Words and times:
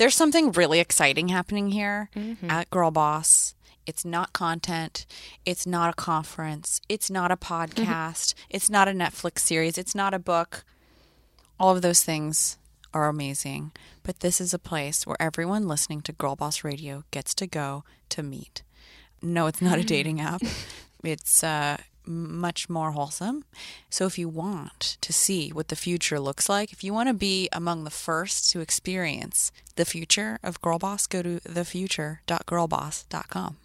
There's 0.00 0.14
something 0.16 0.52
really 0.52 0.80
exciting 0.80 1.28
happening 1.28 1.70
here 1.72 2.08
Mm-hmm. 2.16 2.50
at 2.50 2.70
Girl 2.70 2.90
Boss. 2.90 3.54
It's 3.86 4.02
not 4.02 4.32
content. 4.32 5.04
It's 5.44 5.66
not 5.66 5.90
a 5.90 5.92
conference. 5.92 6.80
It's 6.88 7.10
not 7.10 7.30
a 7.30 7.36
podcast. 7.36 8.32
it's 8.48 8.70
not 8.70 8.88
a 8.88 8.92
Netflix 8.92 9.40
series. 9.40 9.76
It's 9.76 9.94
not 9.94 10.14
a 10.14 10.18
book. 10.18 10.64
All 11.58 11.76
of 11.76 11.82
those 11.82 12.02
things 12.02 12.56
are 12.94 13.08
amazing. 13.08 13.72
But 14.02 14.20
this 14.20 14.40
is 14.40 14.54
a 14.54 14.58
place 14.58 15.06
where 15.06 15.20
everyone 15.20 15.68
listening 15.68 16.00
to 16.02 16.12
Girl 16.12 16.34
Boss 16.34 16.64
Radio 16.64 17.04
gets 17.10 17.34
to 17.34 17.46
go 17.46 17.84
to 18.08 18.22
meet. 18.22 18.62
No, 19.20 19.48
it's 19.48 19.60
not 19.60 19.78
a 19.78 19.84
dating 19.84 20.18
app. 20.32 20.40
It's 21.04 21.44
uh, 21.44 21.76
much 22.10 22.68
more 22.68 22.92
wholesome. 22.92 23.44
So 23.88 24.06
if 24.06 24.18
you 24.18 24.28
want 24.28 24.98
to 25.00 25.12
see 25.12 25.50
what 25.50 25.68
the 25.68 25.76
future 25.76 26.20
looks 26.20 26.48
like, 26.48 26.72
if 26.72 26.84
you 26.84 26.92
want 26.92 27.08
to 27.08 27.14
be 27.14 27.48
among 27.52 27.84
the 27.84 27.90
first 27.90 28.50
to 28.52 28.60
experience 28.60 29.52
the 29.76 29.84
future 29.84 30.38
of 30.42 30.60
Girl 30.60 30.78
Boss, 30.78 31.06
go 31.06 31.22
to 31.22 31.40
thefuture.girlboss.com. 31.40 33.56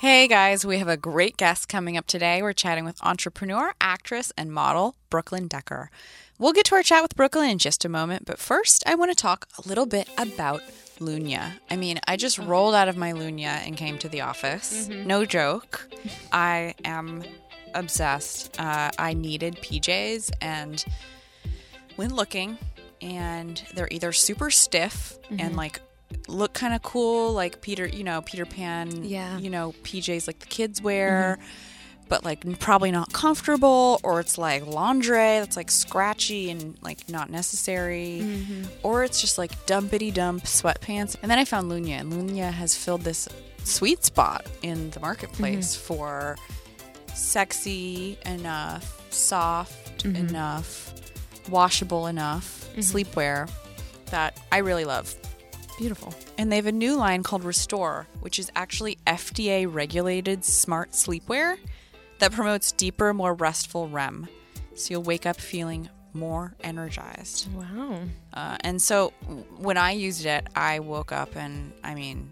Hey 0.00 0.28
guys, 0.28 0.64
we 0.64 0.78
have 0.78 0.88
a 0.88 0.96
great 0.96 1.36
guest 1.36 1.68
coming 1.68 1.98
up 1.98 2.06
today. 2.06 2.40
We're 2.40 2.54
chatting 2.54 2.86
with 2.86 2.96
entrepreneur, 3.02 3.74
actress, 3.82 4.32
and 4.34 4.50
model 4.50 4.96
Brooklyn 5.10 5.46
Decker. 5.46 5.90
We'll 6.38 6.54
get 6.54 6.64
to 6.66 6.74
our 6.76 6.82
chat 6.82 7.02
with 7.02 7.14
Brooklyn 7.16 7.50
in 7.50 7.58
just 7.58 7.84
a 7.84 7.88
moment, 7.90 8.24
but 8.24 8.38
first, 8.38 8.82
I 8.86 8.94
want 8.94 9.10
to 9.10 9.14
talk 9.14 9.46
a 9.58 9.68
little 9.68 9.84
bit 9.84 10.08
about 10.16 10.62
Lunya. 11.00 11.52
I 11.70 11.76
mean, 11.76 12.00
I 12.08 12.16
just 12.16 12.38
rolled 12.38 12.74
out 12.74 12.88
of 12.88 12.96
my 12.96 13.12
Lunya 13.12 13.60
and 13.66 13.76
came 13.76 13.98
to 13.98 14.08
the 14.08 14.22
office. 14.22 14.88
No 14.88 15.26
joke. 15.26 15.86
I 16.32 16.76
am 16.86 17.22
obsessed. 17.74 18.58
Uh, 18.58 18.90
I 18.98 19.12
needed 19.12 19.56
PJs 19.56 20.30
and 20.40 20.82
went 21.98 22.12
looking, 22.12 22.56
and 23.02 23.62
they're 23.74 23.88
either 23.90 24.12
super 24.12 24.50
stiff 24.50 25.18
and 25.38 25.56
like 25.56 25.82
look 26.28 26.52
kind 26.52 26.74
of 26.74 26.82
cool, 26.82 27.32
like 27.32 27.60
Peter, 27.60 27.86
you 27.86 28.04
know, 28.04 28.22
Peter 28.22 28.46
Pan, 28.46 29.04
Yeah. 29.04 29.38
you 29.38 29.50
know, 29.50 29.74
PJs 29.82 30.26
like 30.26 30.38
the 30.38 30.46
kids 30.46 30.80
wear, 30.82 31.38
mm-hmm. 31.38 32.06
but 32.08 32.24
like 32.24 32.58
probably 32.58 32.90
not 32.90 33.12
comfortable, 33.12 34.00
or 34.02 34.20
it's 34.20 34.38
like 34.38 34.66
lingerie 34.66 35.38
that's 35.40 35.56
like 35.56 35.70
scratchy 35.70 36.50
and 36.50 36.76
like 36.82 37.08
not 37.08 37.30
necessary, 37.30 38.20
mm-hmm. 38.22 38.64
or 38.82 39.04
it's 39.04 39.20
just 39.20 39.38
like 39.38 39.52
dumpity 39.66 40.12
dump 40.12 40.44
sweatpants. 40.44 41.16
And 41.22 41.30
then 41.30 41.38
I 41.38 41.44
found 41.44 41.70
Lunya, 41.70 42.00
and 42.00 42.12
Lunya 42.12 42.52
has 42.52 42.76
filled 42.76 43.02
this 43.02 43.28
sweet 43.64 44.04
spot 44.04 44.46
in 44.62 44.90
the 44.90 45.00
marketplace 45.00 45.76
mm-hmm. 45.76 45.86
for 45.86 46.36
sexy 47.14 48.18
enough, 48.24 49.12
soft 49.12 50.04
enough, 50.04 50.94
washable 51.48 52.06
enough 52.06 52.68
sleepwear 52.76 53.50
that 54.06 54.40
I 54.50 54.58
really 54.58 54.84
love. 54.84 55.14
Beautiful. 55.80 56.12
And 56.36 56.52
they 56.52 56.56
have 56.56 56.66
a 56.66 56.72
new 56.72 56.94
line 56.94 57.22
called 57.22 57.42
Restore, 57.42 58.06
which 58.20 58.38
is 58.38 58.52
actually 58.54 58.98
FDA 59.06 59.66
regulated 59.66 60.44
smart 60.44 60.90
sleepwear 60.90 61.56
that 62.18 62.32
promotes 62.32 62.70
deeper, 62.70 63.14
more 63.14 63.32
restful 63.32 63.88
REM. 63.88 64.28
So 64.74 64.90
you'll 64.90 65.02
wake 65.02 65.24
up 65.24 65.40
feeling 65.40 65.88
more 66.12 66.54
energized. 66.62 67.48
Wow. 67.54 68.02
Uh, 68.34 68.58
and 68.60 68.82
so 68.82 69.14
when 69.56 69.78
I 69.78 69.92
used 69.92 70.26
it, 70.26 70.46
I 70.54 70.80
woke 70.80 71.12
up 71.12 71.34
and 71.34 71.72
I 71.82 71.94
mean, 71.94 72.28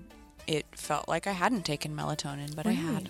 it 0.47 0.67
felt 0.73 1.09
like 1.09 1.27
I 1.27 1.33
hadn't 1.33 1.65
taken 1.65 1.97
melatonin, 1.97 2.55
but 2.55 2.67
I 2.67 2.73
had. 2.73 3.09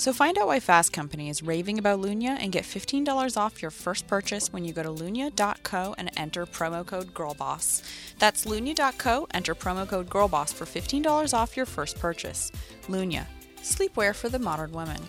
So 0.00 0.14
find 0.14 0.38
out 0.38 0.46
why 0.46 0.60
Fast 0.60 0.94
Company 0.94 1.28
is 1.28 1.42
raving 1.42 1.78
about 1.78 2.00
Lunya 2.00 2.38
and 2.40 2.50
get 2.50 2.64
$15 2.64 3.36
off 3.36 3.60
your 3.60 3.70
first 3.70 4.06
purchase 4.06 4.50
when 4.50 4.64
you 4.64 4.72
go 4.72 4.82
to 4.82 4.88
lunya.co 4.88 5.94
and 5.98 6.10
enter 6.16 6.46
promo 6.46 6.86
code 6.86 7.12
GIRLBOSS. 7.12 7.82
That's 8.18 8.46
lunya.co, 8.46 9.26
enter 9.34 9.54
promo 9.54 9.86
code 9.86 10.08
GIRLBOSS 10.08 10.54
for 10.54 10.64
$15 10.64 11.34
off 11.34 11.54
your 11.54 11.66
first 11.66 11.98
purchase. 11.98 12.50
Lunya, 12.88 13.26
sleepwear 13.62 14.14
for 14.14 14.30
the 14.30 14.38
modern 14.38 14.72
woman. 14.72 15.02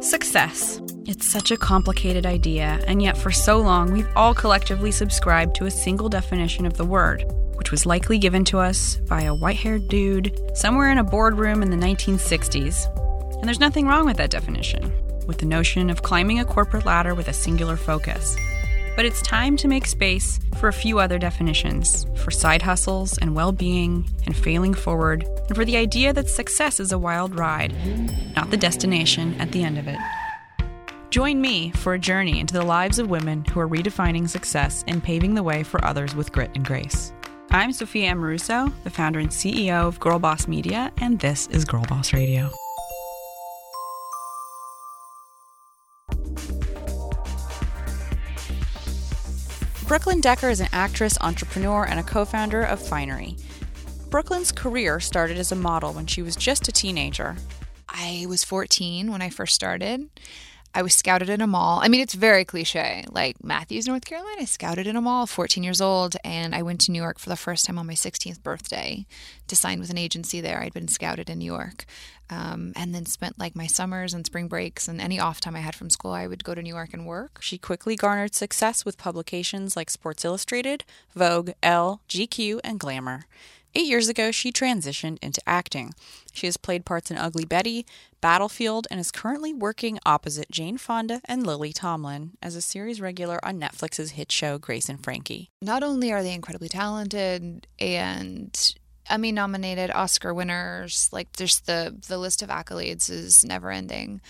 Success. 0.00 0.80
It's 1.04 1.26
such 1.26 1.50
a 1.50 1.56
complicated 1.56 2.26
idea, 2.26 2.80
and 2.86 3.02
yet 3.02 3.18
for 3.18 3.32
so 3.32 3.58
long 3.58 3.92
we've 3.92 4.08
all 4.14 4.34
collectively 4.34 4.92
subscribed 4.92 5.56
to 5.56 5.66
a 5.66 5.70
single 5.70 6.08
definition 6.08 6.64
of 6.64 6.76
the 6.76 6.84
word, 6.84 7.24
which 7.56 7.72
was 7.72 7.84
likely 7.84 8.18
given 8.18 8.44
to 8.44 8.60
us 8.60 8.96
by 9.08 9.22
a 9.22 9.34
white 9.34 9.56
haired 9.56 9.88
dude 9.88 10.38
somewhere 10.54 10.92
in 10.92 10.98
a 10.98 11.04
boardroom 11.04 11.60
in 11.60 11.70
the 11.70 11.76
1960s. 11.76 12.86
And 13.34 13.44
there's 13.44 13.58
nothing 13.58 13.88
wrong 13.88 14.06
with 14.06 14.16
that 14.18 14.30
definition, 14.30 14.92
with 15.26 15.38
the 15.38 15.46
notion 15.46 15.90
of 15.90 16.04
climbing 16.04 16.38
a 16.38 16.44
corporate 16.44 16.86
ladder 16.86 17.16
with 17.16 17.26
a 17.26 17.32
singular 17.32 17.76
focus. 17.76 18.36
But 18.94 19.04
it's 19.04 19.22
time 19.22 19.56
to 19.56 19.68
make 19.68 19.86
space 19.86 20.38
for 20.58 20.68
a 20.68 20.72
few 20.72 21.00
other 21.00 21.18
definitions 21.18 22.06
for 22.14 22.30
side 22.30 22.62
hustles 22.62 23.18
and 23.18 23.34
well 23.34 23.50
being 23.50 24.08
and 24.26 24.36
failing 24.36 24.74
forward, 24.74 25.24
and 25.48 25.56
for 25.56 25.64
the 25.64 25.78
idea 25.78 26.12
that 26.12 26.28
success 26.28 26.78
is 26.78 26.92
a 26.92 26.98
wild 26.98 27.36
ride, 27.36 27.74
not 28.36 28.52
the 28.52 28.56
destination 28.56 29.34
at 29.40 29.50
the 29.50 29.64
end 29.64 29.78
of 29.78 29.88
it. 29.88 29.98
Join 31.12 31.42
me 31.42 31.72
for 31.72 31.92
a 31.92 31.98
journey 31.98 32.40
into 32.40 32.54
the 32.54 32.64
lives 32.64 32.98
of 32.98 33.10
women 33.10 33.44
who 33.44 33.60
are 33.60 33.68
redefining 33.68 34.26
success 34.26 34.82
and 34.88 35.04
paving 35.04 35.34
the 35.34 35.42
way 35.42 35.62
for 35.62 35.84
others 35.84 36.14
with 36.14 36.32
grit 36.32 36.50
and 36.54 36.64
grace. 36.64 37.12
I'm 37.50 37.70
Sophia 37.70 38.14
Amoruso, 38.14 38.72
the 38.82 38.88
founder 38.88 39.18
and 39.18 39.28
CEO 39.28 39.86
of 39.86 40.00
Girl 40.00 40.18
Boss 40.18 40.48
Media, 40.48 40.90
and 41.02 41.20
this 41.20 41.48
is 41.48 41.66
Girl 41.66 41.84
Boss 41.86 42.14
Radio. 42.14 42.48
Brooklyn 49.86 50.22
Decker 50.22 50.48
is 50.48 50.60
an 50.60 50.68
actress, 50.72 51.18
entrepreneur, 51.20 51.84
and 51.84 52.00
a 52.00 52.02
co 52.02 52.24
founder 52.24 52.62
of 52.62 52.80
Finery. 52.80 53.36
Brooklyn's 54.08 54.50
career 54.50 54.98
started 54.98 55.36
as 55.36 55.52
a 55.52 55.56
model 55.56 55.92
when 55.92 56.06
she 56.06 56.22
was 56.22 56.36
just 56.36 56.68
a 56.68 56.72
teenager. 56.72 57.36
I 57.86 58.24
was 58.30 58.44
14 58.44 59.12
when 59.12 59.20
I 59.20 59.28
first 59.28 59.54
started. 59.54 60.08
I 60.74 60.82
was 60.82 60.94
scouted 60.94 61.28
in 61.28 61.42
a 61.42 61.46
mall. 61.46 61.80
I 61.82 61.88
mean, 61.88 62.00
it's 62.00 62.14
very 62.14 62.44
cliche. 62.46 63.04
Like 63.10 63.42
Matthews, 63.44 63.86
North 63.86 64.06
Carolina, 64.06 64.46
scouted 64.46 64.86
in 64.86 64.96
a 64.96 65.02
mall, 65.02 65.26
14 65.26 65.62
years 65.62 65.82
old, 65.82 66.16
and 66.24 66.54
I 66.54 66.62
went 66.62 66.80
to 66.82 66.90
New 66.90 67.02
York 67.02 67.18
for 67.18 67.28
the 67.28 67.36
first 67.36 67.66
time 67.66 67.78
on 67.78 67.86
my 67.86 67.92
16th 67.92 68.42
birthday 68.42 69.04
to 69.48 69.56
sign 69.56 69.80
with 69.80 69.90
an 69.90 69.98
agency 69.98 70.40
there. 70.40 70.60
I'd 70.60 70.72
been 70.72 70.88
scouted 70.88 71.28
in 71.28 71.40
New 71.40 71.52
York, 71.52 71.84
um, 72.30 72.72
and 72.74 72.94
then 72.94 73.04
spent 73.04 73.38
like 73.38 73.54
my 73.54 73.66
summers 73.66 74.14
and 74.14 74.24
spring 74.24 74.48
breaks 74.48 74.88
and 74.88 74.98
any 74.98 75.20
off 75.20 75.40
time 75.40 75.56
I 75.56 75.60
had 75.60 75.74
from 75.74 75.90
school. 75.90 76.12
I 76.12 76.26
would 76.26 76.42
go 76.42 76.54
to 76.54 76.62
New 76.62 76.74
York 76.74 76.94
and 76.94 77.06
work. 77.06 77.42
She 77.42 77.58
quickly 77.58 77.94
garnered 77.94 78.34
success 78.34 78.84
with 78.84 78.96
publications 78.96 79.76
like 79.76 79.90
Sports 79.90 80.24
Illustrated, 80.24 80.84
Vogue, 81.14 81.50
Elle, 81.62 82.00
GQ, 82.08 82.60
and 82.64 82.80
Glamour. 82.80 83.26
Eight 83.74 83.86
years 83.86 84.08
ago, 84.08 84.30
she 84.30 84.52
transitioned 84.52 85.18
into 85.22 85.40
acting. 85.46 85.94
She 86.32 86.46
has 86.46 86.58
played 86.58 86.84
parts 86.84 87.10
in 87.10 87.16
Ugly 87.16 87.46
Betty, 87.46 87.86
Battleship, 88.20 88.84
and 88.90 89.00
is 89.00 89.10
currently 89.10 89.54
working 89.54 89.98
opposite 90.04 90.50
Jane 90.50 90.76
Fonda 90.76 91.22
and 91.24 91.46
Lily 91.46 91.72
Tomlin 91.72 92.32
as 92.42 92.54
a 92.54 92.60
series 92.60 93.00
regular 93.00 93.42
on 93.42 93.58
Netflix's 93.58 94.12
hit 94.12 94.30
show 94.30 94.58
Grace 94.58 94.90
and 94.90 95.02
Frankie. 95.02 95.50
not 95.62 95.82
only 95.82 96.12
are 96.12 96.22
they 96.22 96.34
incredibly 96.34 96.68
talented 96.68 97.66
and 97.78 98.74
Emmy 99.08 99.32
nominated 99.32 99.90
Oscar 99.90 100.32
winners, 100.34 101.08
like 101.10 101.34
just 101.36 101.66
the 101.66 101.96
the 102.08 102.18
list 102.18 102.42
of 102.42 102.50
accolades 102.50 103.10
is 103.10 103.44
never 103.44 103.70
ending, 103.70 104.20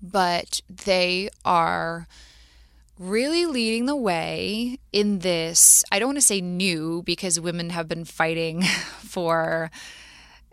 but 0.00 0.60
they 0.68 1.28
are 1.44 2.06
really 3.02 3.46
leading 3.46 3.86
the 3.86 3.96
way 3.96 4.78
in 4.92 5.18
this. 5.20 5.82
I 5.90 5.98
don't 5.98 6.08
want 6.08 6.18
to 6.18 6.22
say 6.22 6.40
new 6.40 7.02
because 7.04 7.40
women 7.40 7.70
have 7.70 7.88
been 7.88 8.04
fighting 8.04 8.62
for 8.98 9.70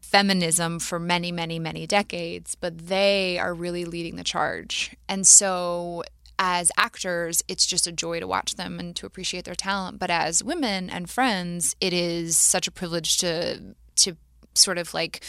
feminism 0.02 0.80
for 0.80 1.00
many, 1.00 1.32
many, 1.32 1.60
many 1.60 1.86
decades, 1.86 2.56
but 2.56 2.88
they 2.88 3.38
are 3.38 3.54
really 3.54 3.86
leading 3.86 4.16
the 4.16 4.24
charge. 4.24 4.96
And 5.08 5.28
so, 5.28 6.04
as 6.40 6.72
actors, 6.78 7.44
it's 7.48 7.66
just 7.66 7.86
a 7.86 7.92
joy 7.92 8.20
to 8.20 8.28
watch 8.28 8.56
them 8.56 8.80
and 8.80 8.96
to 8.96 9.06
appreciate 9.06 9.46
their 9.46 9.56
talent. 9.56 10.00
But 10.00 10.10
as 10.10 10.44
women 10.44 10.90
and 10.90 11.10
friends, 11.10 11.76
it 11.80 11.94
is 11.94 12.38
such 12.38 12.68
a 12.68 12.72
privilege 12.72 13.18
to 13.20 13.76
to 13.98 14.18
sort 14.56 14.78
of 14.78 14.94
like 14.94 15.24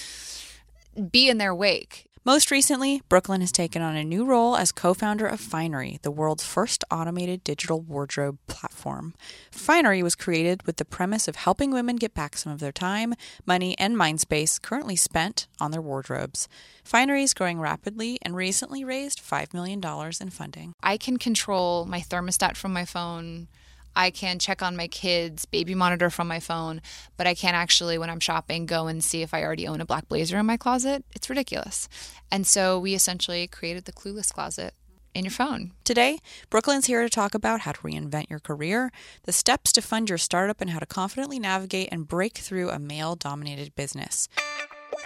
be 1.11 1.29
in 1.29 1.39
their 1.39 1.55
wake. 1.55 2.10
Most 2.23 2.51
recently, 2.51 3.01
Brooklyn 3.09 3.41
has 3.41 3.51
taken 3.51 3.81
on 3.81 3.97
a 3.97 4.05
new 4.05 4.27
role 4.27 4.55
as 4.55 4.73
co 4.73 4.93
founder 4.93 5.27
of 5.27 5.41
Finery, 5.41 5.99
the 6.03 6.11
world's 6.11 6.45
first 6.45 6.85
automated 6.91 7.43
digital 7.43 7.81
wardrobe 7.81 8.37
platform. 8.47 9.15
Finery 9.51 10.03
was 10.03 10.15
created 10.15 10.67
with 10.67 10.77
the 10.77 10.85
premise 10.85 11.29
of 11.29 11.37
helping 11.37 11.71
women 11.71 11.97
get 11.97 12.13
back 12.13 12.37
some 12.37 12.53
of 12.53 12.61
their 12.61 12.73
time, 12.73 13.15
money, 13.47 13.75
and 13.79 13.97
mind 13.97 14.21
space 14.21 14.59
currently 14.59 14.97
spent 14.97 15.49
on 15.63 15.71
their 15.71 15.81
wardrobes. 15.81 16.47
Finery 16.85 17.23
is 17.23 17.33
growing 17.33 17.59
rapidly 17.59 18.19
and 18.21 18.37
recently 18.37 18.85
raised 18.85 19.23
$5 19.23 19.55
million 19.55 19.81
in 20.21 20.29
funding. 20.29 20.75
I 20.83 20.99
can 20.99 21.17
control 21.17 21.87
my 21.87 22.01
thermostat 22.01 22.55
from 22.55 22.75
my 22.75 22.85
phone. 22.85 23.49
I 24.01 24.11
can 24.11 24.39
check 24.39 24.63
on 24.63 24.77
my 24.77 24.89
kids' 24.89 25.45
baby 25.45 25.75
monitor 25.75 26.09
from 26.09 26.27
my 26.27 26.41
phone, 26.41 26.81
but 27.19 27.27
I 27.27 27.35
can't 27.35 27.55
actually, 27.55 27.99
when 27.99 28.09
I'm 28.09 28.19
shopping, 28.19 28.65
go 28.65 28.87
and 28.87 29.05
see 29.05 29.21
if 29.21 29.35
I 29.35 29.43
already 29.43 29.69
own 29.69 29.83
a 29.83 29.85
black 29.85 30.09
blazer 30.09 30.39
in 30.39 30.47
my 30.47 30.57
closet. 30.57 31.05
It's 31.15 31.29
ridiculous. 31.29 31.87
And 32.33 32.47
so 32.47 32.81
we 32.81 32.95
essentially 32.95 33.47
created 33.47 33.85
the 33.85 33.93
Clueless 33.93 34.33
Closet 34.33 34.73
in 35.15 35.25
your 35.25 35.33
phone. 35.33 35.73
Today, 35.85 36.19
Brooklyn's 36.49 36.87
here 36.87 37.03
to 37.03 37.11
talk 37.11 37.35
about 37.35 37.61
how 37.61 37.73
to 37.73 37.81
reinvent 37.81 38.31
your 38.31 38.39
career, 38.39 38.91
the 39.25 39.33
steps 39.33 39.71
to 39.73 39.83
fund 39.83 40.09
your 40.09 40.17
startup, 40.17 40.63
and 40.63 40.71
how 40.71 40.79
to 40.79 40.87
confidently 40.87 41.39
navigate 41.39 41.91
and 41.93 42.09
break 42.09 42.39
through 42.39 42.71
a 42.71 42.79
male 42.79 43.17
dominated 43.17 43.75
business. 43.75 44.31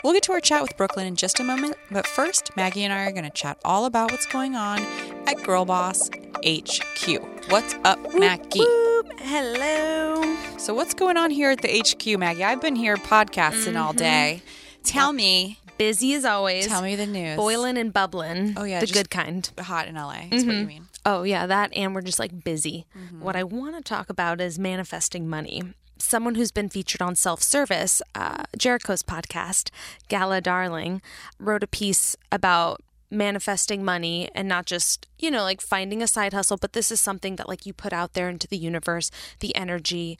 We'll 0.05 0.13
get 0.13 0.23
to 0.25 0.33
our 0.33 0.41
chat 0.41 0.61
with 0.61 0.77
Brooklyn 0.77 1.07
in 1.07 1.17
just 1.17 1.41
a 1.41 1.45
moment, 1.45 1.77
but 1.91 2.07
first, 2.07 2.55
Maggie 2.57 2.85
and 2.85 2.93
I 2.93 3.07
are 3.07 3.11
going 3.11 3.25
to 3.25 3.31
chat 3.31 3.59
all 3.65 3.87
about 3.87 4.11
what's 4.13 4.27
going 4.27 4.55
on 4.55 4.81
at 5.27 5.43
Girl 5.43 5.65
Boss 5.65 6.11
HQ. 6.45 7.23
What's 7.49 7.75
up, 7.85 7.99
Maggie? 8.15 8.61
Whoop, 8.61 9.19
hello. 9.21 10.37
So, 10.59 10.75
what's 10.75 10.93
going 10.93 11.17
on 11.17 11.31
here 11.31 11.51
at 11.53 11.63
the 11.63 11.69
HQ, 11.69 12.19
Maggie? 12.19 12.45
I've 12.45 12.61
been 12.61 12.77
here 12.77 12.97
podcasting 12.99 13.81
all 13.81 13.95
day. 13.95 14.43
Tell 14.83 15.15
me, 15.15 15.59
Busy 15.79 16.13
as 16.13 16.27
always. 16.27 16.67
tell 16.67 16.83
me 16.83 16.97
the 16.97 17.07
news. 17.07 17.37
Boiling 17.37 17.79
and 17.79 17.91
bubbling. 17.91 18.53
Oh, 18.59 18.65
yeah, 18.65 18.81
The 18.81 18.87
good 18.87 19.09
kind. 19.09 19.51
hot 19.59 19.89
in 19.89 19.95
LA. 19.95 20.27
That's 20.31 20.45
what 20.45 20.55
you 20.55 20.67
mean. 20.67 20.89
Oh, 21.07 21.23
yeah, 21.23 21.47
that. 21.47 21.71
And 21.75 21.95
we're 21.95 22.03
just 22.03 22.19
like 22.19 22.45
busy. 22.45 22.85
Mm-hmm. 22.95 23.21
What 23.21 23.37
I 23.37 23.45
want 23.45 23.75
to 23.77 23.83
talk 23.83 24.11
about 24.11 24.43
is 24.43 24.59
manifesting 24.59 25.29
money. 25.31 25.63
Someone 26.05 26.35
who's 26.35 26.53
been 26.53 26.69
featured 26.69 27.01
on 27.01 27.17
self 27.17 27.43
service, 27.43 28.03
uh, 28.15 28.45
Jerico's 28.59 29.03
podcast, 29.03 29.71
Gala 30.09 30.41
Darling, 30.41 31.01
wrote 31.39 31.63
a 31.63 31.67
piece 31.67 32.15
about 32.31 32.83
manifesting 33.11 33.85
money 33.85 34.29
and 34.35 34.47
not 34.47 34.67
just, 34.67 35.09
you 35.19 35.31
know, 35.31 35.43
like 35.43 35.61
finding 35.61 36.03
a 36.03 36.07
side 36.07 36.35
hustle, 36.35 36.59
but 36.59 36.75
this 36.75 36.91
is 36.91 37.01
something 37.01 37.37
that 37.37 37.49
like 37.49 37.65
you 37.65 37.73
put 37.73 37.93
out 37.93 38.13
there 38.13 38.29
into 38.29 38.47
the 38.47 38.57
universe. 38.59 39.11
The 39.41 39.57
energy 39.57 40.19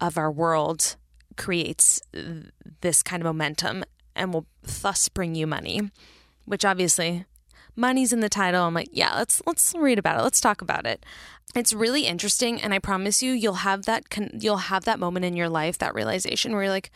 of 0.00 0.16
our 0.16 0.30
world 0.30 0.96
creates 1.36 2.00
this 2.80 3.02
kind 3.02 3.20
of 3.20 3.26
momentum 3.26 3.84
and 4.14 4.32
will 4.32 4.46
thus 4.62 5.08
bring 5.08 5.34
you 5.34 5.46
money, 5.46 5.90
which 6.44 6.64
obviously 6.64 7.24
money's 7.76 8.12
in 8.12 8.20
the 8.20 8.28
title. 8.28 8.64
I'm 8.64 8.74
like, 8.74 8.90
yeah, 8.92 9.14
let's 9.16 9.42
let's 9.46 9.74
read 9.76 9.98
about 9.98 10.18
it. 10.18 10.22
Let's 10.22 10.40
talk 10.40 10.60
about 10.62 10.86
it. 10.86 11.04
It's 11.54 11.72
really 11.72 12.06
interesting, 12.06 12.60
and 12.60 12.74
I 12.74 12.78
promise 12.80 13.22
you, 13.22 13.32
you'll 13.32 13.54
have 13.68 13.84
that 13.84 14.10
con- 14.10 14.30
you'll 14.40 14.56
have 14.56 14.84
that 14.84 14.98
moment 14.98 15.24
in 15.24 15.36
your 15.36 15.48
life, 15.48 15.78
that 15.78 15.94
realization 15.94 16.52
where 16.52 16.64
you're 16.64 16.72
like, 16.72 16.90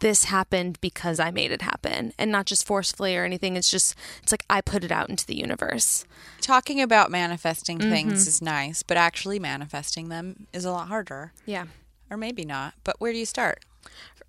this 0.00 0.24
happened 0.24 0.80
because 0.80 1.20
I 1.20 1.30
made 1.30 1.50
it 1.50 1.60
happen, 1.62 2.12
and 2.18 2.30
not 2.32 2.46
just 2.46 2.66
forcefully 2.66 3.16
or 3.16 3.24
anything. 3.24 3.56
It's 3.56 3.70
just 3.70 3.94
it's 4.22 4.32
like 4.32 4.44
I 4.48 4.60
put 4.62 4.82
it 4.84 4.92
out 4.92 5.10
into 5.10 5.26
the 5.26 5.36
universe. 5.36 6.06
Talking 6.40 6.80
about 6.80 7.10
manifesting 7.10 7.78
things 7.78 8.12
Mm-hmm. 8.12 8.28
is 8.28 8.40
nice, 8.40 8.82
but 8.82 8.96
actually 8.96 9.38
manifesting 9.38 10.08
them 10.08 10.46
is 10.54 10.64
a 10.64 10.70
lot 10.70 10.88
harder. 10.88 11.32
Yeah. 11.44 11.66
Or 12.10 12.16
maybe 12.16 12.44
not. 12.46 12.72
But 12.84 12.96
where 13.00 13.12
do 13.12 13.18
you 13.18 13.26
start? 13.26 13.64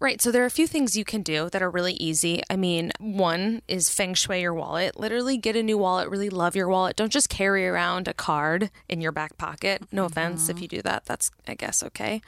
Right. 0.01 0.21
So 0.21 0.31
there 0.31 0.43
are 0.43 0.45
a 0.45 0.49
few 0.49 0.65
things 0.65 0.95
you 0.95 1.03
can 1.03 1.23
do 1.23 1.49
that 1.49 1.61
are 1.61 1.69
really 1.69 1.93
easy. 1.93 2.41
I 2.49 2.55
mean, 2.55 2.93
one 2.99 3.61
is 3.67 3.89
feng 3.89 4.13
shui 4.13 4.39
your 4.39 4.53
wallet. 4.53 4.97
Literally 4.97 5.35
get 5.37 5.57
a 5.57 5.63
new 5.63 5.77
wallet, 5.77 6.09
really 6.09 6.29
love 6.29 6.55
your 6.55 6.69
wallet. 6.69 6.95
Don't 6.95 7.11
just 7.11 7.27
carry 7.27 7.67
around 7.67 8.07
a 8.07 8.13
card 8.13 8.71
in 8.87 9.01
your 9.01 9.11
back 9.11 9.37
pocket. 9.37 9.83
No 9.91 10.05
offense 10.05 10.47
if 10.47 10.61
you 10.61 10.69
do 10.69 10.81
that. 10.83 11.03
That's, 11.03 11.31
I 11.49 11.53
guess, 11.53 11.83
okay. 11.83 12.21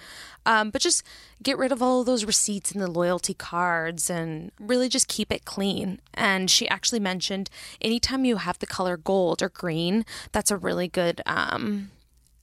Um, 0.46 0.70
but 0.70 0.82
just 0.82 1.02
get 1.42 1.58
rid 1.58 1.72
of 1.72 1.82
all 1.82 2.02
of 2.02 2.08
those 2.08 2.26
receipts 2.26 2.74
and 2.74 2.82
the 2.82 2.92
loyalty 2.92 3.34
cards 3.34 4.10
and 4.10 4.52
really 4.60 4.90
just 4.90 5.08
keep 5.08 5.32
it 5.32 5.46
clean. 5.46 6.02
And 6.14 6.52
she 6.52 6.68
actually 6.68 7.00
mentioned 7.00 7.50
anytime 7.80 8.26
you 8.26 8.36
have 8.38 8.60
the 8.60 8.68
color 8.68 8.98
gold 8.98 9.42
or 9.42 9.48
green, 9.48 10.06
that's 10.34 10.52
a 10.52 10.58
really 10.58 10.90
good. 10.90 11.22
Um, 11.26 11.92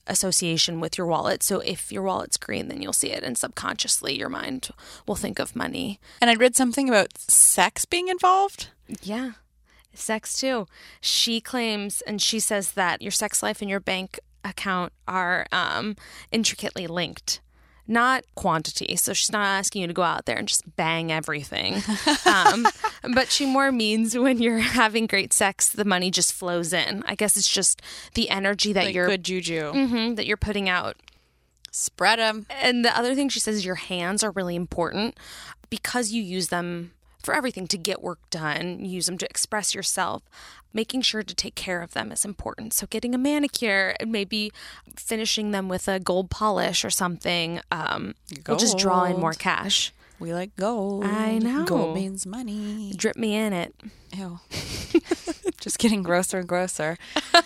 association 0.09 0.79
with 0.79 0.97
your 0.97 1.07
wallet. 1.07 1.43
So 1.43 1.59
if 1.59 1.91
your 1.91 2.03
wallet's 2.03 2.37
green, 2.37 2.67
then 2.67 2.81
you'll 2.81 2.93
see 2.93 3.11
it, 3.11 3.23
and 3.23 3.37
subconsciously 3.37 4.17
your 4.17 4.29
mind 4.29 4.69
will 5.07 5.15
think 5.15 5.39
of 5.39 5.55
money. 5.55 5.99
And 6.21 6.29
I 6.29 6.35
read 6.35 6.55
something 6.55 6.89
about 6.89 7.17
sex 7.17 7.85
being 7.85 8.09
involved. 8.09 8.69
Yeah, 9.01 9.31
sex 9.93 10.39
too. 10.39 10.67
She 10.99 11.39
claims 11.39 12.01
and 12.01 12.21
she 12.21 12.39
says 12.39 12.71
that 12.71 13.01
your 13.01 13.11
sex 13.11 13.41
life 13.43 13.61
and 13.61 13.69
your 13.69 13.79
bank 13.79 14.19
account 14.43 14.93
are 15.07 15.45
um, 15.51 15.95
intricately 16.31 16.87
linked. 16.87 17.41
Not 17.89 18.23
quantity. 18.35 18.95
So 18.97 19.13
she's 19.13 19.31
not 19.31 19.45
asking 19.47 19.81
you 19.81 19.87
to 19.87 19.93
go 19.93 20.03
out 20.03 20.25
there 20.27 20.37
and 20.37 20.47
just 20.47 20.75
bang 20.75 21.11
everything. 21.11 21.81
um, 22.25 22.67
but 23.15 23.31
she 23.31 23.45
more 23.47 23.71
means 23.71 24.15
when 24.15 24.39
you're 24.41 24.59
having 24.59 25.07
great 25.07 25.33
sex, 25.33 25.69
the 25.69 25.83
money 25.83 26.11
just 26.11 26.31
flows 26.31 26.71
in. 26.71 27.03
I 27.07 27.15
guess 27.15 27.35
it's 27.35 27.49
just 27.49 27.81
the 28.13 28.29
energy 28.29 28.73
that 28.73 28.85
Like 28.85 28.95
you're 28.95 29.07
good 29.07 29.23
juju. 29.23 29.73
Mhm, 29.73 30.15
that 30.17 30.27
you're 30.27 30.37
putting 30.37 30.69
out 30.69 30.97
Spread 31.71 32.19
them. 32.19 32.45
And 32.49 32.83
the 32.83 32.97
other 32.97 33.15
thing 33.15 33.29
she 33.29 33.39
says 33.39 33.57
is 33.57 33.65
your 33.65 33.75
hands 33.75 34.23
are 34.23 34.31
really 34.31 34.55
important 34.55 35.17
because 35.69 36.11
you 36.11 36.21
use 36.21 36.47
them 36.49 36.91
for 37.21 37.33
everything 37.33 37.67
to 37.67 37.77
get 37.77 38.01
work 38.01 38.19
done, 38.29 38.83
use 38.85 39.05
them 39.07 39.17
to 39.19 39.25
express 39.29 39.75
yourself. 39.75 40.23
Making 40.73 41.01
sure 41.01 41.23
to 41.23 41.33
take 41.33 41.55
care 41.55 41.81
of 41.81 41.93
them 41.93 42.11
is 42.11 42.23
important. 42.23 42.73
So, 42.73 42.85
getting 42.89 43.15
a 43.15 43.17
manicure 43.17 43.95
and 43.99 44.11
maybe 44.11 44.51
finishing 44.95 45.49
them 45.51 45.67
with 45.67 45.87
a 45.87 45.99
gold 45.99 46.29
polish 46.29 46.85
or 46.85 46.89
something 46.91 47.59
um, 47.71 48.13
will 48.47 48.55
just 48.57 48.77
draw 48.77 49.05
in 49.05 49.19
more 49.19 49.33
cash. 49.33 49.91
We 50.19 50.33
like 50.33 50.55
gold. 50.57 51.05
I 51.05 51.39
know. 51.39 51.63
Gold 51.63 51.95
means 51.95 52.25
money. 52.25 52.93
Drip 52.95 53.15
me 53.15 53.35
in 53.35 53.53
it. 53.53 53.73
Ew. 54.15 54.39
Just 55.61 55.79
getting 55.79 56.03
grosser 56.03 56.39
and 56.39 56.47
grosser. 56.47 56.97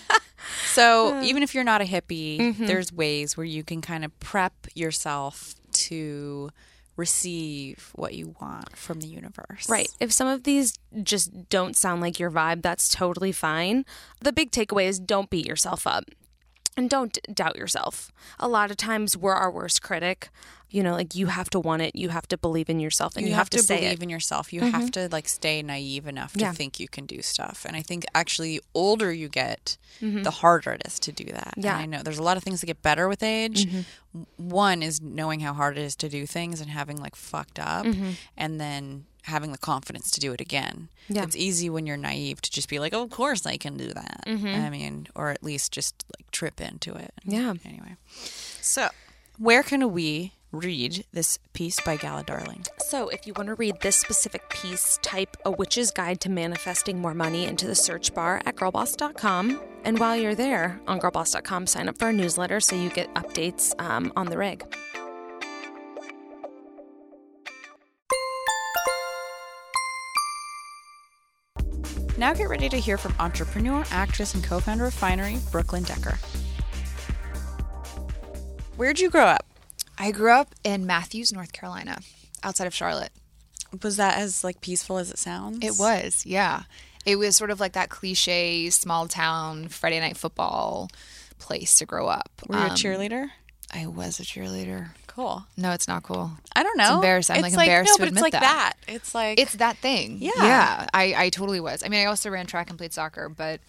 So, 0.72 1.20
even 1.22 1.42
if 1.44 1.54
you're 1.54 1.64
not 1.64 1.80
a 1.80 1.84
hippie, 1.84 2.38
Mm-hmm. 2.38 2.66
there's 2.66 2.92
ways 2.92 3.36
where 3.36 3.46
you 3.46 3.62
can 3.62 3.80
kind 3.80 4.04
of 4.04 4.18
prep 4.20 4.52
yourself 4.74 5.54
to 5.72 6.50
receive 6.96 7.90
what 7.94 8.14
you 8.14 8.34
want 8.40 8.76
from 8.76 9.00
the 9.00 9.06
universe. 9.06 9.68
Right. 9.68 9.88
If 10.00 10.12
some 10.12 10.28
of 10.28 10.44
these 10.44 10.78
just 11.02 11.48
don't 11.48 11.76
sound 11.76 12.00
like 12.00 12.18
your 12.18 12.30
vibe, 12.30 12.62
that's 12.62 12.88
totally 12.88 13.32
fine. 13.32 13.84
The 14.20 14.32
big 14.32 14.50
takeaway 14.50 14.86
is 14.86 14.98
don't 14.98 15.30
beat 15.30 15.46
yourself 15.46 15.86
up 15.86 16.04
and 16.76 16.90
don't 16.90 17.18
doubt 17.32 17.56
yourself. 17.56 18.12
A 18.38 18.48
lot 18.48 18.70
of 18.70 18.76
times 18.76 19.16
we're 19.16 19.34
our 19.34 19.50
worst 19.50 19.82
critic. 19.82 20.28
You 20.74 20.82
know, 20.82 20.92
like 20.92 21.14
you 21.14 21.26
have 21.26 21.48
to 21.50 21.60
want 21.60 21.82
it, 21.82 21.94
you 21.94 22.08
have 22.08 22.26
to 22.28 22.36
believe 22.36 22.68
in 22.68 22.80
yourself, 22.80 23.14
and 23.16 23.24
you, 23.24 23.30
you, 23.30 23.36
have, 23.36 23.48
to, 23.50 23.58
say 23.62 23.76
believe 23.76 23.90
it. 23.90 23.94
Mm-hmm. 23.94 24.02
in 24.02 24.08
yourself. 24.10 24.52
You 24.52 24.60
have 24.62 24.90
to 24.92 25.08
like 25.12 25.28
stay 25.28 25.62
naive 25.62 26.06
enough 26.08 26.32
to 26.32 26.40
Yeah. 26.40 26.52
think 26.52 26.80
you 26.80 26.88
can 26.88 27.06
do 27.06 27.22
stuff. 27.22 27.64
And 27.66 27.76
I 27.76 27.82
think 27.82 28.04
actually, 28.14 28.58
the 28.58 28.64
older 28.74 29.12
you 29.12 29.28
get, 29.28 29.76
the 30.00 30.30
harder 30.42 30.72
it 30.72 30.82
is 30.84 30.98
to 31.00 31.12
do 31.12 31.24
that. 31.26 31.54
Mm-hmm. 31.56 31.60
Yeah. 31.60 31.72
Mm-hmm. 31.74 31.82
I 31.82 31.86
know 31.86 32.02
there's 32.02 32.18
a 32.18 32.22
lot 32.22 32.36
of 32.36 32.42
things 32.42 32.60
that 32.60 32.66
get 32.66 32.82
better 32.82 33.06
with 33.08 33.22
age. 33.22 33.66
W- 33.66 33.84
One 34.36 34.82
is 34.82 35.00
knowing 35.00 35.40
how 35.40 35.52
hard 35.54 35.78
it 35.78 35.82
is 35.82 35.94
to 35.96 36.08
do 36.08 36.26
things 36.26 36.60
and 36.60 36.70
having 36.70 36.96
like 36.98 37.14
fucked 37.16 37.58
up, 37.60 37.86
and 38.36 38.60
then 38.60 39.04
having 39.22 39.52
the 39.52 39.58
confidence 39.58 40.10
to 40.10 40.20
do 40.20 40.32
it 40.32 40.40
again. 40.40 40.88
Mm-hmm. 41.04 41.14
Yeah. 41.14 41.22
It's 41.22 41.36
easy 41.36 41.70
when 41.70 41.86
you're 41.86 41.96
naive 41.96 42.40
to 42.42 42.50
just 42.50 42.68
be 42.68 42.78
like, 42.80 42.92
"Oh, 42.92 43.04
of 43.04 43.10
course 43.10 43.46
I 43.46 43.56
can 43.58 43.76
do 43.76 43.92
that." 43.94 44.24
I 44.26 44.70
mean, 44.70 45.06
or 45.14 45.30
at 45.30 45.42
least 45.44 45.70
just 45.72 46.04
like 46.18 46.28
trip 46.32 46.60
into 46.60 46.94
it. 46.96 47.12
Mm-hmm. 47.26 47.30
Yeah. 47.30 47.54
Anyway, 47.64 47.94
so 48.60 48.88
where 49.38 49.62
can 49.62 49.92
we 49.92 50.32
read 50.54 51.04
this 51.12 51.38
piece 51.52 51.80
by 51.80 51.96
Gala 51.96 52.22
Darling? 52.22 52.64
So, 52.78 53.08
if 53.08 53.26
you 53.26 53.34
want 53.34 53.48
to 53.48 53.54
read 53.54 53.80
this 53.80 53.96
specific 53.96 54.48
piece, 54.48 54.98
type 55.02 55.36
A 55.44 55.50
Witch's 55.50 55.90
Guide 55.90 56.20
to 56.22 56.30
Manifesting 56.30 57.00
More 57.00 57.14
Money 57.14 57.46
into 57.46 57.66
the 57.66 57.74
search 57.74 58.14
bar 58.14 58.40
at 58.46 58.56
girlboss.com. 58.56 59.60
And 59.84 59.98
while 59.98 60.16
you're 60.16 60.34
there 60.34 60.80
on 60.86 61.00
girlboss.com, 61.00 61.66
sign 61.66 61.88
up 61.88 61.98
for 61.98 62.06
our 62.06 62.12
newsletter 62.12 62.60
so 62.60 62.76
you 62.76 62.88
get 62.90 63.12
updates 63.14 63.78
um, 63.80 64.12
on 64.16 64.26
the 64.26 64.38
rig. 64.38 64.64
Now 72.16 72.32
get 72.32 72.48
ready 72.48 72.68
to 72.68 72.78
hear 72.78 72.96
from 72.96 73.14
entrepreneur, 73.18 73.84
actress, 73.90 74.34
and 74.34 74.44
co 74.44 74.60
founder 74.60 74.86
of 74.86 74.94
Finery, 74.94 75.38
Brooklyn 75.50 75.82
Decker. 75.82 76.16
Where'd 78.76 78.98
you 78.98 79.10
grow 79.10 79.26
up? 79.26 79.44
I 79.98 80.10
grew 80.10 80.32
up 80.32 80.54
in 80.64 80.86
Matthews, 80.86 81.32
North 81.32 81.52
Carolina, 81.52 81.98
outside 82.42 82.66
of 82.66 82.74
Charlotte. 82.74 83.12
Was 83.82 83.96
that 83.96 84.18
as 84.18 84.44
like 84.44 84.60
peaceful 84.60 84.98
as 84.98 85.10
it 85.10 85.18
sounds? 85.18 85.58
It 85.64 85.78
was, 85.78 86.24
yeah. 86.26 86.62
It 87.04 87.16
was 87.16 87.36
sort 87.36 87.50
of 87.50 87.60
like 87.60 87.72
that 87.74 87.90
cliche 87.90 88.70
small 88.70 89.08
town 89.08 89.68
Friday 89.68 90.00
night 90.00 90.16
football 90.16 90.90
place 91.38 91.76
to 91.78 91.86
grow 91.86 92.06
up. 92.08 92.30
Were 92.48 92.56
you 92.56 92.62
a 92.62 92.66
Um, 92.70 92.70
cheerleader? 92.76 93.28
I 93.72 93.86
was 93.86 94.20
a 94.20 94.22
cheerleader. 94.22 94.90
Cool. 95.06 95.44
No, 95.56 95.72
it's 95.72 95.88
not 95.88 96.02
cool. 96.02 96.30
I 96.54 96.62
don't 96.62 96.76
know. 96.78 96.96
embarrassing. 96.96 97.36
I'm, 97.36 97.42
like, 97.42 97.54
like, 97.54 97.66
embarrassed 97.68 97.90
no, 97.90 97.96
to 97.96 98.00
but 98.02 98.08
admit 98.08 98.18
it's 98.18 98.32
like 98.34 98.40
that. 98.40 98.76
that. 98.86 98.92
It's 98.94 99.14
like 99.14 99.38
It's 99.40 99.54
that 99.54 99.76
thing. 99.78 100.18
Yeah. 100.20 100.30
Yeah. 100.36 100.86
I, 100.94 101.14
I 101.16 101.28
totally 101.30 101.60
was. 101.60 101.82
I 101.84 101.88
mean, 101.88 102.00
I 102.00 102.04
also 102.06 102.30
ran 102.30 102.46
track 102.46 102.68
and 102.70 102.78
played 102.78 102.92
soccer, 102.92 103.28
but 103.28 103.60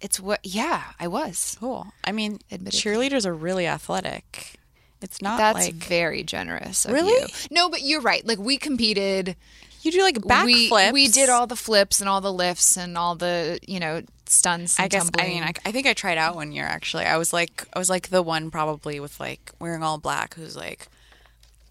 it's 0.00 0.18
what, 0.18 0.40
yeah, 0.42 0.82
I 0.98 1.08
was. 1.08 1.56
cool. 1.60 1.92
I 2.04 2.12
mean, 2.12 2.38
Admittedly. 2.50 2.80
cheerleaders 3.10 3.24
are 3.26 3.34
really 3.34 3.66
athletic. 3.66 4.58
It's 5.02 5.20
not 5.22 5.38
That's 5.38 5.66
like 5.66 5.74
very 5.74 6.22
generous. 6.22 6.86
Really? 6.88 7.10
You. 7.12 7.26
No, 7.50 7.68
but 7.68 7.82
you're 7.82 8.00
right. 8.00 8.24
Like 8.26 8.38
we 8.38 8.56
competed. 8.58 9.36
You 9.82 9.90
do 9.90 10.00
like 10.02 10.16
we 10.16 10.70
backflips. 10.70 10.92
we 10.92 11.08
did 11.08 11.28
all 11.28 11.46
the 11.48 11.56
flips 11.56 12.00
and 12.00 12.08
all 12.08 12.20
the 12.20 12.32
lifts 12.32 12.76
and 12.76 12.96
all 12.96 13.14
the 13.16 13.58
you 13.66 13.80
know 13.80 14.02
stunts. 14.26 14.78
And 14.78 14.84
I 14.84 14.88
guess 14.88 15.10
I 15.18 15.26
mean 15.26 15.42
I, 15.42 15.52
I 15.66 15.72
think 15.72 15.86
I 15.88 15.92
tried 15.92 16.18
out 16.18 16.36
one 16.36 16.52
year 16.52 16.64
actually. 16.64 17.04
I 17.04 17.16
was 17.16 17.32
like 17.32 17.64
I 17.74 17.78
was 17.80 17.90
like 17.90 18.08
the 18.08 18.22
one 18.22 18.50
probably 18.52 19.00
with 19.00 19.18
like 19.18 19.50
wearing 19.58 19.82
all 19.82 19.98
black 19.98 20.34
who's 20.34 20.56
like 20.56 20.86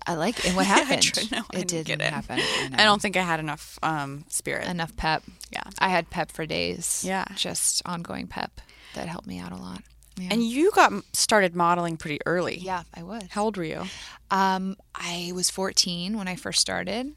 I 0.06 0.16
like 0.16 0.40
it. 0.40 0.48
And 0.48 0.56
what 0.58 0.66
I 0.66 0.70
happened? 0.70 1.04
tried- 1.04 1.32
no, 1.32 1.38
it 1.54 1.68
didn't 1.68 1.68
didn't 1.70 1.88
get 1.88 2.02
it. 2.02 2.12
happen. 2.14 2.40
I. 2.40 2.70
I 2.82 2.84
don't 2.84 3.02
think 3.02 3.16
I 3.16 3.22
had 3.22 3.40
enough 3.40 3.80
um 3.82 4.26
spirit. 4.28 4.68
enough 4.68 4.96
pep. 4.98 5.24
Yeah. 5.54 5.64
I 5.80 5.88
had 5.88 6.10
pep 6.10 6.32
for 6.34 6.46
days. 6.46 7.04
Yeah. 7.08 7.24
just 7.36 7.82
ongoing 7.86 8.28
pep 8.28 8.60
that 8.94 9.08
helped 9.08 9.28
me 9.28 9.40
out 9.40 9.54
a 9.54 9.56
lot. 9.56 9.84
Yeah. 10.22 10.30
And 10.32 10.44
you 10.44 10.72
got 10.72 10.94
started 11.14 11.56
modeling 11.56 11.98
pretty 11.98 12.20
early. 12.26 12.58
yeah, 12.58 12.84
I 12.94 13.04
was. 13.04 13.24
How 13.30 13.44
old 13.44 13.58
were 13.58 13.64
you? 13.64 13.84
Um, 14.30 14.78
I 14.96 15.32
was 15.34 15.50
14 15.50 16.18
when 16.18 16.28
I 16.28 16.36
first 16.36 16.60
started. 16.62 17.14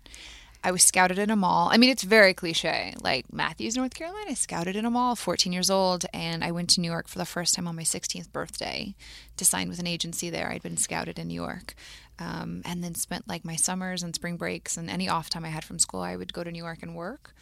I 0.66 0.70
was 0.70 0.82
scouted 0.82 1.18
in 1.18 1.28
a 1.28 1.36
mall. 1.36 1.68
I 1.70 1.76
mean, 1.76 1.90
it's 1.90 2.02
very 2.02 2.32
cliche. 2.32 2.94
Like 2.98 3.30
Matthews, 3.30 3.76
North 3.76 3.92
Carolina, 3.92 4.30
I 4.30 4.34
scouted 4.34 4.76
in 4.76 4.86
a 4.86 4.90
mall, 4.90 5.14
14 5.14 5.52
years 5.52 5.68
old, 5.68 6.06
and 6.14 6.42
I 6.42 6.52
went 6.52 6.70
to 6.70 6.80
New 6.80 6.90
York 6.90 7.06
for 7.06 7.18
the 7.18 7.26
first 7.26 7.54
time 7.54 7.68
on 7.68 7.76
my 7.76 7.82
16th 7.82 8.32
birthday 8.32 8.94
to 9.36 9.44
sign 9.44 9.68
with 9.68 9.78
an 9.78 9.86
agency 9.86 10.30
there. 10.30 10.50
I'd 10.50 10.62
been 10.62 10.78
scouted 10.78 11.18
in 11.18 11.28
New 11.28 11.34
York. 11.34 11.74
Um, 12.18 12.62
and 12.64 12.82
then 12.82 12.94
spent 12.94 13.28
like 13.28 13.44
my 13.44 13.56
summers 13.56 14.02
and 14.02 14.14
spring 14.14 14.36
breaks 14.38 14.76
and 14.78 14.88
any 14.88 15.08
off 15.08 15.28
time 15.28 15.44
I 15.44 15.48
had 15.48 15.64
from 15.64 15.78
school, 15.78 16.00
I 16.00 16.16
would 16.16 16.32
go 16.32 16.42
to 16.44 16.50
New 16.50 16.62
York 16.62 16.78
and 16.82 16.94
work. 16.94 17.34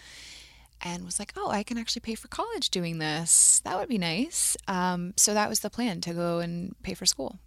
And 0.82 1.04
was 1.04 1.18
like, 1.18 1.32
oh, 1.36 1.50
I 1.50 1.62
can 1.62 1.78
actually 1.78 2.00
pay 2.00 2.16
for 2.16 2.28
college 2.28 2.70
doing 2.70 2.98
this. 2.98 3.60
That 3.64 3.78
would 3.78 3.88
be 3.88 3.98
nice. 3.98 4.56
Um, 4.66 5.14
so 5.16 5.32
that 5.32 5.48
was 5.48 5.60
the 5.60 5.70
plan 5.70 6.00
to 6.02 6.12
go 6.12 6.40
and 6.40 6.74
pay 6.82 6.94
for 6.94 7.06
school. 7.06 7.38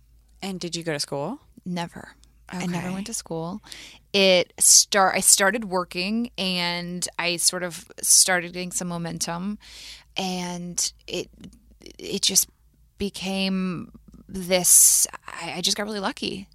And 0.41 0.59
did 0.59 0.75
you 0.75 0.83
go 0.83 0.93
to 0.93 0.99
school? 0.99 1.39
Never. 1.65 2.15
I 2.49 2.65
never 2.67 2.91
went 2.91 3.07
to 3.07 3.13
school. 3.13 3.61
It 4.13 4.53
start 4.59 5.15
I 5.15 5.19
started 5.19 5.65
working 5.65 6.29
and 6.37 7.07
I 7.17 7.37
sort 7.37 7.63
of 7.63 7.89
started 8.01 8.53
getting 8.53 8.71
some 8.71 8.87
momentum 8.87 9.57
and 10.15 10.93
it 11.07 11.29
it 11.81 12.21
just 12.21 12.47
became 12.97 13.91
this 14.27 15.07
I, 15.27 15.55
I 15.57 15.61
just 15.61 15.75
got 15.75 15.83
really 15.83 15.99
lucky 15.99 16.47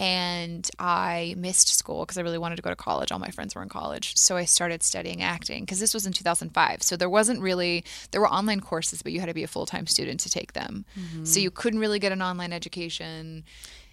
and 0.00 0.66
I 0.78 1.34
missed 1.36 1.76
school 1.76 2.06
because 2.06 2.16
I 2.16 2.22
really 2.22 2.38
wanted 2.38 2.56
to 2.56 2.62
go 2.62 2.70
to 2.70 2.76
college. 2.76 3.12
All 3.12 3.18
my 3.18 3.30
friends 3.30 3.54
were 3.54 3.62
in 3.62 3.68
college. 3.68 4.16
So 4.16 4.34
I 4.34 4.46
started 4.46 4.82
studying 4.82 5.22
acting 5.22 5.62
because 5.62 5.78
this 5.78 5.92
was 5.92 6.06
in 6.06 6.14
2005. 6.14 6.82
So 6.82 6.96
there 6.96 7.10
wasn't 7.10 7.42
really, 7.42 7.84
there 8.10 8.22
were 8.22 8.28
online 8.28 8.60
courses, 8.60 9.02
but 9.02 9.12
you 9.12 9.20
had 9.20 9.26
to 9.26 9.34
be 9.34 9.42
a 9.42 9.46
full 9.46 9.66
time 9.66 9.86
student 9.86 10.20
to 10.20 10.30
take 10.30 10.54
them. 10.54 10.86
So 10.94 11.00
mm-hmm. 11.00 11.40
you 11.40 11.50
couldn't 11.50 11.80
really 11.80 11.98
get 11.98 12.12
an 12.12 12.22
online 12.22 12.54
education 12.54 13.44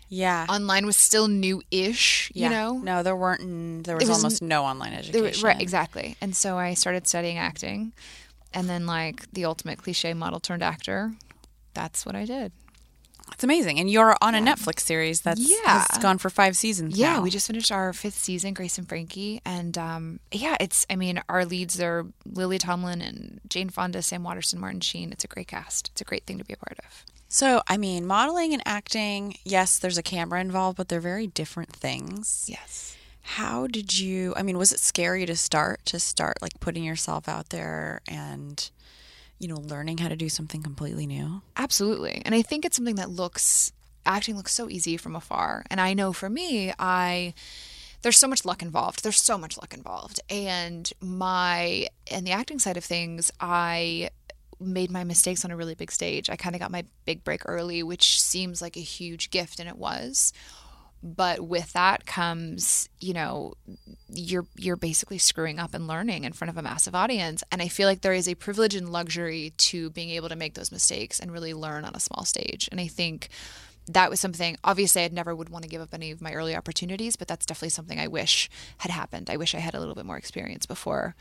Yeah. 0.08 0.46
online 0.48 0.86
was 0.86 0.96
still 0.96 1.28
new-ish, 1.28 2.32
you 2.34 2.44
yeah. 2.44 2.50
know. 2.52 2.78
No, 2.78 3.04
there 3.04 3.18
weren't. 3.18 3.86
There 3.86 3.98
was, 3.98 4.08
was 4.08 4.18
almost 4.18 4.42
no 4.42 4.64
online 4.64 4.94
education. 4.94 5.24
was- 5.24 5.44
right, 5.44 5.62
exactly. 5.62 6.16
And 6.22 6.34
so 6.34 6.58
I 6.58 6.74
started 6.76 7.06
studying 7.06 7.38
acting, 7.38 7.92
and 8.54 8.70
then 8.70 8.86
like 8.86 9.30
the 9.34 9.44
ultimate 9.44 9.80
cliche 9.84 10.14
model 10.14 10.40
turned 10.40 10.64
actor. 10.64 11.12
That's 11.74 12.06
what 12.06 12.16
I 12.16 12.24
did. 12.24 12.54
It's 13.34 13.44
amazing. 13.44 13.80
And 13.80 13.90
you're 13.90 14.16
on 14.22 14.34
a 14.36 14.40
Netflix 14.40 14.80
series 14.82 15.22
that's 15.22 15.40
Yeah. 15.40 15.86
has 15.88 15.98
gone 16.00 16.18
for 16.18 16.30
five 16.30 16.58
seasons. 16.58 16.98
Yeah, 16.98 17.14
now. 17.18 17.22
we 17.22 17.30
just 17.30 17.48
finished 17.48 17.72
our 17.72 17.94
fifth 17.94 18.16
season, 18.18 18.54
Grace 18.54 18.78
and 18.78 18.88
Frankie, 18.90 19.42
and 19.46 19.78
um, 19.78 20.20
yeah, 20.32 20.58
it's. 20.60 20.86
I 20.90 20.96
mean, 20.96 21.22
our 21.30 21.46
leads 21.46 21.80
are 21.80 22.06
Lily 22.26 22.58
Tomlin 22.58 23.02
and 23.02 23.40
Jane 23.48 23.70
Fonda, 23.70 24.02
Sam 24.02 24.24
Waterston, 24.24 24.60
Martin 24.60 24.80
Sheen. 24.82 25.12
It's 25.12 25.24
a 25.24 25.28
great 25.28 25.48
cast. 25.48 25.90
It's 25.90 26.02
a 26.02 26.06
great 26.06 26.26
thing 26.26 26.38
to 26.40 26.44
be 26.46 26.54
a 26.54 26.58
part 26.58 26.80
of. 26.80 27.04
So, 27.30 27.62
I 27.68 27.76
mean, 27.78 28.08
modeling 28.08 28.54
and 28.54 28.64
acting, 28.66 29.36
yes, 29.44 29.78
there's 29.80 29.98
a 29.98 30.04
camera 30.04 30.40
involved, 30.40 30.78
but 30.78 30.88
they're 30.88 31.02
very 31.02 31.28
different 31.28 31.74
things. 31.74 32.46
Yes. 32.48 32.96
How 33.22 33.68
did 33.68 34.00
you, 34.00 34.34
I 34.38 34.44
mean, 34.44 34.58
was 34.58 34.72
it 34.72 34.80
scary 34.80 35.26
to 35.26 35.36
start, 35.36 35.86
to 35.88 36.00
start 36.00 36.42
like 36.42 36.58
putting 36.62 36.86
yourself 36.86 37.28
out 37.28 37.50
there 37.50 38.00
and, 38.08 38.70
you 39.40 39.48
know, 39.48 39.58
learning 39.58 40.00
how 40.00 40.08
to 40.08 40.16
do 40.16 40.30
something 40.30 40.64
completely 40.64 41.06
new? 41.06 41.42
Absolutely. 41.56 42.22
And 42.26 42.34
I 42.34 42.42
think 42.42 42.66
it's 42.66 42.76
something 42.76 42.96
that 42.96 43.10
looks 43.10 43.72
acting 44.06 44.36
looks 44.38 44.54
so 44.54 44.70
easy 44.70 44.98
from 44.98 45.16
afar. 45.16 45.66
And 45.70 45.80
I 45.80 45.94
know 45.94 46.14
for 46.14 46.30
me, 46.30 46.74
I 46.80 47.34
there's 48.02 48.18
so 48.18 48.28
much 48.28 48.46
luck 48.46 48.62
involved. 48.62 49.04
There's 49.04 49.22
so 49.22 49.38
much 49.38 49.58
luck 49.58 49.74
involved. 49.74 50.20
And 50.30 50.92
my 51.02 51.88
and 52.10 52.26
the 52.26 52.32
acting 52.32 52.60
side 52.60 52.78
of 52.78 52.86
things, 52.86 53.32
I 53.40 54.10
made 54.60 54.90
my 54.90 55.04
mistakes 55.04 55.46
on 55.46 55.52
a 55.52 55.58
really 55.58 55.76
big 55.76 55.92
stage. 55.92 56.30
I 56.30 56.36
kind 56.36 56.56
of 56.56 56.62
got 56.62 56.72
my 56.72 56.84
big 57.06 57.24
break 57.24 57.42
early, 57.46 57.84
which 57.84 58.20
seems 58.20 58.62
like 58.62 58.78
a 58.78 58.82
huge 58.82 59.30
gift 59.30 59.60
and 59.60 59.70
it 59.70 59.78
was. 59.78 60.34
But 61.04 61.42
with 61.42 61.74
that 61.74 62.06
comes, 62.06 62.90
you 63.00 63.14
know, 63.14 63.54
you're 64.10 64.46
you're 64.56 64.76
basically 64.76 65.20
screwing 65.20 65.60
up 65.60 65.74
and 65.74 65.88
learning 65.88 66.24
in 66.24 66.34
front 66.34 66.50
of 66.50 66.58
a 66.58 66.62
massive 66.62 66.96
audience. 66.96 67.44
And 67.52 67.62
I 67.62 67.68
feel 67.68 67.88
like 67.88 68.02
there 68.02 68.14
is 68.14 68.28
a 68.28 68.36
privilege 68.36 68.76
and 68.76 68.90
luxury 68.90 69.54
to 69.58 69.90
being 69.92 70.10
able 70.12 70.30
to 70.30 70.36
make 70.36 70.56
those 70.56 70.72
mistakes 70.72 71.20
and 71.20 71.32
really 71.32 71.54
learn 71.54 71.86
on 71.86 71.96
a 71.96 72.00
small 72.00 72.26
stage. 72.26 72.68
And 72.72 72.82
I 72.82 72.88
think 72.88 73.30
that 73.88 74.10
was 74.10 74.20
something 74.20 74.58
obviously 74.64 75.04
I'd 75.04 75.14
never 75.14 75.36
would 75.36 75.50
want 75.50 75.64
to 75.64 75.70
give 75.70 75.82
up 75.82 75.94
any 75.94 76.12
of 76.12 76.22
my 76.22 76.34
early 76.34 76.56
opportunities, 76.56 77.16
but 77.16 77.28
that's 77.28 77.46
definitely 77.46 77.70
something 77.70 78.00
I 78.00 78.08
wish 78.08 78.50
had 78.80 78.92
happened. 78.92 79.30
I 79.30 79.38
wish 79.38 79.56
I 79.56 79.60
had 79.60 79.76
a 79.76 79.80
little 79.80 79.96
bit 79.96 80.06
more 80.06 80.18
experience 80.18 80.66
before 80.66 81.16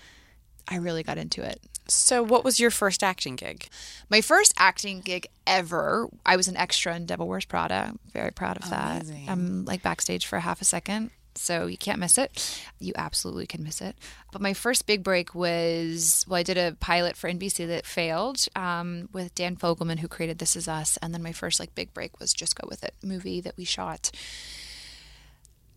I 0.68 0.76
really 0.76 1.02
got 1.02 1.18
into 1.18 1.42
it. 1.42 1.60
So, 1.88 2.22
what 2.22 2.42
was 2.44 2.58
your 2.58 2.70
first 2.70 3.04
acting 3.04 3.36
gig? 3.36 3.68
My 4.10 4.20
first 4.20 4.52
acting 4.58 5.00
gig 5.00 5.28
ever, 5.46 6.08
I 6.24 6.36
was 6.36 6.48
an 6.48 6.56
extra 6.56 6.96
in 6.96 7.06
Devil 7.06 7.28
Wears 7.28 7.44
Prada. 7.44 7.94
Very 8.12 8.32
proud 8.32 8.56
of 8.56 8.68
that. 8.70 9.04
I'm 9.28 9.64
like 9.64 9.82
backstage 9.82 10.26
for 10.26 10.36
a 10.36 10.40
half 10.40 10.60
a 10.60 10.64
second, 10.64 11.10
so 11.36 11.66
you 11.66 11.76
can't 11.76 12.00
miss 12.00 12.18
it. 12.18 12.60
You 12.80 12.92
absolutely 12.96 13.46
can 13.46 13.62
miss 13.62 13.80
it. 13.80 13.94
But 14.32 14.40
my 14.40 14.52
first 14.52 14.86
big 14.86 15.04
break 15.04 15.32
was 15.32 16.24
well, 16.26 16.40
I 16.40 16.42
did 16.42 16.58
a 16.58 16.76
pilot 16.80 17.16
for 17.16 17.30
NBC 17.30 17.68
that 17.68 17.86
failed 17.86 18.44
um, 18.56 19.08
with 19.12 19.32
Dan 19.36 19.54
Fogelman, 19.54 20.00
who 20.00 20.08
created 20.08 20.40
This 20.40 20.56
Is 20.56 20.66
Us, 20.66 20.98
and 21.00 21.14
then 21.14 21.22
my 21.22 21.32
first 21.32 21.60
like 21.60 21.74
big 21.76 21.94
break 21.94 22.18
was 22.18 22.32
Just 22.32 22.56
Go 22.56 22.66
With 22.68 22.82
It 22.82 22.94
movie 23.00 23.40
that 23.42 23.56
we 23.56 23.64
shot 23.64 24.10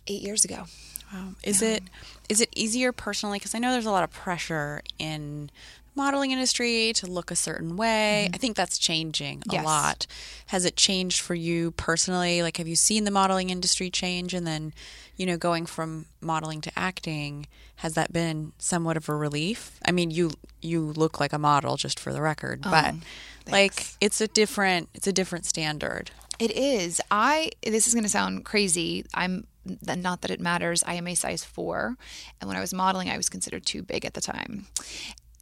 eight 0.08 0.24
years 0.24 0.44
ago. 0.44 0.66
Wow. 1.14 1.30
Is 1.44 1.62
it 1.62 1.84
is 2.28 2.42
it 2.42 2.50
easier 2.56 2.92
personally? 2.92 3.40
Because 3.40 3.56
I 3.56 3.60
know 3.60 3.72
there's 3.72 3.86
a 3.86 3.92
lot 3.92 4.04
of 4.04 4.12
pressure 4.12 4.82
in 5.00 5.50
the 5.96 6.02
modeling 6.04 6.32
industry 6.32 6.94
to 6.94 7.08
look 7.08 7.32
a 7.32 7.36
certain 7.36 7.76
way. 7.76 8.26
Mm-hmm. 8.28 8.36
I 8.36 8.38
think 8.38 8.56
that's 8.56 8.78
changing 8.78 9.42
a 9.50 9.54
Yes. 9.54 9.66
lot. 9.66 10.08
Has 10.48 10.66
it 10.66 10.76
changed 10.76 11.20
for 11.22 11.34
you 11.34 11.72
personally? 11.72 12.42
Like, 12.44 12.58
have 12.58 12.68
you 12.68 12.76
seen 12.76 13.04
the 13.06 13.12
modeling 13.12 13.50
industry 13.50 13.90
change? 13.90 14.34
And 14.36 14.46
then, 14.46 14.74
you 15.18 15.26
know, 15.26 15.36
going 15.38 15.66
from 15.66 16.06
modeling 16.22 16.62
to 16.62 16.72
acting, 16.78 17.48
has 17.78 17.96
that 17.96 18.14
been 18.14 18.52
somewhat 18.60 18.96
of 18.98 19.10
a 19.10 19.16
relief? 19.16 19.80
I 19.86 19.92
mean, 19.92 20.12
you 20.12 20.32
you 20.62 20.82
look 20.94 21.20
like 21.20 21.34
a 21.34 21.40
model, 21.40 21.76
just 21.78 22.00
for 22.00 22.14
the 22.14 22.22
record, 22.22 22.62
oh, 22.66 22.70
but 22.70 22.94
like 23.52 23.88
it's 24.00 24.22
a 24.22 24.28
different 24.28 24.90
it's 24.94 25.08
a 25.08 25.14
different 25.14 25.46
standard. 25.46 26.12
It 26.38 26.52
is. 26.52 27.02
I. 27.12 27.50
This 27.64 27.88
is 27.88 27.94
going 27.94 28.04
to 28.06 28.10
sound 28.10 28.46
crazy. 28.46 29.06
I'm 29.14 29.46
not 29.66 30.22
that 30.22 30.32
it 30.32 30.40
matters. 30.40 30.84
I 30.86 30.94
am 30.96 31.08
a 31.08 31.16
size 31.16 31.44
four, 31.44 31.98
and 32.40 32.48
when 32.48 32.58
I 32.58 32.62
was 32.62 32.74
modeling, 32.74 33.10
I 33.10 33.18
was 33.18 33.30
considered 33.30 33.66
too 33.66 33.82
big 33.82 34.06
at 34.06 34.14
the 34.14 34.22
time, 34.22 34.68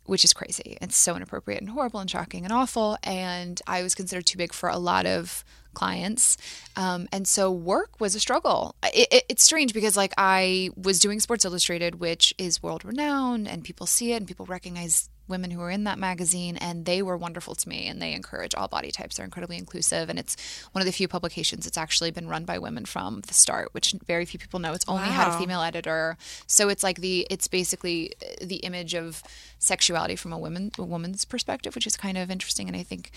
which 0.06 0.24
is 0.24 0.34
crazy. 0.34 0.78
It's 0.82 0.98
so 0.98 1.16
inappropriate 1.16 1.62
and 1.62 1.70
horrible 1.70 2.00
and 2.00 2.10
shocking 2.10 2.44
and 2.44 2.54
awful. 2.54 2.98
And 3.04 3.62
I 3.68 3.84
was 3.84 3.96
considered 3.96 4.26
too 4.26 4.38
big 4.38 4.54
for 4.54 4.70
a 4.70 4.78
lot 4.78 5.06
of 5.06 5.44
clients, 5.74 6.38
um, 6.76 7.08
and 7.12 7.28
so 7.28 7.52
work 7.52 8.00
was 8.00 8.16
a 8.16 8.20
struggle. 8.20 8.76
It, 8.84 9.08
it, 9.12 9.24
it's 9.30 9.44
strange 9.44 9.74
because 9.74 9.96
like 9.96 10.14
I 10.18 10.72
was 10.76 11.00
doing 11.00 11.20
Sports 11.20 11.46
Illustrated, 11.46 12.00
which 12.00 12.34
is 12.38 12.64
world 12.64 12.84
renowned, 12.84 13.48
and 13.48 13.64
people 13.64 13.86
see 13.86 14.14
it 14.14 14.18
and 14.18 14.28
people 14.28 14.46
recognize 14.46 15.10
women 15.28 15.52
who 15.52 15.60
were 15.60 15.72
in 15.72 15.84
that 15.84 16.00
magazine 16.00 16.58
and 16.58 16.86
they 16.86 17.02
were 17.02 17.18
wonderful 17.18 17.56
to 17.56 17.68
me 17.70 17.88
and 17.88 18.02
they 18.02 18.14
encourage 18.14 18.56
all 18.56 18.68
body 18.68 18.92
types 18.92 19.18
they're 19.18 19.26
incredibly 19.26 19.58
inclusive 19.58 20.10
and 20.10 20.20
it's 20.20 20.36
one 20.72 20.82
of 20.82 20.86
the 20.86 20.92
few 20.92 21.08
publications 21.08 21.66
that's 21.66 21.78
actually 21.78 22.12
been 22.12 22.28
run 22.28 22.46
by 22.46 22.58
women 22.58 22.86
from 22.86 23.22
the 23.22 23.34
start 23.34 23.74
which 23.74 23.94
very 24.06 24.26
few 24.26 24.40
people 24.40 24.60
know 24.60 24.74
it's 24.74 24.88
only 24.88 25.08
had 25.08 25.28
a 25.28 25.38
female 25.38 25.62
editor 25.62 26.18
so 26.46 26.70
it's 26.70 26.84
like 26.84 27.02
the 27.02 27.26
it's 27.30 27.48
basically 27.48 28.14
the 28.42 28.58
image 28.58 28.94
of 28.94 29.24
sexuality 29.60 30.16
from 30.16 30.32
a 30.34 30.38
woman 30.38 30.72
a 30.78 30.84
woman's 30.84 31.26
perspective 31.26 31.76
which 31.76 31.88
is 31.88 31.98
kind 31.98 32.18
of 32.18 32.32
interesting 32.32 32.68
and 32.68 32.78
i 32.78 32.84
think 32.84 33.12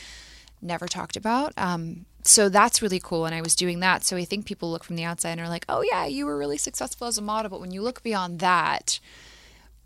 never 0.63 0.87
talked 0.87 1.17
about. 1.17 1.53
Um, 1.57 2.07
so 2.23 2.49
that's 2.49 2.83
really 2.83 3.01
cool. 3.01 3.27
And 3.27 3.35
I 3.35 3.41
was 3.41 3.55
doing 3.55 3.81
that. 3.81 4.05
So 4.05 4.17
I 4.17 4.25
think 4.25 4.47
people 4.47 4.71
look 4.71 4.85
from 4.85 4.97
the 4.97 5.05
outside 5.05 5.33
and 5.33 5.41
are 5.41 5.49
like, 5.49 5.65
oh, 5.69 5.83
yeah, 5.91 6.07
you 6.07 6.27
were 6.27 6.37
really 6.37 6.59
successful 6.59 7.07
as 7.07 7.19
a 7.19 7.23
model. 7.23 7.51
But 7.51 7.61
when 7.61 7.71
you 7.71 7.83
look 7.83 8.03
beyond 8.03 8.41
that, 8.41 9.01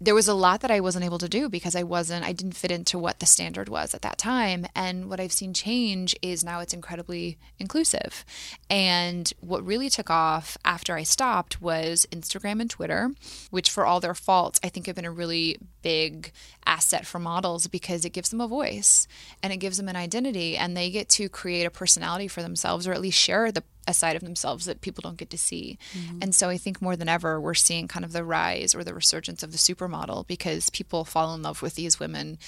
there 0.01 0.15
was 0.15 0.29
a 0.29 0.35
lot 0.35 0.61
that 0.61 0.71
I 0.71 0.81
wasn't 0.81 1.05
able 1.05 1.19
to 1.19 1.29
do 1.29 1.49
because 1.49 1.77
I 1.77 1.83
wasn't, 1.83 2.25
I 2.25 2.33
didn't 2.33 2.57
fit 2.57 2.73
into 2.73 2.99
what 2.99 3.21
the 3.21 3.27
standard 3.27 3.69
was 3.69 3.95
at 3.95 4.03
that 4.03 4.19
time. 4.19 4.67
And 4.75 5.09
what 5.09 5.21
I've 5.21 5.33
seen 5.33 5.55
change 5.55 6.17
is 6.21 6.45
now 6.45 6.61
it's 6.61 6.75
incredibly 6.75 7.39
inclusive. 7.59 8.25
And 8.69 9.33
what 9.41 9.65
really 9.65 9.89
took 9.89 10.11
off 10.11 10.59
after 10.65 10.97
I 10.97 11.05
stopped 11.05 11.63
was 11.63 12.07
Instagram 12.11 12.61
and 12.61 12.69
Twitter, 12.69 13.11
which 13.51 13.71
for 13.71 13.87
all 13.87 14.01
their 14.01 14.15
faults, 14.15 14.61
I 14.65 14.69
think 14.69 14.87
have 14.87 14.97
been 14.97 15.05
a 15.05 15.11
really 15.11 15.59
big 15.83 16.33
asset 16.67 17.07
for 17.07 17.19
models 17.19 17.67
because 17.69 18.05
it 18.05 18.13
gives 18.13 18.31
them 18.31 18.41
a 18.41 18.49
voice 18.49 19.07
and 19.43 19.53
it 19.53 19.59
gives 19.59 19.77
them 19.77 19.89
an 19.89 19.97
identity 19.97 20.57
and 20.57 20.77
they 20.77 20.91
get 20.91 21.09
to 21.11 21.29
create 21.29 21.65
a 21.65 21.71
personality 21.71 22.27
for 22.27 22.43
themselves 22.43 22.87
or 22.87 22.93
at 22.93 23.01
least 23.01 23.19
share 23.19 23.53
the, 23.53 23.63
a 23.87 23.93
side 23.95 24.17
of 24.17 24.23
themselves 24.23 24.65
that 24.65 24.81
people 24.81 25.03
don't 25.03 25.17
get 25.17 25.31
to 25.31 25.39
see. 25.39 25.79
And 26.23 26.35
so 26.35 26.49
I 26.49 26.57
think 26.57 26.81
more 26.81 26.97
than 26.97 27.09
ever, 27.09 27.41
we're 27.41 27.55
seeing 27.55 27.87
kind 27.89 28.05
of 28.05 28.13
the 28.13 28.25
rise 28.25 28.75
or 28.75 28.83
the 28.83 28.95
resurgence 28.95 29.43
of 29.43 29.53
the 29.53 29.59
supermodel 29.59 30.27
because 30.27 30.71
people 30.71 31.05
fall 31.05 31.35
in 31.35 31.43
love 31.43 31.61
with 31.63 31.75
these 31.75 32.01
women, 32.01 32.39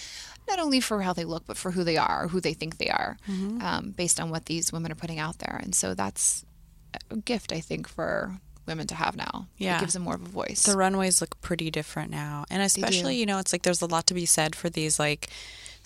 not 0.48 0.58
only 0.58 0.80
for 0.80 1.02
how 1.02 1.12
they 1.12 1.24
look, 1.24 1.44
but 1.46 1.56
for 1.56 1.72
who 1.72 1.84
they 1.84 1.96
are, 1.96 2.28
who 2.28 2.40
they 2.40 2.54
think 2.54 2.78
they 2.78 2.88
are, 2.88 3.18
um, 3.28 3.92
based 3.96 4.18
on 4.18 4.30
what 4.30 4.46
these 4.46 4.72
women 4.72 4.90
are 4.90 4.96
putting 4.96 5.18
out 5.18 5.38
there. 5.38 5.60
And 5.62 5.74
so 5.74 5.94
that's 5.94 6.44
a 7.10 7.16
gift, 7.16 7.52
I 7.52 7.60
think, 7.60 7.86
for 7.88 8.38
women 8.66 8.86
to 8.88 8.94
have 8.94 9.14
now. 9.16 9.46
Yeah. 9.58 9.76
It 9.76 9.80
gives 9.80 9.92
them 9.92 10.02
more 10.02 10.14
of 10.14 10.22
a 10.22 10.28
voice. 10.28 10.62
the 10.64 10.76
runways 10.76 11.20
look 11.20 11.40
pretty 11.40 11.70
different 11.70 12.10
now 12.10 12.44
and 12.50 12.60
especially 12.62 13.16
you 13.16 13.24
know 13.24 13.38
it's 13.38 13.52
like 13.52 13.62
there's 13.62 13.80
a 13.80 13.86
lot 13.86 14.06
to 14.08 14.14
be 14.14 14.26
said 14.26 14.56
for 14.56 14.68
these 14.68 14.98
like 14.98 15.28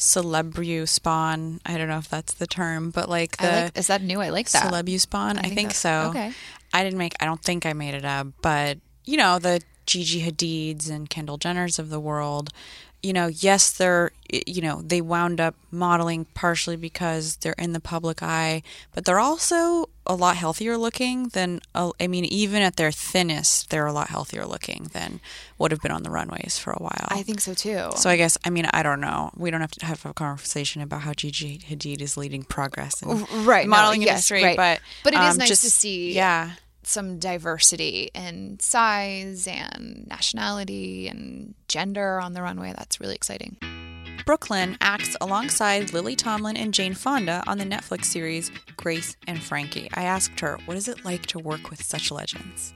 celebu 0.01 0.89
spawn 0.89 1.61
i 1.67 1.77
don't 1.77 1.87
know 1.87 1.99
if 1.99 2.09
that's 2.09 2.33
the 2.35 2.47
term 2.47 2.91
but 2.91 3.09
like 3.09 3.37
the 3.37 3.53
I 3.53 3.63
like, 3.65 3.79
is 3.79 3.87
that 3.89 4.03
new? 4.03 4.21
I 4.21 4.31
like 4.31 4.49
that. 4.51 4.73
celebu 4.73 4.99
spawn 4.99 5.37
i, 5.39 5.43
think 5.43 5.55
think, 5.55 5.71
so 5.73 6.07
okay. 6.09 6.33
i 6.73 6.83
didn't 6.83 6.99
make 6.99 7.15
i 7.21 7.27
don't 7.27 7.43
think 7.43 7.67
i 7.67 7.75
made 7.75 7.93
it 7.93 8.05
up 8.05 8.29
but 8.41 8.79
you 9.05 9.19
know 9.19 9.39
the 9.39 9.61
gigi 9.85 10.23
hadids 10.23 10.91
and 10.91 11.11
kendall 11.11 11.39
jenners 11.39 11.79
of 11.79 11.91
the 11.91 12.01
world 12.01 12.49
you 13.03 13.13
know 13.13 13.27
yes 13.27 13.73
they're 13.73 14.11
you 14.47 14.63
know 14.63 14.81
they 14.83 15.03
wound 15.03 15.39
up 15.39 15.55
modeling 15.71 16.25
partially 16.33 16.77
because 16.77 17.37
they're 17.37 17.53
in 17.59 17.75
the 17.75 17.81
public 17.81 18.23
eye 18.23 18.63
but 18.95 19.05
they're 19.05 19.21
also 19.21 19.91
a 20.11 20.15
lot 20.15 20.37
healthier 20.37 20.77
looking 20.77 21.29
than 21.29 21.61
uh, 21.75 21.91
i 22.01 22.07
mean 22.09 22.25
even 22.25 22.61
at 22.63 22.75
their 22.77 22.91
thinnest 22.91 23.71
they're 23.71 23.87
a 23.87 23.93
lot 23.93 24.09
healthier 24.09 24.45
looking 24.45 24.89
than 24.93 25.21
would 25.59 25.71
have 25.71 25.81
been 25.81 25.93
on 25.93 26.03
the 26.03 26.11
runways 26.11 26.59
for 26.59 26.73
a 26.73 26.83
while 26.83 27.07
I 27.09 27.23
think 27.23 27.41
so 27.41 27.55
too. 27.55 27.91
so 27.97 28.11
I 28.11 28.17
guess 28.17 28.37
I 28.45 28.51
mean 28.51 28.67
I 28.73 28.83
don't 28.83 29.01
know. 29.01 29.31
We 29.37 29.51
don't 29.51 29.61
have 29.61 29.71
to 29.73 29.87
have 29.87 30.05
a 30.07 30.13
conversation 30.15 30.81
about 30.83 31.03
how 31.03 31.13
Gigi 31.13 31.59
Hadid 31.59 32.01
is 32.01 32.17
leading 32.17 32.43
progress 32.45 33.03
in 33.03 33.09
right, 33.45 33.63
the 33.65 33.69
no, 33.69 33.77
modeling 33.77 34.03
yes, 34.03 34.11
industry, 34.31 34.43
right. 34.43 34.57
but 34.57 34.81
But 35.05 35.13
it 35.15 35.21
is 35.21 35.33
um, 35.35 35.39
nice 35.39 35.49
just- 35.49 35.65
to 35.65 35.71
see 35.71 36.15
Yeah, 36.15 36.53
some 36.83 37.19
diversity 37.19 38.11
in 38.15 38.59
size 38.59 39.47
and 39.47 40.07
nationality 40.09 41.09
and 41.09 41.55
gender 41.69 42.19
on 42.21 42.33
the 42.33 42.43
runway. 42.43 42.73
That's 42.77 43.01
really 43.01 43.15
exciting. 43.15 43.59
Brooklyn 44.31 44.77
acts 44.81 45.17
alongside 45.21 45.93
Lily 45.93 46.15
Tomlin 46.15 46.57
and 46.57 46.73
Jane 46.73 46.95
Fonda 46.95 47.43
on 47.49 47.59
the 47.59 47.65
Netflix 47.65 48.05
series 48.05 48.53
Grace 48.77 49.17
and 49.27 49.43
Frankie. 49.43 49.91
I 49.93 50.05
asked 50.05 50.39
her, 50.39 50.57
"What 50.67 50.77
is 50.77 50.87
it 50.87 51.05
like 51.05 51.27
to 51.27 51.41
work 51.41 51.69
with 51.69 51.83
such 51.83 52.13
legends?" 52.13 52.73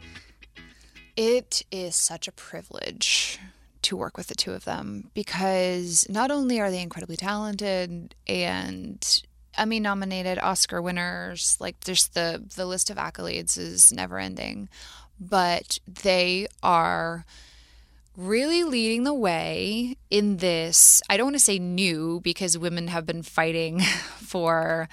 It 1.14 1.62
is 1.70 1.94
such 1.94 2.26
a 2.26 2.32
privilege 2.32 3.38
to 3.82 3.96
work 3.96 4.16
with 4.16 4.26
the 4.26 4.34
two 4.34 4.50
of 4.50 4.64
them 4.64 5.12
because 5.14 6.08
not 6.08 6.32
only 6.32 6.58
are 6.58 6.72
they 6.72 6.82
incredibly 6.82 7.16
talented 7.16 8.16
and 8.26 9.22
Emmy 9.56 9.78
nominated 9.78 10.40
Oscar 10.40 10.82
winners, 10.82 11.56
like 11.60 11.78
there's 11.84 12.08
the 12.08 12.42
the 12.56 12.66
list 12.66 12.90
of 12.90 12.96
accolades 12.96 13.56
is 13.56 13.92
never 13.92 14.18
ending, 14.18 14.68
but 15.20 15.78
they 15.86 16.48
are 16.64 17.24
really 18.16 18.64
leading 18.64 19.04
the 19.04 19.14
way 19.14 19.96
in 20.10 20.36
this. 20.36 21.02
I 21.08 21.16
don't 21.16 21.26
want 21.26 21.36
to 21.36 21.40
say 21.40 21.58
new 21.58 22.20
because 22.20 22.56
women 22.56 22.88
have 22.88 23.06
been 23.06 23.22
fighting 23.22 23.80
for 24.18 24.88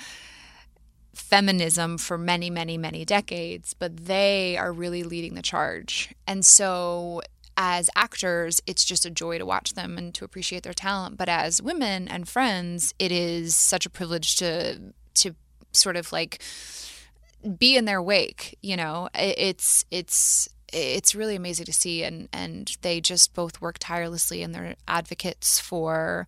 feminism 1.13 1.98
for 1.98 2.18
many, 2.18 2.50
many, 2.50 2.78
many 2.78 3.06
decades, 3.06 3.74
but 3.74 4.06
they 4.06 4.58
are 4.58 4.74
really 4.74 5.04
leading 5.04 5.36
the 5.36 5.42
charge. 5.42 6.13
And 6.28 6.46
so, 6.46 7.22
as 7.58 7.90
actors, 7.96 8.62
it's 8.66 8.84
just 8.84 9.06
a 9.06 9.10
joy 9.10 9.38
to 9.38 9.46
watch 9.46 9.74
them 9.74 9.98
and 9.98 10.13
to 10.16 10.25
appreciate 10.25 10.63
their 10.63 10.74
talent. 10.74 11.18
But 11.18 11.30
as 11.30 11.62
women 11.62 12.08
and 12.08 12.28
friends, 12.28 12.94
it 12.98 13.12
is 13.12 13.56
such 13.56 13.86
a 13.86 13.90
privilege 13.90 14.36
to 14.38 14.94
to 15.16 15.36
sort 15.72 15.96
of 15.96 16.12
like 16.12 16.42
be 17.58 17.75
in 17.75 17.86
their 17.86 18.01
wake. 18.01 18.58
You 18.62 18.78
know, 18.78 19.10
it's 19.13 19.86
it's 19.92 20.50
it's 20.72 21.16
really 21.16 21.36
amazing 21.36 21.66
to 21.66 21.74
see, 21.74 22.04
and 22.04 22.30
and 22.34 22.75
they 22.82 23.01
just 23.01 23.34
both 23.34 23.62
work 23.62 23.78
tirelessly, 23.80 24.44
and 24.44 24.54
they're 24.54 24.75
advocates 24.88 25.60
for 25.60 26.28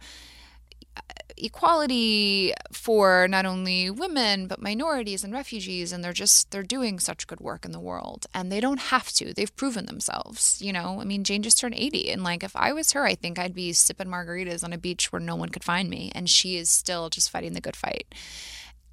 uh, 0.96 1.02
equality 1.38 2.54
for 2.72 3.28
not 3.28 3.46
only 3.46 3.90
women 3.90 4.46
but 4.46 4.62
minorities 4.62 5.24
and 5.24 5.34
refugees 5.34 5.92
and 5.92 6.04
they're 6.04 6.14
just 6.14 6.52
they're 6.52 6.62
doing 6.62 7.00
such 7.00 7.26
good 7.26 7.40
work 7.40 7.66
in 7.66 7.72
the 7.72 7.80
world 7.80 8.28
and 8.36 8.52
they 8.52 8.60
don't 8.60 8.80
have 8.80 9.12
to. 9.12 9.34
They've 9.34 9.56
proven 9.56 9.88
themselves 9.88 10.62
you 10.62 10.72
know? 10.72 11.00
I 11.02 11.06
mean 11.06 11.24
jane 11.24 11.42
just 11.42 11.60
turned 11.60 11.74
80 11.76 12.12
and 12.12 12.24
like 12.24 12.44
if 12.44 12.56
i 12.56 12.72
was 12.72 12.92
her 12.92 13.04
i 13.04 13.16
think 13.16 13.40
i'd 13.40 13.56
be 13.56 13.74
sipping 13.74 14.08
margaritas 14.08 14.64
on 14.64 14.74
a 14.74 14.78
beach 14.78 15.12
where 15.12 15.20
no 15.20 15.36
one 15.36 15.50
could 15.50 15.64
find 15.64 15.90
me 15.90 16.12
and 16.14 16.30
she 16.30 16.56
is 16.58 16.70
still 16.70 17.10
just 17.10 17.32
fighting 17.32 17.54
the 17.54 17.62
good 17.62 17.76
fight. 17.76 18.14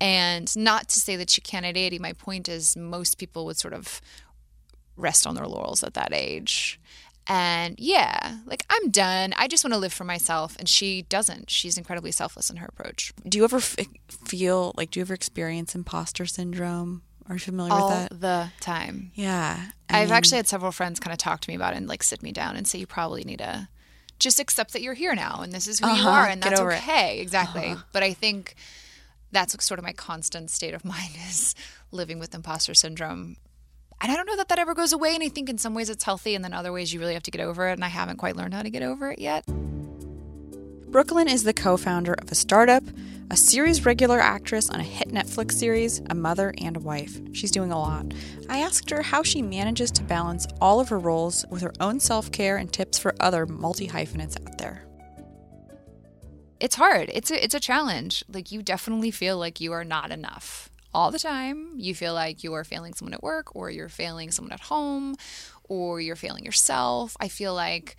And 0.02 0.56
not 0.56 0.88
to 0.88 0.98
say 0.98 1.16
that 1.16 1.28
she 1.28 1.42
can't 1.42 1.66
at 1.66 1.76
80 1.76 1.98
my 1.98 2.14
point 2.14 2.48
is 2.48 2.74
most 2.74 3.18
people 3.18 3.44
would 3.44 3.58
sort 3.58 3.74
of 3.74 4.00
rest 5.00 5.26
on 5.26 5.34
their 5.34 5.46
laurels 5.46 5.82
at 5.82 5.94
that 5.94 6.10
age 6.12 6.78
and 7.26 7.78
yeah, 7.78 8.38
like 8.46 8.64
I'm 8.70 8.90
done. 8.90 9.34
I 9.36 9.46
just 9.46 9.62
want 9.62 9.72
to 9.74 9.78
live 9.78 9.92
for 9.92 10.02
myself. 10.04 10.56
And 10.58 10.68
she 10.68 11.02
doesn't. 11.02 11.48
She's 11.48 11.78
incredibly 11.78 12.10
selfless 12.10 12.50
in 12.50 12.56
her 12.56 12.66
approach. 12.66 13.12
Do 13.28 13.38
you 13.38 13.44
ever 13.44 13.58
f- 13.58 13.76
feel 14.08 14.72
like? 14.76 14.90
Do 14.90 14.98
you 14.98 15.02
ever 15.02 15.14
experience 15.14 15.74
imposter 15.76 16.26
syndrome? 16.26 17.02
Are 17.28 17.34
you 17.36 17.38
familiar 17.38 17.72
All 17.74 17.88
with 17.88 18.08
that? 18.10 18.20
the 18.20 18.48
time. 18.58 19.12
Yeah, 19.14 19.66
I 19.88 20.00
I've 20.00 20.08
mean, 20.08 20.16
actually 20.16 20.38
had 20.38 20.48
several 20.48 20.72
friends 20.72 20.98
kind 20.98 21.12
of 21.12 21.18
talk 21.18 21.40
to 21.42 21.50
me 21.50 21.54
about 21.54 21.74
it 21.74 21.76
and 21.76 21.86
like 21.86 22.02
sit 22.02 22.20
me 22.22 22.32
down 22.32 22.56
and 22.56 22.66
say, 22.66 22.80
you 22.80 22.86
probably 22.88 23.22
need 23.22 23.38
to 23.38 23.68
just 24.18 24.40
accept 24.40 24.72
that 24.72 24.82
you're 24.82 24.94
here 24.94 25.14
now 25.14 25.40
and 25.42 25.52
this 25.52 25.68
is 25.68 25.78
who 25.78 25.86
you 25.86 25.92
Uh-huh, 25.92 26.08
are 26.10 26.26
and 26.26 26.42
that's 26.42 26.58
over 26.58 26.72
it. 26.72 26.78
okay. 26.78 27.20
Exactly. 27.20 27.76
But 27.92 28.02
I 28.02 28.12
think 28.12 28.56
that's 29.30 29.62
sort 29.64 29.78
of 29.78 29.84
my 29.84 29.92
constant 29.92 30.50
state 30.50 30.74
of 30.74 30.84
mind 30.96 31.12
is 31.28 31.54
living 31.92 32.18
with 32.18 32.34
imposter 32.34 32.74
syndrome. 32.74 33.36
And 34.00 34.10
I 34.10 34.16
don't 34.16 34.26
know 34.26 34.36
that 34.36 34.48
that 34.48 34.58
ever 34.58 34.74
goes 34.74 34.92
away. 34.92 35.14
And 35.14 35.22
I 35.22 35.28
think 35.28 35.48
in 35.48 35.58
some 35.58 35.74
ways 35.74 35.90
it's 35.90 36.04
healthy, 36.04 36.34
and 36.34 36.44
then 36.44 36.52
other 36.52 36.72
ways 36.72 36.92
you 36.92 37.00
really 37.00 37.14
have 37.14 37.22
to 37.24 37.30
get 37.30 37.40
over 37.40 37.68
it. 37.68 37.74
And 37.74 37.84
I 37.84 37.88
haven't 37.88 38.16
quite 38.16 38.36
learned 38.36 38.54
how 38.54 38.62
to 38.62 38.70
get 38.70 38.82
over 38.82 39.10
it 39.10 39.18
yet. 39.18 39.44
Brooklyn 40.88 41.28
is 41.28 41.44
the 41.44 41.52
co 41.52 41.76
founder 41.76 42.14
of 42.14 42.32
a 42.32 42.34
startup, 42.34 42.82
a 43.30 43.36
series 43.36 43.84
regular 43.86 44.18
actress 44.18 44.68
on 44.70 44.80
a 44.80 44.84
hit 44.84 45.08
Netflix 45.08 45.52
series, 45.52 46.00
a 46.10 46.14
mother, 46.14 46.52
and 46.58 46.76
a 46.76 46.80
wife. 46.80 47.20
She's 47.32 47.52
doing 47.52 47.70
a 47.70 47.78
lot. 47.78 48.12
I 48.48 48.58
asked 48.58 48.90
her 48.90 49.02
how 49.02 49.22
she 49.22 49.42
manages 49.42 49.92
to 49.92 50.02
balance 50.02 50.48
all 50.60 50.80
of 50.80 50.88
her 50.88 50.98
roles 50.98 51.44
with 51.50 51.62
her 51.62 51.72
own 51.78 52.00
self 52.00 52.32
care 52.32 52.56
and 52.56 52.72
tips 52.72 52.98
for 52.98 53.14
other 53.20 53.46
multi 53.46 53.86
hyphenates 53.86 54.36
out 54.36 54.58
there. 54.58 54.84
it's 56.58 56.74
hard. 56.74 57.10
It's 57.12 57.30
a 57.30 57.42
it's 57.42 57.54
a 57.54 57.60
challenge. 57.60 58.24
Like 58.28 58.50
you 58.50 58.62
definitely 58.62 59.10
feel 59.10 59.38
like 59.38 59.60
you 59.60 59.72
are 59.72 59.84
not 59.84 60.10
enough 60.10 60.69
all 60.92 61.10
the 61.10 61.18
time. 61.18 61.72
You 61.76 61.94
feel 61.94 62.14
like 62.14 62.42
you 62.42 62.52
are 62.54 62.64
failing 62.64 62.94
someone 62.94 63.14
at 63.14 63.22
work 63.22 63.54
or 63.54 63.70
you're 63.70 63.88
failing 63.88 64.30
someone 64.30 64.52
at 64.52 64.60
home 64.60 65.16
or 65.64 66.00
you're 66.00 66.16
failing 66.16 66.44
yourself. 66.44 67.16
I 67.20 67.28
feel 67.28 67.54
like 67.54 67.96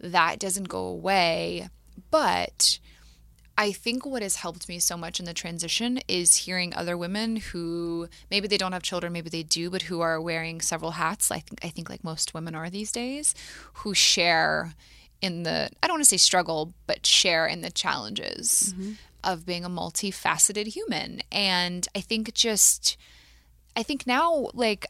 that 0.00 0.38
doesn't 0.38 0.68
go 0.68 0.84
away, 0.84 1.68
but 2.10 2.78
I 3.56 3.72
think 3.72 4.06
what 4.06 4.22
has 4.22 4.36
helped 4.36 4.68
me 4.68 4.78
so 4.78 4.96
much 4.96 5.18
in 5.18 5.26
the 5.26 5.34
transition 5.34 5.98
is 6.06 6.36
hearing 6.36 6.72
other 6.72 6.96
women 6.96 7.36
who 7.36 8.08
maybe 8.30 8.46
they 8.46 8.56
don't 8.56 8.72
have 8.72 8.84
children, 8.84 9.12
maybe 9.12 9.30
they 9.30 9.42
do, 9.42 9.68
but 9.68 9.82
who 9.82 10.00
are 10.00 10.20
wearing 10.20 10.60
several 10.60 10.92
hats. 10.92 11.32
I 11.32 11.40
think 11.40 11.64
I 11.64 11.68
think 11.68 11.90
like 11.90 12.04
most 12.04 12.34
women 12.34 12.54
are 12.54 12.70
these 12.70 12.92
days, 12.92 13.34
who 13.72 13.94
share 13.94 14.74
in 15.20 15.42
the 15.42 15.70
I 15.82 15.88
don't 15.88 15.94
want 15.94 16.04
to 16.04 16.08
say 16.08 16.18
struggle, 16.18 16.72
but 16.86 17.04
share 17.04 17.48
in 17.48 17.62
the 17.62 17.70
challenges 17.70 18.72
mm-hmm. 18.76 18.92
Of 19.24 19.46
being 19.46 19.64
a 19.64 19.70
multifaceted 19.70 20.68
human. 20.68 21.22
And 21.30 21.86
I 21.94 22.00
think 22.00 22.34
just 22.34 22.96
I 23.76 23.82
think 23.82 24.06
now 24.06 24.48
like 24.54 24.86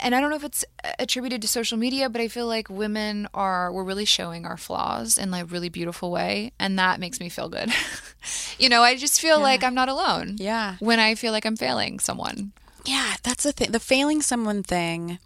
and 0.00 0.14
I 0.14 0.20
don't 0.20 0.30
know 0.30 0.36
if 0.36 0.44
it's 0.44 0.64
attributed 0.98 1.42
to 1.42 1.48
social 1.48 1.78
media, 1.78 2.08
but 2.08 2.20
I 2.20 2.28
feel 2.28 2.46
like 2.46 2.68
women 2.68 3.28
are 3.34 3.72
we're 3.72 3.84
really 3.84 4.04
showing 4.04 4.44
our 4.44 4.56
flaws 4.56 5.16
in 5.16 5.30
like 5.30 5.44
a 5.44 5.46
really 5.46 5.68
beautiful 5.68 6.10
way, 6.10 6.52
and 6.58 6.78
that 6.78 6.98
makes 6.98 7.20
me 7.20 7.28
feel 7.28 7.48
good. 7.48 7.72
you 8.58 8.68
know, 8.68 8.82
I 8.82 8.96
just 8.96 9.20
feel 9.20 9.38
like 9.38 9.62
I'm 9.62 9.74
not 9.74 9.88
alone. 9.88 10.36
Yeah. 10.38 10.76
When 10.80 10.98
I 10.98 11.14
feel 11.14 11.30
like 11.30 11.46
I'm 11.46 11.56
failing 11.56 12.00
someone. 12.00 12.52
Yeah, 12.84 13.14
that's 13.22 13.44
the 13.44 13.52
thing. 13.52 13.70
The 13.70 13.78
failing 13.78 14.22
someone 14.22 14.64
thing 14.64 15.18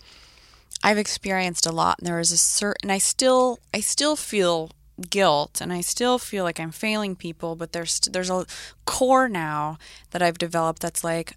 I've 0.83 0.99
experienced 0.99 1.67
a 1.67 1.73
lot 1.73 1.99
and 1.99 2.07
there 2.07 2.21
is 2.21 2.33
a 2.33 2.39
certain 2.39 2.91
I 2.91 2.99
still 2.99 3.59
I 3.73 3.81
still 3.81 4.17
feel 4.17 4.71
guilt 5.11 5.61
and 5.61 5.73
I 5.73 5.81
still 5.81 6.19
feel 6.19 6.45
like 6.45 6.59
I'm 6.59 6.71
failing 6.71 7.17
people, 7.17 7.57
but 7.57 7.73
there's 7.73 8.01
there's 8.01 8.31
a 8.31 8.47
core 8.85 9.29
now 9.29 9.79
that 10.11 10.23
I've 10.23 10.39
developed 10.39 10.83
that's 10.83 11.05
like 11.05 11.37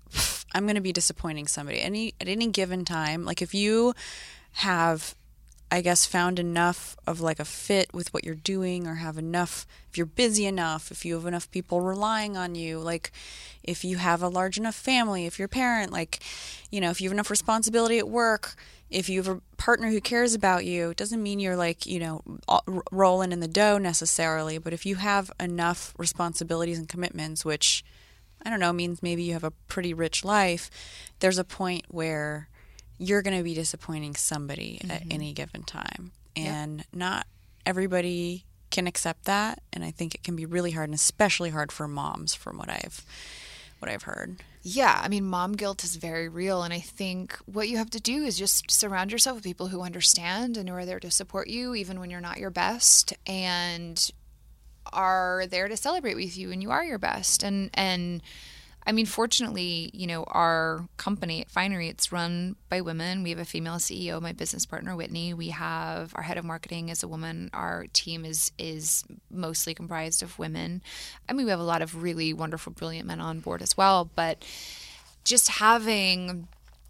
I'm 0.54 0.64
going 0.64 0.76
to 0.76 0.82
be 0.82 0.94
disappointing 0.94 1.48
somebody 1.48 1.82
any 1.82 2.14
at 2.20 2.28
any 2.28 2.48
given 2.48 2.86
time. 2.86 3.26
Like 3.26 3.42
if 3.42 3.54
you 3.54 3.94
have 4.54 5.16
I 5.72 5.82
guess 5.82 6.06
found 6.06 6.40
enough 6.40 6.98
of 7.06 7.22
like 7.22 7.40
a 7.40 7.46
fit 7.46 7.94
with 7.94 8.12
what 8.14 8.24
you're 8.24 8.34
doing 8.36 8.88
or 8.88 8.96
have 8.96 9.18
enough 9.18 9.68
if 9.90 9.98
you're 9.98 10.06
busy 10.06 10.46
enough, 10.46 10.92
if 10.92 11.06
you 11.06 11.16
have 11.16 11.26
enough 11.26 11.50
people 11.52 11.82
relying 11.82 12.36
on 12.36 12.56
you, 12.56 12.80
like 12.80 13.12
if 13.64 13.84
you 13.84 13.98
have 13.98 14.22
a 14.22 14.28
large 14.28 14.58
enough 14.58 14.76
family, 14.76 15.26
if 15.26 15.38
you're 15.38 15.48
a 15.48 15.50
parent, 15.50 15.92
like 15.92 16.20
you 16.72 16.82
know, 16.82 16.90
if 16.90 17.02
you 17.02 17.10
have 17.10 17.14
enough 17.14 17.30
responsibility 17.30 18.00
at 18.00 18.10
work, 18.10 18.56
if 18.90 19.10
you 19.10 19.22
have 19.22 19.38
a 19.38 19.42
partner 19.58 19.90
who 19.90 20.02
cares 20.02 20.34
about 20.34 20.66
you, 20.66 20.90
it 20.90 20.98
doesn't 20.98 21.22
mean 21.22 21.40
you're 21.40 21.56
like, 21.56 21.86
you 21.86 22.00
know, 22.00 22.22
rolling 22.92 23.32
in 23.32 23.40
the 23.40 23.48
dough 23.48 23.78
necessarily, 23.78 24.58
but 24.58 24.74
if 24.74 24.86
you 24.86 24.96
have 24.96 25.32
enough 25.40 25.94
responsibilities 25.98 26.80
and 26.80 26.90
commitments, 26.90 27.46
which 27.46 27.84
I 28.44 28.50
don't 28.50 28.60
know, 28.60 28.74
means 28.74 29.04
maybe 29.04 29.24
you 29.24 29.34
have 29.34 29.44
a 29.44 29.52
pretty 29.68 29.94
rich 29.94 30.26
life, 30.26 30.72
there's 31.20 31.38
a 31.38 31.44
point 31.44 31.86
where 31.90 32.49
you're 33.00 33.22
going 33.22 33.38
to 33.38 33.44
be 33.44 33.54
disappointing 33.54 34.16
somebody 34.16 34.80
mm-hmm. 34.82 34.92
at 34.92 35.04
any 35.10 35.34
given 35.34 35.64
time. 35.64 36.12
And 36.36 36.80
yep. 36.80 36.88
not 36.94 37.28
everybody 37.66 38.46
can 38.70 38.86
accept 38.86 39.26
that, 39.26 39.62
and 39.74 39.84
I 39.84 39.92
think 39.92 40.14
it 40.14 40.24
can 40.24 40.36
be 40.36 40.46
really 40.46 40.72
hard 40.72 40.90
and 40.90 40.94
especially 40.94 41.50
hard 41.50 41.72
for 41.72 41.88
moms 41.88 42.36
from 42.36 42.58
what 42.58 42.70
I've 42.70 43.04
what 43.80 43.90
I've 43.90 44.04
heard. 44.04 44.38
Yeah, 44.62 45.00
I 45.02 45.08
mean, 45.08 45.24
mom 45.24 45.54
guilt 45.54 45.86
is 45.86 45.96
very 45.96 46.28
real. 46.28 46.64
And 46.64 46.74
I 46.74 46.80
think 46.80 47.38
what 47.46 47.70
you 47.70 47.78
have 47.78 47.90
to 47.92 48.02
do 48.02 48.26
is 48.26 48.38
just 48.38 48.70
surround 48.70 49.12
yourself 49.12 49.36
with 49.36 49.44
people 49.46 49.68
who 49.68 49.82
understand 49.82 50.58
and 50.58 50.68
who 50.68 50.76
are 50.76 50.86
there 50.86 51.00
to 51.00 51.10
support 51.10 51.48
you, 51.48 51.74
even 51.76 52.00
when 52.00 52.10
you're 52.10 52.20
not 52.20 52.40
your 52.40 52.50
best, 52.50 53.14
and 53.26 54.12
are 54.92 55.46
there 55.50 55.70
to 55.70 55.78
celebrate 55.78 56.16
with 56.16 56.38
you 56.38 56.50
when 56.50 56.62
you 56.62 56.72
are 56.72 56.84
your 56.84 56.98
best. 56.98 57.42
And, 57.42 57.70
and, 57.74 58.22
I 58.90 58.92
mean, 58.92 59.06
fortunately, 59.06 59.92
you 59.94 60.08
know, 60.08 60.24
our 60.24 60.90
company 60.98 61.42
at 61.42 61.52
Finery, 61.52 61.90
it's 61.90 62.12
run 62.12 62.56
by 62.70 62.82
women. 62.82 63.22
We 63.22 63.30
have 63.30 63.38
a 63.38 63.46
female 63.46 63.76
CEO, 63.76 64.20
my 64.20 64.32
business 64.32 64.66
partner 64.66 64.96
Whitney. 64.96 65.32
We 65.32 65.50
have 65.50 66.12
our 66.16 66.24
head 66.24 66.40
of 66.40 66.44
marketing 66.44 66.90
is 66.90 67.04
a 67.04 67.08
woman. 67.08 67.52
Our 67.54 67.86
team 67.94 68.26
is 68.26 68.52
is 68.58 69.04
mostly 69.30 69.76
comprised 69.76 70.24
of 70.24 70.40
women. 70.40 70.82
I 71.30 71.34
mean, 71.34 71.46
we 71.46 71.52
have 71.52 71.60
a 71.60 71.64
lot 71.64 71.84
of 71.84 72.02
really 72.02 72.34
wonderful, 72.34 72.74
brilliant 72.74 73.06
men 73.06 73.22
on 73.22 73.42
board 73.42 73.62
as 73.62 73.78
well. 73.78 74.10
But 74.16 74.44
just 75.24 75.50
having 75.50 76.48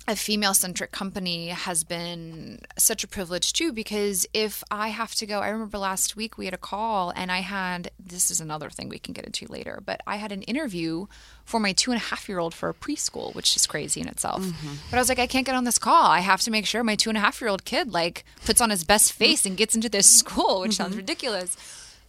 a 0.09 0.15
female 0.15 0.55
centric 0.55 0.91
company 0.91 1.49
has 1.49 1.83
been 1.83 2.59
such 2.77 3.03
a 3.03 3.07
privilege 3.07 3.53
too 3.53 3.71
because 3.71 4.25
if 4.33 4.63
I 4.71 4.87
have 4.87 5.13
to 5.15 5.27
go, 5.27 5.39
I 5.39 5.49
remember 5.49 5.77
last 5.77 6.15
week 6.15 6.37
we 6.37 6.45
had 6.45 6.53
a 6.53 6.57
call 6.57 7.11
and 7.15 7.31
I 7.31 7.39
had 7.39 7.91
this 7.99 8.31
is 8.31 8.41
another 8.41 8.71
thing 8.71 8.89
we 8.89 8.97
can 8.97 9.13
get 9.13 9.25
into 9.25 9.45
later, 9.47 9.81
but 9.85 10.01
I 10.07 10.15
had 10.15 10.31
an 10.31 10.41
interview 10.43 11.05
for 11.45 11.59
my 11.59 11.73
two 11.73 11.91
and 11.91 12.01
a 12.01 12.03
half 12.03 12.27
year 12.27 12.39
old 12.39 12.55
for 12.55 12.69
a 12.69 12.73
preschool, 12.73 13.35
which 13.35 13.55
is 13.55 13.67
crazy 13.67 14.01
in 14.01 14.07
itself. 14.07 14.41
Mm-hmm. 14.41 14.73
But 14.89 14.97
I 14.97 14.99
was 14.99 15.09
like, 15.09 15.19
I 15.19 15.27
can't 15.27 15.45
get 15.45 15.55
on 15.55 15.63
this 15.63 15.77
call. 15.77 16.07
I 16.07 16.21
have 16.21 16.41
to 16.41 16.51
make 16.51 16.65
sure 16.65 16.83
my 16.83 16.95
two 16.95 17.11
and 17.11 17.17
a 17.17 17.21
half 17.21 17.39
year 17.39 17.49
old 17.49 17.63
kid 17.63 17.91
like 17.93 18.25
puts 18.45 18.61
on 18.61 18.71
his 18.71 18.83
best 18.83 19.13
face 19.13 19.45
and 19.45 19.55
gets 19.55 19.75
into 19.75 19.89
this 19.89 20.07
school, 20.07 20.61
which 20.61 20.71
mm-hmm. 20.71 20.83
sounds 20.83 20.97
ridiculous 20.97 21.55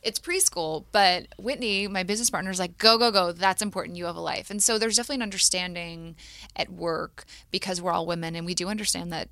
it's 0.02 0.18
preschool, 0.18 0.84
but 0.92 1.26
Whitney, 1.38 1.86
my 1.86 2.02
business 2.02 2.30
partner, 2.30 2.50
is 2.50 2.58
like, 2.58 2.78
go, 2.78 2.96
go, 2.96 3.10
go. 3.10 3.32
That's 3.32 3.62
important. 3.62 3.96
You 3.96 4.06
have 4.06 4.16
a 4.16 4.20
life. 4.20 4.50
And 4.50 4.62
so 4.62 4.78
there's 4.78 4.96
definitely 4.96 5.16
an 5.16 5.22
understanding 5.22 6.16
at 6.56 6.70
work 6.70 7.24
because 7.50 7.82
we're 7.82 7.92
all 7.92 8.06
women 8.06 8.34
and 8.34 8.46
we 8.46 8.54
do 8.54 8.68
understand 8.68 9.12
that 9.12 9.28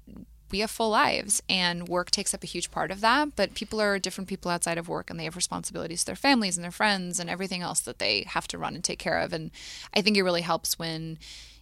we 0.50 0.60
have 0.60 0.70
full 0.70 0.90
lives 0.90 1.42
and 1.48 1.88
work 1.88 2.10
takes 2.10 2.32
up 2.32 2.42
a 2.42 2.46
huge 2.46 2.70
part 2.70 2.90
of 2.90 3.00
that. 3.00 3.36
But 3.36 3.54
people 3.54 3.80
are 3.80 3.98
different 3.98 4.28
people 4.28 4.50
outside 4.50 4.78
of 4.78 4.88
work 4.88 5.10
and 5.10 5.18
they 5.18 5.24
have 5.24 5.36
responsibilities 5.36 6.00
to 6.00 6.06
their 6.06 6.16
families 6.16 6.56
and 6.56 6.64
their 6.64 6.70
friends 6.70 7.18
and 7.18 7.30
everything 7.30 7.62
else 7.62 7.80
that 7.80 7.98
they 7.98 8.24
have 8.28 8.48
to 8.48 8.58
run 8.58 8.74
and 8.74 8.84
take 8.84 8.98
care 8.98 9.18
of. 9.18 9.32
And 9.32 9.50
I 9.94 10.02
think 10.02 10.16
it 10.16 10.22
really 10.22 10.42
helps 10.42 10.78
when 10.78 11.18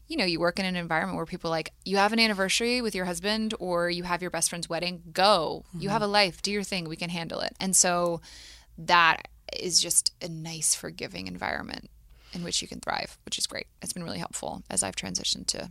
you 0.08 0.16
know, 0.16 0.24
you 0.24 0.38
work 0.38 0.60
in 0.60 0.64
an 0.64 0.76
environment 0.76 1.16
where 1.16 1.26
people 1.26 1.50
like, 1.50 1.72
you 1.84 1.96
have 1.96 2.12
an 2.12 2.20
anniversary 2.20 2.80
with 2.80 2.94
your 2.94 3.06
husband 3.06 3.54
or 3.58 3.90
you 3.90 4.04
have 4.04 4.22
your 4.22 4.30
best 4.30 4.50
friend's 4.50 4.68
wedding, 4.68 5.02
go. 5.12 5.64
Mm-hmm. 5.68 5.80
You 5.80 5.88
have 5.88 6.02
a 6.02 6.06
life, 6.06 6.42
do 6.42 6.52
your 6.52 6.62
thing, 6.62 6.88
we 6.88 6.94
can 6.94 7.10
handle 7.10 7.40
it. 7.40 7.56
And 7.58 7.74
so 7.74 8.20
that 8.78 9.28
is 9.52 9.80
just 9.80 10.12
a 10.20 10.28
nice, 10.28 10.74
forgiving 10.74 11.26
environment 11.26 11.90
in 12.32 12.42
which 12.42 12.60
you 12.60 12.68
can 12.68 12.80
thrive, 12.80 13.18
which 13.24 13.38
is 13.38 13.46
great. 13.46 13.66
It's 13.80 13.92
been 13.92 14.04
really 14.04 14.18
helpful 14.18 14.62
as 14.68 14.82
I've 14.82 14.96
transitioned 14.96 15.46
to 15.48 15.70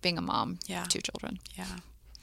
being 0.00 0.18
a 0.18 0.22
mom 0.22 0.58
yeah. 0.66 0.84
two 0.84 1.00
children. 1.00 1.38
Yeah. 1.56 1.78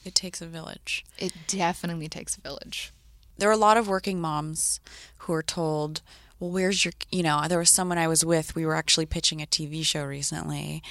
It 0.05 0.15
takes 0.15 0.41
a 0.41 0.45
village. 0.45 1.05
It 1.17 1.33
definitely 1.47 2.07
takes 2.07 2.37
a 2.37 2.41
village. 2.41 2.91
There 3.37 3.49
are 3.49 3.53
a 3.53 3.57
lot 3.57 3.77
of 3.77 3.87
working 3.87 4.19
moms 4.19 4.79
who 5.19 5.33
are 5.33 5.43
told, 5.43 6.01
well, 6.39 6.51
where's 6.51 6.83
your, 6.85 6.93
you 7.09 7.23
know, 7.23 7.45
there 7.47 7.59
was 7.59 7.69
someone 7.69 7.97
I 7.97 8.07
was 8.07 8.25
with, 8.25 8.55
we 8.55 8.65
were 8.65 8.75
actually 8.75 9.05
pitching 9.05 9.41
a 9.41 9.45
TV 9.45 9.83
show 9.83 10.03
recently, 10.03 10.83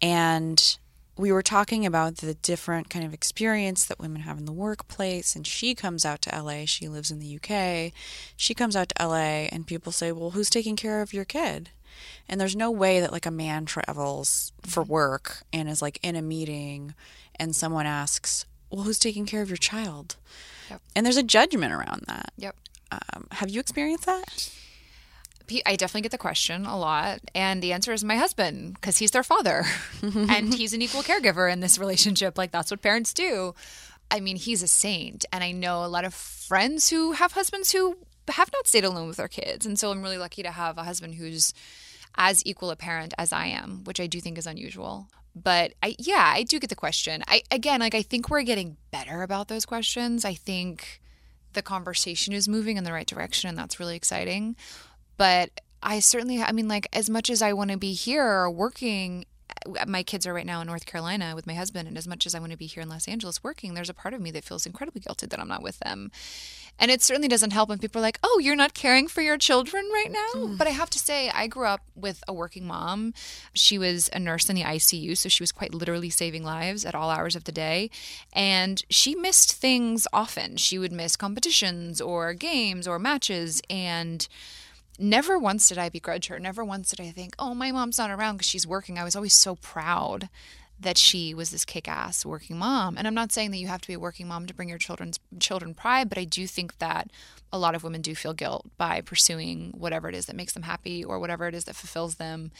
and 0.00 0.78
we 1.18 1.32
were 1.32 1.42
talking 1.42 1.84
about 1.84 2.18
the 2.18 2.34
different 2.34 2.88
kind 2.88 3.04
of 3.04 3.12
experience 3.12 3.84
that 3.84 3.98
women 3.98 4.22
have 4.22 4.38
in 4.38 4.44
the 4.44 4.52
workplace 4.52 5.34
and 5.34 5.46
she 5.46 5.74
comes 5.74 6.04
out 6.04 6.22
to 6.22 6.42
LA 6.42 6.64
she 6.64 6.88
lives 6.88 7.10
in 7.10 7.18
the 7.18 7.36
UK 7.36 7.92
she 8.36 8.54
comes 8.54 8.76
out 8.76 8.88
to 8.88 9.06
LA 9.06 9.48
and 9.52 9.66
people 9.66 9.92
say 9.92 10.12
well 10.12 10.30
who's 10.30 10.48
taking 10.48 10.76
care 10.76 11.02
of 11.02 11.12
your 11.12 11.24
kid? 11.24 11.70
And 12.28 12.40
there's 12.40 12.54
no 12.54 12.70
way 12.70 13.00
that 13.00 13.10
like 13.12 13.26
a 13.26 13.30
man 13.30 13.66
travels 13.66 14.52
for 14.64 14.82
mm-hmm. 14.82 14.92
work 14.92 15.42
and 15.52 15.68
is 15.68 15.82
like 15.82 15.98
in 16.02 16.14
a 16.14 16.22
meeting 16.22 16.94
and 17.36 17.56
someone 17.56 17.86
asks 17.86 18.46
well 18.70 18.82
who's 18.82 18.98
taking 18.98 19.26
care 19.26 19.42
of 19.42 19.50
your 19.50 19.56
child? 19.56 20.16
Yep. 20.70 20.82
and 20.94 21.06
there's 21.06 21.16
a 21.16 21.22
judgment 21.22 21.72
around 21.72 22.04
that. 22.08 22.30
Yep. 22.36 22.54
Um, 22.92 23.26
have 23.32 23.48
you 23.48 23.58
experienced 23.58 24.04
that 24.04 24.50
I 25.66 25.76
definitely 25.76 26.02
get 26.02 26.12
the 26.12 26.18
question 26.18 26.66
a 26.66 26.78
lot. 26.78 27.20
And 27.34 27.62
the 27.62 27.72
answer 27.72 27.92
is 27.92 28.04
my 28.04 28.16
husband, 28.16 28.74
because 28.74 28.98
he's 28.98 29.10
their 29.10 29.22
father. 29.22 29.64
and 30.02 30.54
he's 30.54 30.72
an 30.72 30.82
equal 30.82 31.02
caregiver 31.02 31.52
in 31.52 31.60
this 31.60 31.78
relationship. 31.78 32.38
Like, 32.38 32.50
that's 32.50 32.70
what 32.70 32.82
parents 32.82 33.12
do. 33.12 33.54
I 34.10 34.20
mean, 34.20 34.36
he's 34.36 34.62
a 34.62 34.68
saint. 34.68 35.24
And 35.32 35.44
I 35.44 35.52
know 35.52 35.84
a 35.84 35.86
lot 35.86 36.04
of 36.04 36.14
friends 36.14 36.90
who 36.90 37.12
have 37.12 37.32
husbands 37.32 37.72
who 37.72 37.96
have 38.28 38.50
not 38.52 38.66
stayed 38.66 38.84
alone 38.84 39.08
with 39.08 39.16
their 39.16 39.28
kids. 39.28 39.66
And 39.66 39.78
so 39.78 39.90
I'm 39.90 40.02
really 40.02 40.18
lucky 40.18 40.42
to 40.42 40.50
have 40.50 40.78
a 40.78 40.84
husband 40.84 41.14
who's 41.14 41.52
as 42.16 42.42
equal 42.44 42.70
a 42.70 42.76
parent 42.76 43.14
as 43.18 43.32
I 43.32 43.46
am, 43.46 43.82
which 43.84 44.00
I 44.00 44.06
do 44.06 44.20
think 44.20 44.38
is 44.38 44.46
unusual. 44.46 45.08
But 45.34 45.74
I, 45.82 45.94
yeah, 45.98 46.32
I 46.34 46.42
do 46.42 46.58
get 46.58 46.70
the 46.70 46.76
question. 46.76 47.22
I, 47.28 47.42
again, 47.50 47.80
like, 47.80 47.94
I 47.94 48.02
think 48.02 48.28
we're 48.28 48.42
getting 48.42 48.76
better 48.90 49.22
about 49.22 49.48
those 49.48 49.64
questions. 49.64 50.24
I 50.24 50.34
think 50.34 51.00
the 51.52 51.62
conversation 51.62 52.32
is 52.34 52.48
moving 52.48 52.76
in 52.76 52.84
the 52.84 52.92
right 52.92 53.06
direction, 53.06 53.48
and 53.48 53.56
that's 53.56 53.78
really 53.78 53.96
exciting. 53.96 54.56
But 55.18 55.60
I 55.82 56.00
certainly, 56.00 56.42
I 56.42 56.52
mean, 56.52 56.68
like, 56.68 56.88
as 56.92 57.10
much 57.10 57.28
as 57.28 57.42
I 57.42 57.52
want 57.52 57.70
to 57.70 57.76
be 57.76 57.92
here 57.92 58.48
working, 58.48 59.26
my 59.86 60.02
kids 60.02 60.26
are 60.26 60.32
right 60.32 60.46
now 60.46 60.60
in 60.60 60.66
North 60.66 60.86
Carolina 60.86 61.32
with 61.34 61.46
my 61.46 61.54
husband, 61.54 61.88
and 61.88 61.98
as 61.98 62.08
much 62.08 62.26
as 62.26 62.34
I 62.34 62.38
want 62.38 62.52
to 62.52 62.58
be 62.58 62.66
here 62.66 62.82
in 62.82 62.88
Los 62.88 63.08
Angeles 63.08 63.42
working, 63.42 63.74
there's 63.74 63.90
a 63.90 63.94
part 63.94 64.14
of 64.14 64.20
me 64.20 64.30
that 64.30 64.44
feels 64.44 64.64
incredibly 64.64 65.00
guilty 65.00 65.26
that 65.26 65.38
I'm 65.38 65.48
not 65.48 65.62
with 65.62 65.78
them. 65.80 66.10
And 66.78 66.92
it 66.92 67.02
certainly 67.02 67.26
doesn't 67.26 67.50
help 67.50 67.68
when 67.68 67.78
people 67.78 67.98
are 68.00 68.02
like, 68.02 68.20
oh, 68.22 68.38
you're 68.40 68.54
not 68.54 68.72
caring 68.72 69.08
for 69.08 69.20
your 69.20 69.36
children 69.36 69.88
right 69.92 70.10
now. 70.10 70.40
Mm. 70.40 70.58
But 70.58 70.68
I 70.68 70.70
have 70.70 70.90
to 70.90 70.98
say, 70.98 71.28
I 71.30 71.48
grew 71.48 71.66
up 71.66 71.80
with 71.96 72.22
a 72.28 72.32
working 72.32 72.66
mom. 72.66 73.14
She 73.52 73.78
was 73.78 74.08
a 74.12 74.20
nurse 74.20 74.48
in 74.48 74.54
the 74.54 74.62
ICU, 74.62 75.16
so 75.16 75.28
she 75.28 75.42
was 75.42 75.50
quite 75.50 75.74
literally 75.74 76.10
saving 76.10 76.44
lives 76.44 76.84
at 76.84 76.94
all 76.94 77.10
hours 77.10 77.34
of 77.34 77.44
the 77.44 77.52
day. 77.52 77.90
And 78.32 78.84
she 78.90 79.16
missed 79.16 79.52
things 79.54 80.06
often. 80.12 80.56
She 80.56 80.78
would 80.78 80.92
miss 80.92 81.16
competitions 81.16 82.00
or 82.00 82.32
games 82.32 82.86
or 82.86 83.00
matches. 83.00 83.60
And 83.68 84.28
never 84.98 85.38
once 85.38 85.68
did 85.68 85.78
I 85.78 85.88
begrudge 85.88 86.26
her. 86.26 86.38
Never 86.38 86.64
once 86.64 86.90
did 86.90 87.00
I 87.00 87.10
think, 87.10 87.34
oh, 87.38 87.54
my 87.54 87.72
mom's 87.72 87.98
not 87.98 88.10
around 88.10 88.36
because 88.36 88.48
she's 88.48 88.66
working. 88.66 88.98
I 88.98 89.04
was 89.04 89.16
always 89.16 89.34
so 89.34 89.54
proud 89.56 90.28
that 90.80 90.96
she 90.96 91.34
was 91.34 91.50
this 91.50 91.64
kick-ass 91.64 92.24
working 92.24 92.56
mom. 92.56 92.96
And 92.96 93.06
I'm 93.06 93.14
not 93.14 93.32
saying 93.32 93.50
that 93.50 93.58
you 93.58 93.66
have 93.66 93.80
to 93.80 93.88
be 93.88 93.94
a 93.94 94.00
working 94.00 94.28
mom 94.28 94.46
to 94.46 94.54
bring 94.54 94.68
your 94.68 94.78
children's 94.78 95.18
children 95.40 95.74
pride, 95.74 96.08
but 96.08 96.18
I 96.18 96.24
do 96.24 96.46
think 96.46 96.78
that 96.78 97.10
a 97.52 97.58
lot 97.58 97.74
of 97.74 97.82
women 97.82 98.00
do 98.00 98.14
feel 98.14 98.32
guilt 98.32 98.66
by 98.76 99.00
pursuing 99.00 99.72
whatever 99.76 100.08
it 100.08 100.14
is 100.14 100.26
that 100.26 100.36
makes 100.36 100.52
them 100.52 100.62
happy 100.62 101.02
or 101.02 101.18
whatever 101.18 101.48
it 101.48 101.54
is 101.54 101.64
that 101.64 101.74
fulfills 101.74 102.16
them 102.16 102.52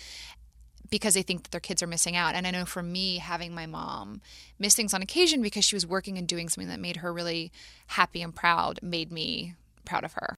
because 0.91 1.15
they 1.15 1.23
think 1.23 1.43
that 1.43 1.51
their 1.51 1.61
kids 1.61 1.83
are 1.83 1.87
missing 1.87 2.17
out. 2.17 2.35
And 2.35 2.47
I 2.47 2.51
know 2.51 2.65
for 2.65 2.83
me, 2.83 3.19
having 3.19 3.55
my 3.55 3.67
mom 3.67 4.21
miss 4.59 4.75
things 4.75 4.95
on 4.95 5.03
occasion 5.03 5.43
because 5.43 5.65
she 5.65 5.77
was 5.77 5.87
working 5.87 6.19
and 6.19 6.27
doing 6.27 6.49
something 6.49 6.71
that 6.71 6.81
made 6.81 6.97
her 6.97 7.13
really 7.13 7.53
happy 7.89 8.23
and 8.23 8.35
proud 8.35 8.81
made 8.83 9.13
me 9.13 9.55
proud 9.85 10.03
of 10.03 10.15
her. 10.15 10.35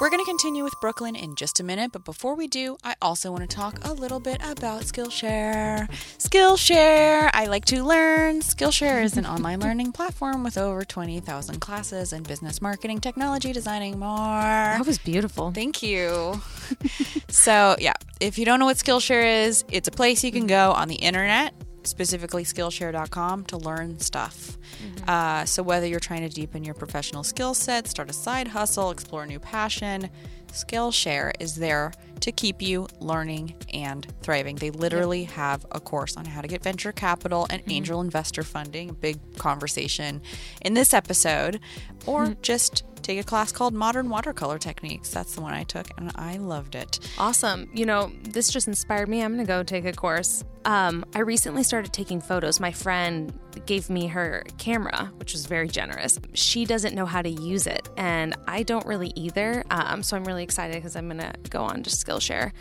We're 0.00 0.08
going 0.08 0.24
to 0.24 0.30
continue 0.30 0.64
with 0.64 0.72
Brooklyn 0.80 1.14
in 1.14 1.34
just 1.34 1.60
a 1.60 1.62
minute, 1.62 1.92
but 1.92 2.06
before 2.06 2.34
we 2.34 2.46
do, 2.46 2.78
I 2.82 2.94
also 3.02 3.30
want 3.30 3.42
to 3.42 3.54
talk 3.54 3.84
a 3.84 3.92
little 3.92 4.18
bit 4.18 4.40
about 4.42 4.84
Skillshare. 4.84 5.90
Skillshare! 6.16 7.28
I 7.34 7.44
like 7.44 7.66
to 7.66 7.84
learn. 7.84 8.40
Skillshare 8.40 9.04
is 9.04 9.18
an 9.18 9.26
online 9.26 9.60
learning 9.60 9.92
platform 9.92 10.42
with 10.42 10.56
over 10.56 10.86
20,000 10.86 11.60
classes 11.60 12.14
in 12.14 12.22
business 12.22 12.62
marketing, 12.62 13.00
technology, 13.00 13.52
designing, 13.52 13.98
more. 13.98 14.08
That 14.08 14.86
was 14.86 14.96
beautiful. 14.96 15.50
Thank 15.50 15.82
you. 15.82 16.40
so, 17.28 17.76
yeah, 17.78 17.92
if 18.20 18.38
you 18.38 18.46
don't 18.46 18.58
know 18.58 18.64
what 18.64 18.78
Skillshare 18.78 19.44
is, 19.44 19.66
it's 19.70 19.86
a 19.86 19.92
place 19.92 20.24
you 20.24 20.32
can 20.32 20.46
go 20.46 20.72
on 20.72 20.88
the 20.88 20.94
internet 20.94 21.52
specifically 21.90 22.44
Skillshare.com 22.44 23.44
to 23.46 23.56
learn 23.58 23.98
stuff. 23.98 24.56
Mm-hmm. 24.82 25.10
Uh, 25.10 25.44
so, 25.44 25.62
whether 25.62 25.86
you're 25.86 26.00
trying 26.00 26.22
to 26.22 26.28
deepen 26.28 26.64
your 26.64 26.74
professional 26.74 27.22
skill 27.22 27.52
set, 27.52 27.88
start 27.88 28.08
a 28.08 28.12
side 28.12 28.48
hustle, 28.48 28.90
explore 28.90 29.24
a 29.24 29.26
new 29.26 29.40
passion, 29.40 30.08
Skillshare 30.52 31.32
is 31.40 31.56
there 31.56 31.92
to 32.20 32.32
keep 32.32 32.60
you 32.60 32.86
learning 33.00 33.54
and 33.72 34.06
thriving. 34.22 34.56
They 34.56 34.70
literally 34.70 35.22
yep. 35.22 35.30
have 35.30 35.66
a 35.72 35.80
course 35.80 36.16
on 36.16 36.24
how 36.24 36.42
to 36.42 36.48
get 36.48 36.62
venture 36.62 36.92
capital 36.92 37.46
and 37.50 37.62
mm-hmm. 37.62 37.70
angel 37.70 38.00
investor 38.00 38.42
funding, 38.42 38.90
a 38.90 38.92
big 38.92 39.38
conversation 39.38 40.20
in 40.60 40.74
this 40.74 40.92
episode, 40.92 41.60
or 42.06 42.26
mm-hmm. 42.26 42.40
just 42.42 42.84
take 43.02 43.18
a 43.18 43.24
class 43.24 43.52
called 43.52 43.74
Modern 43.74 44.08
Watercolor 44.08 44.58
Techniques. 44.58 45.10
That's 45.10 45.34
the 45.34 45.40
one 45.40 45.54
I 45.54 45.64
took, 45.64 45.86
and 45.96 46.12
I 46.16 46.36
loved 46.36 46.74
it. 46.74 47.00
Awesome. 47.18 47.70
You 47.74 47.86
know, 47.86 48.12
this 48.22 48.50
just 48.50 48.68
inspired 48.68 49.08
me. 49.08 49.22
I'm 49.22 49.34
going 49.34 49.44
to 49.44 49.48
go 49.48 49.62
take 49.62 49.84
a 49.84 49.92
course. 49.92 50.44
Um, 50.64 51.04
I 51.14 51.20
recently 51.20 51.62
started 51.62 51.92
taking 51.92 52.20
photos. 52.20 52.60
My 52.60 52.72
friend 52.72 53.32
gave 53.64 53.88
me 53.88 54.08
her 54.08 54.44
camera, 54.58 55.10
which 55.16 55.32
was 55.32 55.46
very 55.46 55.68
generous. 55.68 56.18
She 56.34 56.66
doesn't 56.66 56.94
know 56.94 57.06
how 57.06 57.22
to 57.22 57.30
use 57.30 57.66
it, 57.66 57.88
and 57.96 58.36
I 58.46 58.62
don't 58.62 58.84
really 58.86 59.12
either. 59.16 59.64
Um, 59.70 60.02
so 60.02 60.16
I'm 60.16 60.24
really 60.24 60.39
excited 60.44 60.74
because 60.76 60.96
I'm 60.96 61.08
going 61.08 61.18
to 61.18 61.32
go 61.50 61.62
on 61.62 61.82
to 61.82 61.90
Skillshare. 61.90 62.52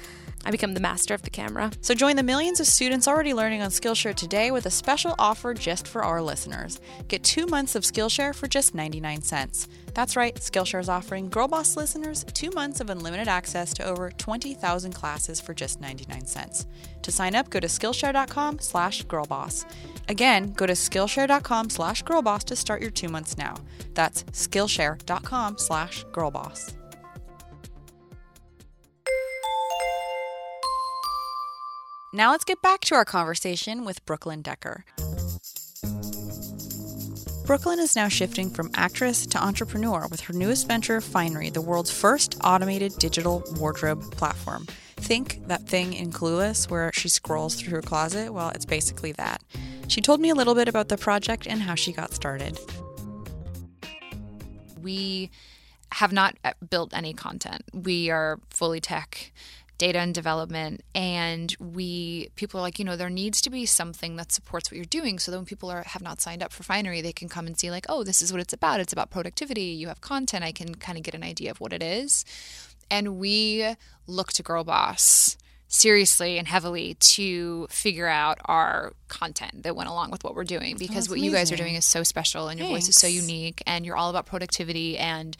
I 0.45 0.51
become 0.51 0.73
the 0.73 0.79
master 0.79 1.13
of 1.13 1.21
the 1.23 1.29
camera. 1.29 1.71
So 1.81 1.93
join 1.93 2.15
the 2.15 2.23
millions 2.23 2.59
of 2.59 2.67
students 2.67 3.07
already 3.07 3.33
learning 3.33 3.61
on 3.61 3.69
Skillshare 3.71 4.15
today 4.15 4.51
with 4.51 4.65
a 4.65 4.71
special 4.71 5.13
offer 5.19 5.53
just 5.53 5.87
for 5.87 6.03
our 6.03 6.21
listeners. 6.21 6.79
Get 7.09 7.23
two 7.23 7.45
months 7.45 7.75
of 7.75 7.83
Skillshare 7.83 8.33
for 8.33 8.47
just 8.47 8.73
99 8.73 9.21
cents. 9.21 9.67
That's 9.93 10.15
right, 10.15 10.35
Skillshare 10.35 10.79
is 10.79 10.87
offering 10.87 11.29
Girlboss 11.29 11.75
listeners 11.75 12.23
two 12.33 12.51
months 12.51 12.79
of 12.79 12.89
unlimited 12.89 13.27
access 13.27 13.73
to 13.73 13.83
over 13.83 14.11
20,000 14.11 14.93
classes 14.93 15.41
for 15.41 15.53
just 15.53 15.81
99 15.81 16.25
cents. 16.25 16.65
To 17.01 17.11
sign 17.11 17.35
up, 17.35 17.49
go 17.49 17.59
to 17.59 17.67
Skillshare.com 17.67 18.59
slash 18.59 19.03
girlboss. 19.05 19.65
Again, 20.07 20.53
go 20.53 20.65
to 20.65 20.73
Skillshare.com 20.73 21.69
slash 21.69 22.03
girlboss 22.03 22.43
to 22.45 22.55
start 22.55 22.81
your 22.81 22.91
two 22.91 23.09
months 23.09 23.37
now. 23.37 23.55
That's 23.93 24.23
Skillshare.com 24.23 25.57
slash 25.57 26.05
girlboss. 26.05 26.78
Now 32.11 32.31
let's 32.31 32.43
get 32.43 32.59
back 32.63 32.81
to 32.81 32.95
our 32.95 33.05
conversation 33.05 33.85
with 33.85 34.03
Brooklyn 34.07 34.41
Decker. 34.41 34.83
Brooklyn 37.45 37.77
is 37.77 37.95
now 37.95 38.07
shifting 38.07 38.49
from 38.49 38.71
actress 38.73 39.27
to 39.27 39.43
entrepreneur 39.43 40.07
with 40.09 40.21
her 40.21 40.33
newest 40.33 40.67
venture, 40.67 41.01
Finery, 41.01 41.51
the 41.51 41.61
world's 41.61 41.91
first 41.91 42.35
automated 42.43 42.97
digital 42.97 43.43
wardrobe 43.57 44.01
platform. 44.11 44.65
Think 44.97 45.47
that 45.47 45.67
thing 45.67 45.93
in 45.93 46.11
Clueless 46.11 46.67
where 46.67 46.91
she 46.93 47.09
scrolls 47.09 47.55
through 47.55 47.71
her 47.71 47.81
closet? 47.83 48.33
Well, 48.33 48.49
it's 48.49 48.65
basically 48.65 49.11
that. 49.13 49.43
She 49.87 50.01
told 50.01 50.19
me 50.19 50.31
a 50.31 50.35
little 50.35 50.55
bit 50.55 50.67
about 50.67 50.89
the 50.89 50.97
project 50.97 51.45
and 51.45 51.61
how 51.61 51.75
she 51.75 51.91
got 51.91 52.13
started. 52.13 52.59
We 54.81 55.29
have 55.91 56.11
not 56.11 56.37
uh, 56.43 56.53
built 56.69 56.91
any 56.95 57.13
content. 57.13 57.63
We 57.71 58.09
are 58.09 58.39
fully 58.49 58.79
tech 58.79 59.31
data 59.79 59.97
and 59.97 60.13
development 60.13 60.81
and 60.93 61.55
we 61.59 62.29
people 62.35 62.59
are 62.59 62.63
like 62.63 62.77
you 62.77 62.85
know 62.85 62.95
there 62.95 63.09
needs 63.09 63.41
to 63.41 63.49
be 63.49 63.65
something 63.65 64.17
that 64.17 64.29
supports 64.31 64.69
what 64.69 64.75
you're 64.75 64.85
doing 64.85 65.17
so 65.17 65.31
that 65.31 65.37
when 65.37 65.45
people 65.45 65.71
are 65.71 65.83
have 65.83 66.01
not 66.01 66.19
signed 66.19 66.43
up 66.43 66.51
for 66.51 66.63
finery 66.63 66.99
they 66.99 67.13
can 67.13 67.29
come 67.29 67.47
and 67.47 67.57
see 67.57 67.71
like 67.71 67.85
oh 67.87 68.03
this 68.03 68.21
is 68.21 68.31
what 68.31 68.41
it's 68.41 68.53
about. 68.53 68.79
It's 68.79 68.91
about 68.91 69.11
productivity. 69.11 69.61
You 69.61 69.87
have 69.87 70.01
content. 70.01 70.43
I 70.43 70.51
can 70.51 70.75
kind 70.75 70.97
of 70.97 71.03
get 71.03 71.13
an 71.13 71.23
idea 71.23 71.51
of 71.51 71.61
what 71.61 71.73
it 71.73 71.83
is. 71.83 72.25
And 72.91 73.17
we 73.17 73.75
look 74.07 74.33
to 74.33 74.43
girl 74.43 74.63
boss 74.63 75.37
seriously 75.67 76.39
and 76.39 76.47
heavily 76.47 76.95
to 76.95 77.67
figure 77.69 78.07
out 78.07 78.39
our 78.45 78.93
content 79.07 79.61
that 79.61 79.75
went 79.75 79.87
along 79.87 80.09
with 80.09 80.23
what 80.23 80.33
we're 80.33 80.43
doing 80.43 80.73
oh, 80.75 80.79
because 80.79 81.05
That's 81.05 81.09
what 81.09 81.19
you 81.19 81.31
guys 81.31 81.51
are 81.51 81.55
doing 81.55 81.75
is 81.75 81.85
so 81.85 82.01
special 82.01 82.47
and 82.47 82.59
your 82.59 82.69
voice 82.69 82.89
is 82.89 82.95
so 82.95 83.05
unique 83.05 83.61
and 83.67 83.85
you're 83.85 83.95
all 83.95 84.09
about 84.09 84.25
productivity 84.25 84.97
and 84.97 85.37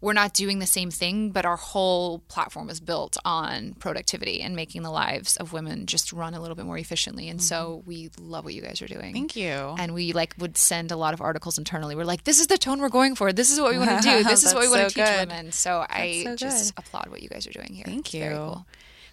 we're 0.00 0.12
not 0.12 0.32
doing 0.34 0.58
the 0.58 0.66
same 0.66 0.90
thing 0.90 1.30
but 1.30 1.44
our 1.44 1.56
whole 1.56 2.18
platform 2.28 2.68
is 2.70 2.80
built 2.80 3.16
on 3.24 3.74
productivity 3.74 4.40
and 4.42 4.54
making 4.56 4.82
the 4.82 4.90
lives 4.90 5.36
of 5.38 5.52
women 5.52 5.86
just 5.86 6.12
run 6.12 6.34
a 6.34 6.40
little 6.40 6.54
bit 6.56 6.64
more 6.66 6.78
efficiently 6.78 7.28
and 7.28 7.42
so 7.42 7.82
we 7.86 8.10
love 8.20 8.44
what 8.44 8.54
you 8.54 8.62
guys 8.62 8.80
are 8.82 8.86
doing 8.86 8.96
Mm-hmm. 8.96 9.12
Thank 9.12 9.36
you. 9.36 9.74
and 9.78 9.94
we 9.94 10.12
like 10.12 10.34
would 10.38 10.56
send 10.56 10.90
a 10.90 10.96
lot 10.96 11.14
of 11.14 11.20
articles 11.20 11.58
internally. 11.58 11.94
We're 11.94 12.04
like, 12.04 12.24
this 12.24 12.40
is 12.40 12.46
the 12.48 12.58
tone 12.58 12.80
we're 12.80 12.88
going 12.88 13.14
for. 13.14 13.32
This 13.32 13.50
is 13.50 13.60
what 13.60 13.72
we 13.72 13.78
want 13.78 14.02
to 14.02 14.08
do. 14.08 14.24
This 14.28 14.44
is 14.44 14.52
what 14.54 14.62
we 14.62 14.66
That's 14.68 14.78
want 14.78 14.92
so 14.92 15.00
to 15.02 15.06
teach 15.10 15.18
good. 15.18 15.28
women. 15.28 15.52
So 15.52 15.84
I 15.88 16.22
so 16.24 16.36
just 16.36 16.72
applaud 16.76 17.08
what 17.08 17.22
you 17.22 17.28
guys 17.28 17.46
are 17.46 17.52
doing 17.52 17.72
here. 17.74 17.84
Thank 17.84 18.06
It's 18.06 18.14
you. 18.14 18.30
cool. 18.30 18.66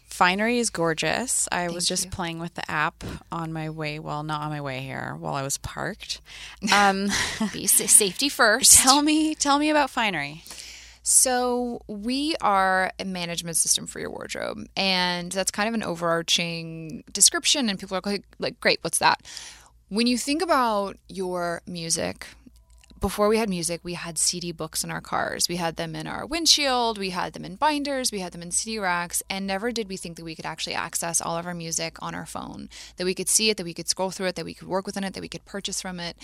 Finery 0.07 0.59
is 0.59 0.69
gorgeous. 0.69 1.47
I 1.51 1.69
was 1.69 1.85
just 1.87 2.05
you. 2.05 2.11
playing 2.11 2.39
with 2.39 2.53
the 2.53 2.69
app 2.69 3.03
on 3.31 3.51
my 3.51 3.69
way, 3.69 3.97
well, 3.99 4.23
not 4.23 4.41
on 4.41 4.49
my 4.49 4.61
way 4.61 4.79
here, 4.81 5.15
while 5.19 5.33
I 5.35 5.41
was 5.41 5.57
parked. 5.57 6.21
Um, 6.73 7.09
Be 7.53 7.65
safety 7.67 8.29
first. 8.29 8.77
tell 8.77 9.01
me, 9.01 9.33
tell 9.35 9.57
me 9.59 9.69
about 9.69 9.89
Finery. 9.89 10.43
So 11.03 11.81
we 11.87 12.35
are 12.41 12.91
a 12.97 13.03
management 13.03 13.57
system 13.57 13.87
for 13.87 13.99
your 13.99 14.09
wardrobe, 14.09 14.65
and 14.77 15.31
that's 15.33 15.51
kind 15.51 15.67
of 15.67 15.75
an 15.75 15.83
overarching 15.83 17.03
description. 17.11 17.69
And 17.69 17.77
people 17.77 17.97
are 17.97 18.01
like, 18.05 18.23
like, 18.39 18.59
great, 18.61 18.79
what's 18.81 18.99
that? 18.99 19.21
When 19.89 20.07
you 20.07 20.17
think 20.17 20.41
about 20.41 20.97
your 21.09 21.61
music, 21.67 22.27
before 23.01 23.27
we 23.27 23.37
had 23.37 23.49
music, 23.49 23.81
we 23.83 23.95
had 23.95 24.17
CD 24.17 24.53
books 24.53 24.81
in 24.81 24.89
our 24.89 25.01
cars. 25.01 25.49
We 25.49 25.57
had 25.57 25.75
them 25.75 25.93
in 25.93 26.07
our 26.07 26.25
windshield, 26.25 26.97
we 26.97 27.09
had 27.09 27.33
them 27.33 27.43
in 27.43 27.57
binders, 27.57 28.13
we 28.13 28.21
had 28.21 28.31
them 28.31 28.41
in 28.41 28.51
CD 28.51 28.79
racks, 28.79 29.21
and 29.29 29.45
never 29.45 29.73
did 29.73 29.89
we 29.89 29.97
think 29.97 30.15
that 30.15 30.23
we 30.23 30.35
could 30.35 30.45
actually 30.45 30.73
access 30.73 31.19
all 31.19 31.37
of 31.37 31.45
our 31.45 31.53
music 31.53 32.01
on 32.01 32.15
our 32.15 32.25
phone, 32.25 32.69
that 32.95 33.03
we 33.03 33.13
could 33.13 33.27
see 33.27 33.49
it, 33.49 33.57
that 33.57 33.65
we 33.65 33.73
could 33.73 33.89
scroll 33.89 34.09
through 34.09 34.27
it, 34.27 34.35
that 34.35 34.45
we 34.45 34.53
could 34.53 34.69
work 34.69 34.85
within 34.85 35.03
it, 35.03 35.13
that 35.15 35.21
we 35.21 35.27
could 35.27 35.43
purchase 35.43 35.81
from 35.81 35.99
it. 35.99 36.15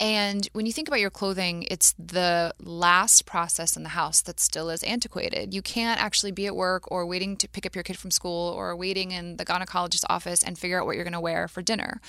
And 0.00 0.48
when 0.52 0.66
you 0.66 0.72
think 0.72 0.88
about 0.88 1.00
your 1.00 1.10
clothing, 1.10 1.64
it's 1.70 1.94
the 1.96 2.52
last 2.60 3.24
process 3.24 3.76
in 3.76 3.84
the 3.84 3.90
house 3.90 4.20
that 4.22 4.40
still 4.40 4.68
is 4.68 4.82
antiquated. 4.82 5.54
You 5.54 5.62
can't 5.62 6.02
actually 6.02 6.32
be 6.32 6.46
at 6.46 6.56
work 6.56 6.90
or 6.90 7.06
waiting 7.06 7.36
to 7.36 7.48
pick 7.48 7.64
up 7.66 7.76
your 7.76 7.84
kid 7.84 7.98
from 7.98 8.10
school 8.10 8.52
or 8.52 8.74
waiting 8.74 9.12
in 9.12 9.36
the 9.36 9.44
gynecologist's 9.44 10.04
office 10.08 10.42
and 10.42 10.58
figure 10.58 10.80
out 10.80 10.86
what 10.86 10.96
you're 10.96 11.04
going 11.04 11.12
to 11.12 11.20
wear 11.20 11.46
for 11.46 11.62
dinner. 11.62 12.00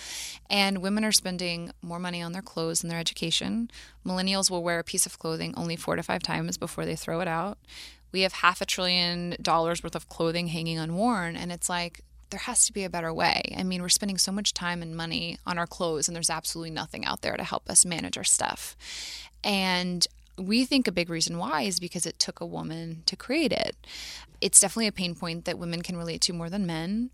And 0.50 0.82
women 0.82 1.06
are 1.06 1.12
spending 1.12 1.72
more 1.82 2.00
money 2.00 2.22
on 2.22 2.32
their 2.32 2.42
clothes 2.42 2.82
than 2.82 2.90
their 2.90 3.00
education. 3.00 3.70
Millennials 4.06 4.50
will 4.50 4.64
wear 4.64 4.80
a 4.80 4.84
piece 4.84 5.06
of 5.06 5.20
clothing 5.20 5.54
only 5.56 5.76
four 5.76 5.96
to 5.96 6.04
five 6.04 6.24
times 6.24 6.58
before 6.58 6.86
they 6.86 6.96
throw 6.96 7.22
it 7.22 7.28
out. 7.28 7.60
We 8.12 8.22
have 8.22 8.34
half 8.34 8.62
a 8.62 8.66
trillion 8.66 9.36
dollars 9.42 9.84
worth 9.84 9.96
of 9.96 10.10
clothing 10.10 10.48
hanging 10.48 10.80
unworn. 10.80 11.36
And 11.36 11.52
it's 11.52 11.70
like, 11.70 12.02
there 12.34 12.40
has 12.40 12.66
to 12.66 12.74
be 12.74 12.84
a 12.84 12.90
better 12.90 13.14
way. 13.14 13.44
I 13.56 13.62
mean, 13.62 13.84
we're 13.84 13.90
spending 13.90 14.18
so 14.18 14.32
much 14.32 14.56
time 14.56 14.82
and 14.82 14.98
money 14.98 15.38
on 15.46 15.60
our 15.60 15.68
clothes, 15.68 16.08
and 16.08 16.16
there's 16.16 16.32
absolutely 16.32 16.72
nothing 16.72 17.06
out 17.06 17.22
there 17.22 17.38
to 17.38 17.44
help 17.44 17.70
us 17.70 17.86
manage 17.86 18.18
our 18.18 18.24
stuff. 18.24 18.76
And 19.44 20.08
we 20.36 20.66
think 20.66 20.88
a 20.88 20.92
big 20.92 21.12
reason 21.12 21.38
why 21.38 21.62
is 21.62 21.80
because 21.80 22.08
it 22.08 22.18
took 22.18 22.40
a 22.40 22.46
woman 22.46 23.04
to 23.06 23.16
create 23.16 23.52
it. 23.52 23.76
It's 24.42 24.60
definitely 24.60 24.88
a 24.88 24.92
pain 24.92 25.14
point 25.14 25.46
that 25.46 25.60
women 25.60 25.84
can 25.84 25.96
relate 25.96 26.22
to 26.22 26.34
more 26.34 26.50
than 26.50 26.66
men. 26.66 27.12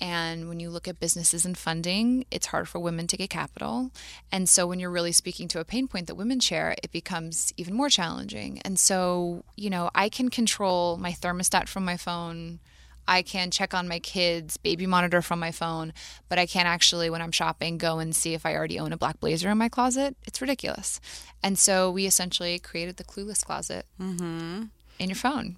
And 0.00 0.48
when 0.48 0.58
you 0.58 0.70
look 0.70 0.88
at 0.88 0.98
businesses 0.98 1.44
and 1.44 1.56
funding, 1.56 2.24
it's 2.30 2.46
hard 2.46 2.66
for 2.66 2.78
women 2.78 3.06
to 3.08 3.16
get 3.18 3.28
capital. 3.28 3.90
And 4.32 4.48
so 4.48 4.66
when 4.66 4.80
you're 4.80 4.90
really 4.90 5.12
speaking 5.12 5.48
to 5.48 5.60
a 5.60 5.66
pain 5.66 5.86
point 5.86 6.06
that 6.06 6.14
women 6.14 6.40
share, 6.40 6.74
it 6.82 6.90
becomes 6.90 7.52
even 7.58 7.74
more 7.74 7.90
challenging. 7.90 8.58
And 8.64 8.78
so, 8.78 9.44
you 9.54 9.68
know, 9.68 9.90
I 9.94 10.08
can 10.08 10.30
control 10.30 10.96
my 10.96 11.12
thermostat 11.12 11.68
from 11.68 11.84
my 11.84 11.98
phone. 11.98 12.60
I 13.06 13.22
can 13.22 13.50
check 13.50 13.74
on 13.74 13.88
my 13.88 13.98
kids' 13.98 14.56
baby 14.56 14.86
monitor 14.86 15.22
from 15.22 15.38
my 15.40 15.50
phone, 15.50 15.92
but 16.28 16.38
I 16.38 16.46
can't 16.46 16.68
actually, 16.68 17.10
when 17.10 17.22
I'm 17.22 17.32
shopping, 17.32 17.78
go 17.78 17.98
and 17.98 18.14
see 18.14 18.34
if 18.34 18.46
I 18.46 18.54
already 18.54 18.78
own 18.78 18.92
a 18.92 18.96
black 18.96 19.20
blazer 19.20 19.50
in 19.50 19.58
my 19.58 19.68
closet. 19.68 20.16
It's 20.26 20.40
ridiculous. 20.40 21.00
And 21.42 21.58
so 21.58 21.90
we 21.90 22.06
essentially 22.06 22.58
created 22.58 22.96
the 22.96 23.04
Clueless 23.04 23.44
Closet 23.44 23.86
mm-hmm. 24.00 24.64
in 24.98 25.08
your 25.08 25.16
phone. 25.16 25.56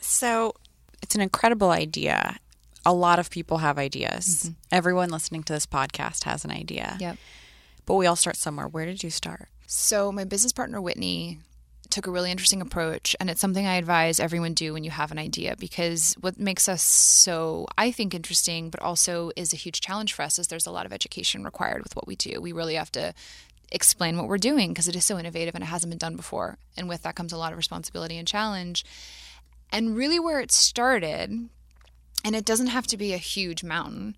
So 0.00 0.54
it's 1.02 1.14
an 1.14 1.20
incredible 1.20 1.70
idea. 1.70 2.38
A 2.84 2.92
lot 2.92 3.18
of 3.18 3.30
people 3.30 3.58
have 3.58 3.78
ideas. 3.78 4.26
Mm-hmm. 4.26 4.52
Everyone 4.72 5.10
listening 5.10 5.42
to 5.44 5.52
this 5.52 5.66
podcast 5.66 6.24
has 6.24 6.44
an 6.44 6.50
idea. 6.50 6.96
Yep. 7.00 7.16
But 7.86 7.94
we 7.94 8.06
all 8.06 8.16
start 8.16 8.36
somewhere. 8.36 8.66
Where 8.66 8.86
did 8.86 9.02
you 9.02 9.10
start? 9.10 9.48
So 9.66 10.12
my 10.12 10.24
business 10.24 10.52
partner 10.52 10.80
Whitney 10.80 11.38
took 11.94 12.08
a 12.08 12.10
really 12.10 12.32
interesting 12.32 12.60
approach 12.60 13.14
and 13.20 13.30
it's 13.30 13.40
something 13.40 13.66
I 13.68 13.76
advise 13.76 14.18
everyone 14.18 14.52
do 14.52 14.72
when 14.72 14.82
you 14.82 14.90
have 14.90 15.12
an 15.12 15.18
idea 15.18 15.54
because 15.56 16.14
what 16.20 16.40
makes 16.40 16.68
us 16.68 16.82
so 16.82 17.68
I 17.78 17.92
think 17.92 18.14
interesting 18.14 18.68
but 18.68 18.82
also 18.82 19.30
is 19.36 19.52
a 19.52 19.56
huge 19.56 19.80
challenge 19.80 20.12
for 20.12 20.22
us 20.22 20.36
is 20.40 20.48
there's 20.48 20.66
a 20.66 20.72
lot 20.72 20.86
of 20.86 20.92
education 20.92 21.44
required 21.44 21.84
with 21.84 21.94
what 21.94 22.08
we 22.08 22.16
do. 22.16 22.40
We 22.40 22.50
really 22.50 22.74
have 22.74 22.90
to 22.92 23.14
explain 23.70 24.16
what 24.16 24.26
we're 24.26 24.38
doing 24.38 24.70
because 24.70 24.88
it 24.88 24.96
is 24.96 25.04
so 25.04 25.20
innovative 25.20 25.54
and 25.54 25.62
it 25.62 25.68
hasn't 25.68 25.92
been 25.92 25.98
done 25.98 26.16
before. 26.16 26.58
And 26.76 26.88
with 26.88 27.04
that 27.04 27.14
comes 27.14 27.32
a 27.32 27.38
lot 27.38 27.52
of 27.52 27.58
responsibility 27.58 28.18
and 28.18 28.26
challenge. 28.26 28.84
And 29.70 29.96
really 29.96 30.18
where 30.18 30.40
it 30.40 30.50
started 30.50 31.48
and 32.24 32.34
it 32.34 32.44
doesn't 32.44 32.68
have 32.68 32.88
to 32.88 32.96
be 32.96 33.12
a 33.12 33.18
huge 33.18 33.62
mountain. 33.62 34.16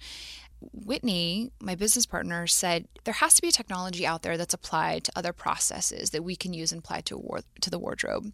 Whitney, 0.61 1.51
my 1.61 1.75
business 1.75 2.07
partner, 2.07 2.47
said 2.47 2.89
there 3.05 3.15
has 3.15 3.35
to 3.35 3.43
be 3.43 3.51
technology 3.51 4.07
out 4.07 4.23
there 4.23 4.37
that's 4.37 4.55
applied 4.55 5.05
to 5.05 5.13
other 5.17 5.33
processes 5.33 6.11
that 6.11 6.25
we 6.25 6.37
can 6.37 6.53
use 6.53 6.73
and 6.73 6.81
apply 6.81 7.03
to 7.03 7.19
war- 7.19 7.43
to 7.61 7.71
the 7.71 7.79
wardrobe. 7.79 8.33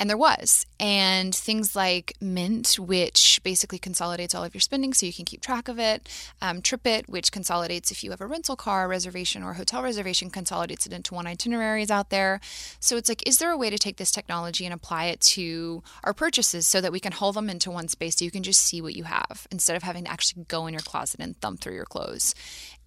And 0.00 0.08
there 0.08 0.16
was. 0.16 0.64
And 0.78 1.34
things 1.34 1.74
like 1.74 2.12
Mint, 2.20 2.76
which 2.78 3.40
basically 3.42 3.78
consolidates 3.78 4.32
all 4.32 4.44
of 4.44 4.54
your 4.54 4.60
spending 4.60 4.94
so 4.94 5.06
you 5.06 5.12
can 5.12 5.24
keep 5.24 5.40
track 5.40 5.66
of 5.66 5.78
it. 5.78 6.08
Um, 6.40 6.62
TripIt, 6.62 7.08
which 7.08 7.32
consolidates 7.32 7.90
if 7.90 8.04
you 8.04 8.10
have 8.10 8.20
a 8.20 8.26
rental 8.26 8.54
car 8.54 8.86
reservation 8.86 9.42
or 9.42 9.54
hotel 9.54 9.82
reservation, 9.82 10.30
consolidates 10.30 10.86
it 10.86 10.92
into 10.92 11.14
one 11.14 11.26
itinerary 11.26 11.82
is 11.82 11.90
out 11.90 12.10
there. 12.10 12.40
So 12.78 12.96
it's 12.96 13.08
like, 13.08 13.26
is 13.26 13.38
there 13.38 13.50
a 13.50 13.56
way 13.56 13.70
to 13.70 13.78
take 13.78 13.96
this 13.96 14.12
technology 14.12 14.64
and 14.64 14.72
apply 14.72 15.06
it 15.06 15.20
to 15.20 15.82
our 16.04 16.14
purchases 16.14 16.68
so 16.68 16.80
that 16.80 16.92
we 16.92 17.00
can 17.00 17.12
haul 17.12 17.32
them 17.32 17.50
into 17.50 17.70
one 17.70 17.88
space 17.88 18.16
so 18.16 18.24
you 18.24 18.30
can 18.30 18.44
just 18.44 18.60
see 18.60 18.80
what 18.80 18.94
you 18.94 19.04
have 19.04 19.48
instead 19.50 19.76
of 19.76 19.82
having 19.82 20.04
to 20.04 20.10
actually 20.10 20.44
go 20.44 20.66
in 20.68 20.74
your 20.74 20.82
closet 20.82 21.20
and 21.20 21.40
thumb 21.40 21.56
through 21.56 21.74
your 21.74 21.84
clothes? 21.84 22.36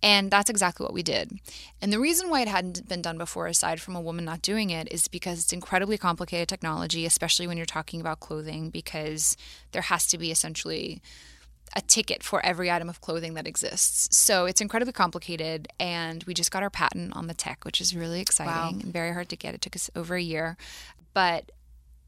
And 0.04 0.32
that's 0.32 0.50
exactly 0.50 0.84
what 0.84 0.94
we 0.94 1.04
did. 1.04 1.40
And 1.80 1.94
the 1.94 2.00
reason 2.00 2.30
why 2.30 2.42
it 2.42 2.48
hadn't 2.48 2.88
been 2.88 3.04
done 3.04 3.20
before, 3.20 3.46
aside 3.46 3.80
from 3.80 3.96
a 3.96 4.02
woman 4.02 4.26
not 4.26 4.42
doing 4.42 4.72
it, 4.72 4.92
is 4.92 5.08
because 5.08 5.40
it's 5.40 5.54
incredibly 5.54 5.98
complicated 5.98 6.50
technology, 6.50 7.01
especially 7.06 7.48
when 7.48 7.58
you're 7.58 7.66
talking 7.66 8.02
about 8.02 8.20
clothing, 8.20 8.70
because 8.70 9.38
there 9.72 9.84
has 9.84 10.08
to 10.08 10.18
be 10.18 10.32
essentially 10.32 11.02
a 11.76 11.82
ticket 11.82 12.22
for 12.24 12.46
every 12.46 12.70
item 12.70 12.90
of 12.90 13.02
clothing 13.02 13.34
that 13.36 13.48
exists. 13.48 14.16
So 14.16 14.46
it's 14.46 14.62
incredibly 14.62 14.94
complicated. 14.94 15.68
And 15.80 16.24
we 16.26 16.34
just 16.34 16.52
got 16.52 16.64
our 16.64 16.70
patent 16.70 17.16
on 17.16 17.28
the 17.28 17.34
tech, 17.34 17.64
which 17.64 17.80
is 17.80 17.96
really 17.96 18.20
exciting 18.20 18.54
wow. 18.54 18.70
and 18.70 18.94
very 18.94 19.14
hard 19.14 19.30
to 19.30 19.38
get. 19.38 19.56
It 19.56 19.62
took 19.62 19.76
us 19.76 19.90
over 19.96 20.16
a 20.16 20.22
year. 20.22 20.58
But 21.14 21.52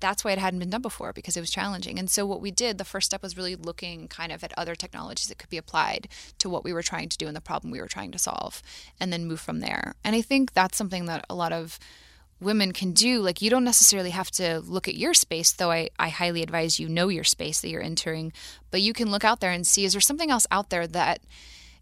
that's 0.03 0.25
why 0.25 0.31
it 0.31 0.37
hadn't 0.37 0.59
been 0.59 0.69
done 0.69 0.81
before 0.81 1.13
because 1.13 1.37
it 1.37 1.39
was 1.39 1.49
challenging. 1.49 1.97
And 1.97 2.09
so 2.09 2.25
what 2.25 2.41
we 2.41 2.51
did, 2.51 2.77
the 2.77 2.83
first 2.83 3.05
step 3.05 3.23
was 3.23 3.37
really 3.37 3.55
looking 3.55 4.09
kind 4.09 4.33
of 4.33 4.43
at 4.43 4.53
other 4.57 4.75
technologies 4.75 5.27
that 5.27 5.37
could 5.37 5.49
be 5.49 5.57
applied 5.57 6.09
to 6.39 6.49
what 6.49 6.65
we 6.65 6.73
were 6.73 6.83
trying 6.83 7.07
to 7.07 7.17
do 7.17 7.27
and 7.27 7.35
the 7.35 7.41
problem 7.41 7.71
we 7.71 7.79
were 7.79 7.87
trying 7.87 8.11
to 8.11 8.19
solve 8.19 8.61
and 8.99 9.13
then 9.13 9.25
move 9.25 9.39
from 9.39 9.61
there. 9.61 9.95
And 10.03 10.13
I 10.13 10.21
think 10.21 10.51
that's 10.51 10.77
something 10.77 11.05
that 11.05 11.25
a 11.29 11.35
lot 11.35 11.53
of 11.53 11.79
women 12.43 12.71
can 12.71 12.91
do. 12.91 13.21
Like 13.21 13.41
you 13.41 13.49
don't 13.49 13.63
necessarily 13.63 14.11
have 14.11 14.31
to 14.31 14.59
look 14.59 14.87
at 14.87 14.95
your 14.95 15.13
space, 15.13 15.51
though 15.51 15.71
I, 15.71 15.89
I 15.97 16.09
highly 16.09 16.43
advise 16.43 16.79
you 16.79 16.89
know 16.89 17.07
your 17.07 17.23
space 17.23 17.61
that 17.61 17.69
you're 17.69 17.81
entering, 17.81 18.33
but 18.71 18.81
you 18.81 18.93
can 18.93 19.09
look 19.11 19.23
out 19.23 19.39
there 19.39 19.51
and 19.51 19.65
see 19.65 19.85
is 19.85 19.93
there 19.93 20.01
something 20.01 20.29
else 20.29 20.45
out 20.51 20.69
there 20.69 20.87
that 20.87 21.21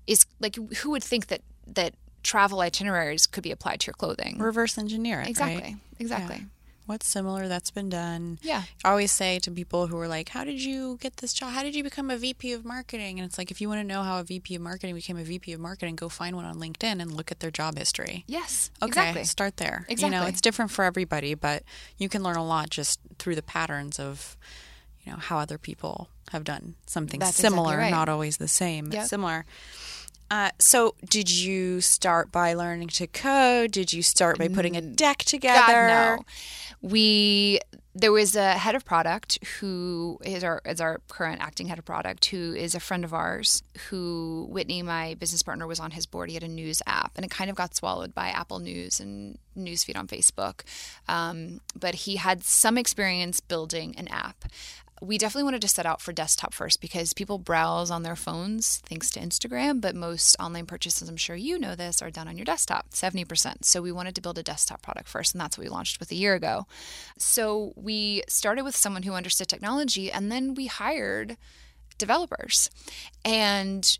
is 0.07 0.25
like 0.39 0.55
who 0.77 0.91
would 0.91 1.03
think 1.03 1.27
that 1.27 1.41
that 1.67 1.93
travel 2.23 2.61
itineraries 2.61 3.25
could 3.25 3.43
be 3.43 3.51
applied 3.51 3.79
to 3.81 3.87
your 3.87 3.93
clothing? 3.93 4.37
Reverse 4.39 4.77
engineer 4.77 5.21
it. 5.21 5.27
Exactly. 5.27 5.61
Right? 5.61 5.75
Exactly. 5.99 6.37
Yeah 6.37 6.45
what's 6.91 7.07
similar 7.07 7.47
that's 7.47 7.71
been 7.71 7.89
done. 7.89 8.37
Yeah. 8.41 8.63
I 8.83 8.89
always 8.89 9.13
say 9.13 9.39
to 9.39 9.51
people 9.51 9.87
who 9.87 9.97
are 9.97 10.09
like, 10.09 10.29
How 10.29 10.43
did 10.43 10.61
you 10.61 10.97
get 10.99 11.17
this 11.17 11.33
job? 11.33 11.53
How 11.53 11.63
did 11.63 11.73
you 11.73 11.83
become 11.83 12.09
a 12.09 12.17
VP 12.17 12.51
of 12.51 12.65
marketing? 12.65 13.17
And 13.17 13.25
it's 13.25 13.37
like, 13.37 13.49
if 13.49 13.61
you 13.61 13.69
want 13.69 13.79
to 13.79 13.87
know 13.87 14.03
how 14.03 14.19
a 14.19 14.23
VP 14.23 14.55
of 14.55 14.61
marketing 14.61 14.93
became 14.95 15.17
a 15.17 15.23
VP 15.23 15.53
of 15.53 15.61
marketing, 15.61 15.95
go 15.95 16.09
find 16.09 16.35
one 16.35 16.45
on 16.45 16.55
LinkedIn 16.59 17.01
and 17.01 17.13
look 17.13 17.31
at 17.31 17.39
their 17.39 17.49
job 17.49 17.77
history. 17.77 18.25
Yes. 18.27 18.69
Okay. 18.81 18.89
Exactly. 18.89 19.23
Start 19.23 19.57
there. 19.57 19.85
Exactly. 19.87 20.15
You 20.15 20.21
know, 20.21 20.27
it's 20.27 20.41
different 20.41 20.71
for 20.71 20.83
everybody, 20.83 21.33
but 21.33 21.63
you 21.97 22.09
can 22.09 22.23
learn 22.23 22.35
a 22.35 22.45
lot 22.45 22.69
just 22.69 22.99
through 23.17 23.35
the 23.35 23.43
patterns 23.43 23.97
of, 23.97 24.35
you 25.03 25.13
know, 25.13 25.17
how 25.17 25.37
other 25.37 25.57
people 25.57 26.09
have 26.31 26.43
done 26.43 26.75
something 26.85 27.21
That's 27.21 27.37
similar, 27.37 27.75
exactly 27.75 27.83
right. 27.83 27.91
not 27.91 28.09
always 28.09 28.37
the 28.37 28.47
same, 28.49 28.85
but 28.89 28.95
yep. 28.95 29.07
similar. 29.07 29.45
Uh, 30.31 30.49
so, 30.59 30.95
did 31.09 31.29
you 31.29 31.81
start 31.81 32.31
by 32.31 32.53
learning 32.53 32.87
to 32.87 33.05
code? 33.05 33.69
Did 33.71 33.91
you 33.91 34.01
start 34.01 34.37
by 34.37 34.47
putting 34.47 34.77
a 34.77 34.81
deck 34.81 35.17
together? 35.17 35.87
God, 35.87 36.19
no. 36.19 36.25
We 36.81 37.59
there 37.93 38.11
was 38.11 38.35
a 38.35 38.53
head 38.53 38.73
of 38.75 38.85
product 38.85 39.45
who 39.59 40.17
is 40.23 40.43
our 40.43 40.61
is 40.65 40.79
our 40.79 41.01
current 41.09 41.41
acting 41.41 41.67
head 41.67 41.77
of 41.77 41.85
product 41.85 42.25
who 42.25 42.53
is 42.53 42.73
a 42.73 42.79
friend 42.79 43.03
of 43.03 43.13
ours 43.13 43.63
who 43.89 44.47
Whitney 44.49 44.81
my 44.81 45.15
business 45.15 45.43
partner 45.43 45.67
was 45.67 45.79
on 45.79 45.91
his 45.91 46.05
board. 46.05 46.29
He 46.29 46.35
had 46.35 46.43
a 46.43 46.47
news 46.47 46.81
app 46.87 47.11
and 47.15 47.25
it 47.25 47.31
kind 47.31 47.49
of 47.49 47.55
got 47.55 47.75
swallowed 47.75 48.15
by 48.15 48.29
Apple 48.29 48.59
News 48.59 48.99
and 48.99 49.37
newsfeed 49.57 49.97
on 49.97 50.07
Facebook. 50.07 50.61
Um, 51.09 51.59
but 51.77 51.95
he 51.95 52.15
had 52.15 52.43
some 52.43 52.77
experience 52.77 53.41
building 53.41 53.93
an 53.97 54.07
app 54.07 54.45
we 55.01 55.17
definitely 55.17 55.45
wanted 55.45 55.61
to 55.61 55.67
set 55.67 55.87
out 55.87 55.99
for 55.99 56.13
desktop 56.13 56.53
first 56.53 56.79
because 56.79 57.13
people 57.13 57.39
browse 57.39 57.89
on 57.89 58.03
their 58.03 58.15
phones 58.15 58.77
thanks 58.85 59.09
to 59.11 59.19
Instagram, 59.19 59.81
but 59.81 59.95
most 59.95 60.35
online 60.39 60.67
purchases, 60.67 61.09
I'm 61.09 61.17
sure 61.17 61.35
you 61.35 61.57
know 61.57 61.75
this, 61.75 62.03
are 62.03 62.11
done 62.11 62.27
on 62.27 62.37
your 62.37 62.45
desktop, 62.45 62.91
70%. 62.91 63.65
So 63.65 63.81
we 63.81 63.91
wanted 63.91 64.13
to 64.15 64.21
build 64.21 64.37
a 64.37 64.43
desktop 64.43 64.83
product 64.83 65.09
first, 65.09 65.33
and 65.33 65.41
that's 65.41 65.57
what 65.57 65.65
we 65.65 65.69
launched 65.69 65.99
with 65.99 66.11
a 66.11 66.15
year 66.15 66.35
ago. 66.35 66.67
So 67.17 67.73
we 67.75 68.21
started 68.27 68.63
with 68.63 68.75
someone 68.75 69.01
who 69.01 69.13
understood 69.13 69.47
technology, 69.47 70.11
and 70.11 70.31
then 70.31 70.53
we 70.53 70.67
hired 70.67 71.35
developers. 71.97 72.69
And 73.25 73.97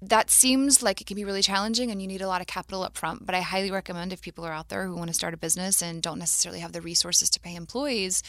that 0.00 0.30
seems 0.30 0.82
like 0.82 1.00
it 1.00 1.06
can 1.06 1.16
be 1.16 1.24
really 1.24 1.42
challenging 1.42 1.90
and 1.90 2.00
you 2.00 2.08
need 2.08 2.20
a 2.20 2.28
lot 2.28 2.42
of 2.42 2.46
capital 2.46 2.82
up 2.82 2.96
front 2.96 3.24
but 3.24 3.34
i 3.34 3.40
highly 3.40 3.70
recommend 3.70 4.12
if 4.12 4.20
people 4.20 4.44
are 4.44 4.52
out 4.52 4.68
there 4.68 4.86
who 4.86 4.94
want 4.94 5.08
to 5.08 5.14
start 5.14 5.32
a 5.32 5.38
business 5.38 5.80
and 5.80 6.02
don't 6.02 6.18
necessarily 6.18 6.60
have 6.60 6.72
the 6.72 6.82
resources 6.82 7.30
to 7.30 7.40
pay 7.40 7.54
employees 7.54 8.22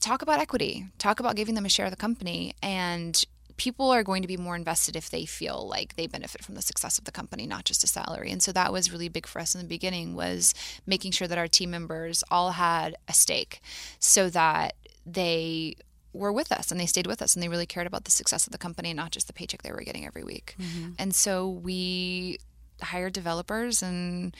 talk 0.00 0.22
about 0.22 0.40
equity, 0.40 0.86
talk 0.98 1.20
about 1.20 1.36
giving 1.36 1.54
them 1.54 1.66
a 1.66 1.68
share 1.68 1.86
of 1.86 1.90
the 1.90 1.96
company. 1.96 2.54
And 2.62 3.24
people 3.56 3.90
are 3.90 4.02
going 4.02 4.22
to 4.22 4.28
be 4.28 4.36
more 4.36 4.56
invested 4.56 4.96
if 4.96 5.10
they 5.10 5.24
feel 5.24 5.66
like 5.68 5.96
they 5.96 6.06
benefit 6.06 6.44
from 6.44 6.54
the 6.54 6.62
success 6.62 6.98
of 6.98 7.04
the 7.04 7.12
company 7.12 7.46
not 7.46 7.64
just 7.64 7.82
a 7.82 7.86
salary 7.86 8.30
and 8.30 8.42
so 8.42 8.52
that 8.52 8.72
was 8.72 8.92
really 8.92 9.08
big 9.08 9.26
for 9.26 9.40
us 9.40 9.54
in 9.54 9.60
the 9.60 9.66
beginning 9.66 10.14
was 10.14 10.54
making 10.86 11.10
sure 11.10 11.26
that 11.26 11.38
our 11.38 11.48
team 11.48 11.70
members 11.70 12.22
all 12.30 12.52
had 12.52 12.94
a 13.08 13.12
stake 13.12 13.60
so 13.98 14.28
that 14.28 14.74
they 15.04 15.74
were 16.12 16.32
with 16.32 16.52
us 16.52 16.70
and 16.70 16.80
they 16.80 16.86
stayed 16.86 17.06
with 17.06 17.22
us 17.22 17.34
and 17.34 17.42
they 17.42 17.48
really 17.48 17.66
cared 17.66 17.86
about 17.86 18.04
the 18.04 18.10
success 18.10 18.46
of 18.46 18.52
the 18.52 18.58
company 18.58 18.90
and 18.90 18.96
not 18.96 19.10
just 19.10 19.26
the 19.26 19.32
paycheck 19.32 19.62
they 19.62 19.72
were 19.72 19.82
getting 19.82 20.06
every 20.06 20.24
week 20.24 20.54
mm-hmm. 20.58 20.90
and 20.98 21.14
so 21.14 21.48
we 21.48 22.38
hired 22.82 23.12
developers 23.12 23.82
and 23.82 24.36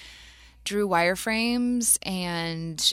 drew 0.64 0.86
wireframes 0.86 1.96
and 2.02 2.92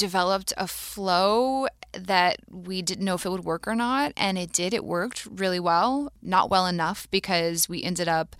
developed 0.00 0.54
a 0.56 0.66
flow 0.66 1.68
that 1.92 2.38
we 2.48 2.80
didn't 2.80 3.04
know 3.04 3.16
if 3.16 3.26
it 3.26 3.30
would 3.30 3.44
work 3.44 3.68
or 3.68 3.74
not. 3.74 4.12
And 4.16 4.38
it 4.38 4.50
did. 4.50 4.72
It 4.72 4.82
worked 4.82 5.26
really 5.26 5.60
well. 5.60 6.10
Not 6.22 6.48
well 6.48 6.66
enough 6.66 7.06
because 7.10 7.68
we 7.68 7.82
ended 7.82 8.08
up 8.08 8.34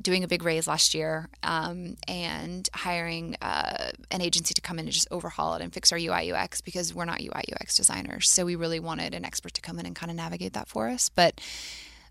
doing 0.00 0.22
a 0.22 0.28
big 0.28 0.44
raise 0.44 0.68
last 0.68 0.94
year 0.94 1.28
um, 1.42 1.96
and 2.06 2.68
hiring 2.72 3.36
uh, 3.42 3.90
an 4.12 4.20
agency 4.20 4.54
to 4.54 4.60
come 4.60 4.78
in 4.78 4.84
and 4.84 4.92
just 4.92 5.08
overhaul 5.10 5.54
it 5.54 5.62
and 5.62 5.74
fix 5.74 5.90
our 5.90 5.98
UI 5.98 6.32
UX 6.32 6.60
because 6.60 6.94
we're 6.94 7.04
not 7.04 7.20
UI 7.20 7.42
UX 7.60 7.76
designers. 7.76 8.30
So 8.30 8.44
we 8.44 8.54
really 8.54 8.80
wanted 8.80 9.12
an 9.12 9.24
expert 9.24 9.52
to 9.54 9.60
come 9.60 9.80
in 9.80 9.86
and 9.86 9.96
kind 9.96 10.10
of 10.10 10.16
navigate 10.16 10.52
that 10.52 10.68
for 10.68 10.88
us. 10.88 11.08
But 11.08 11.40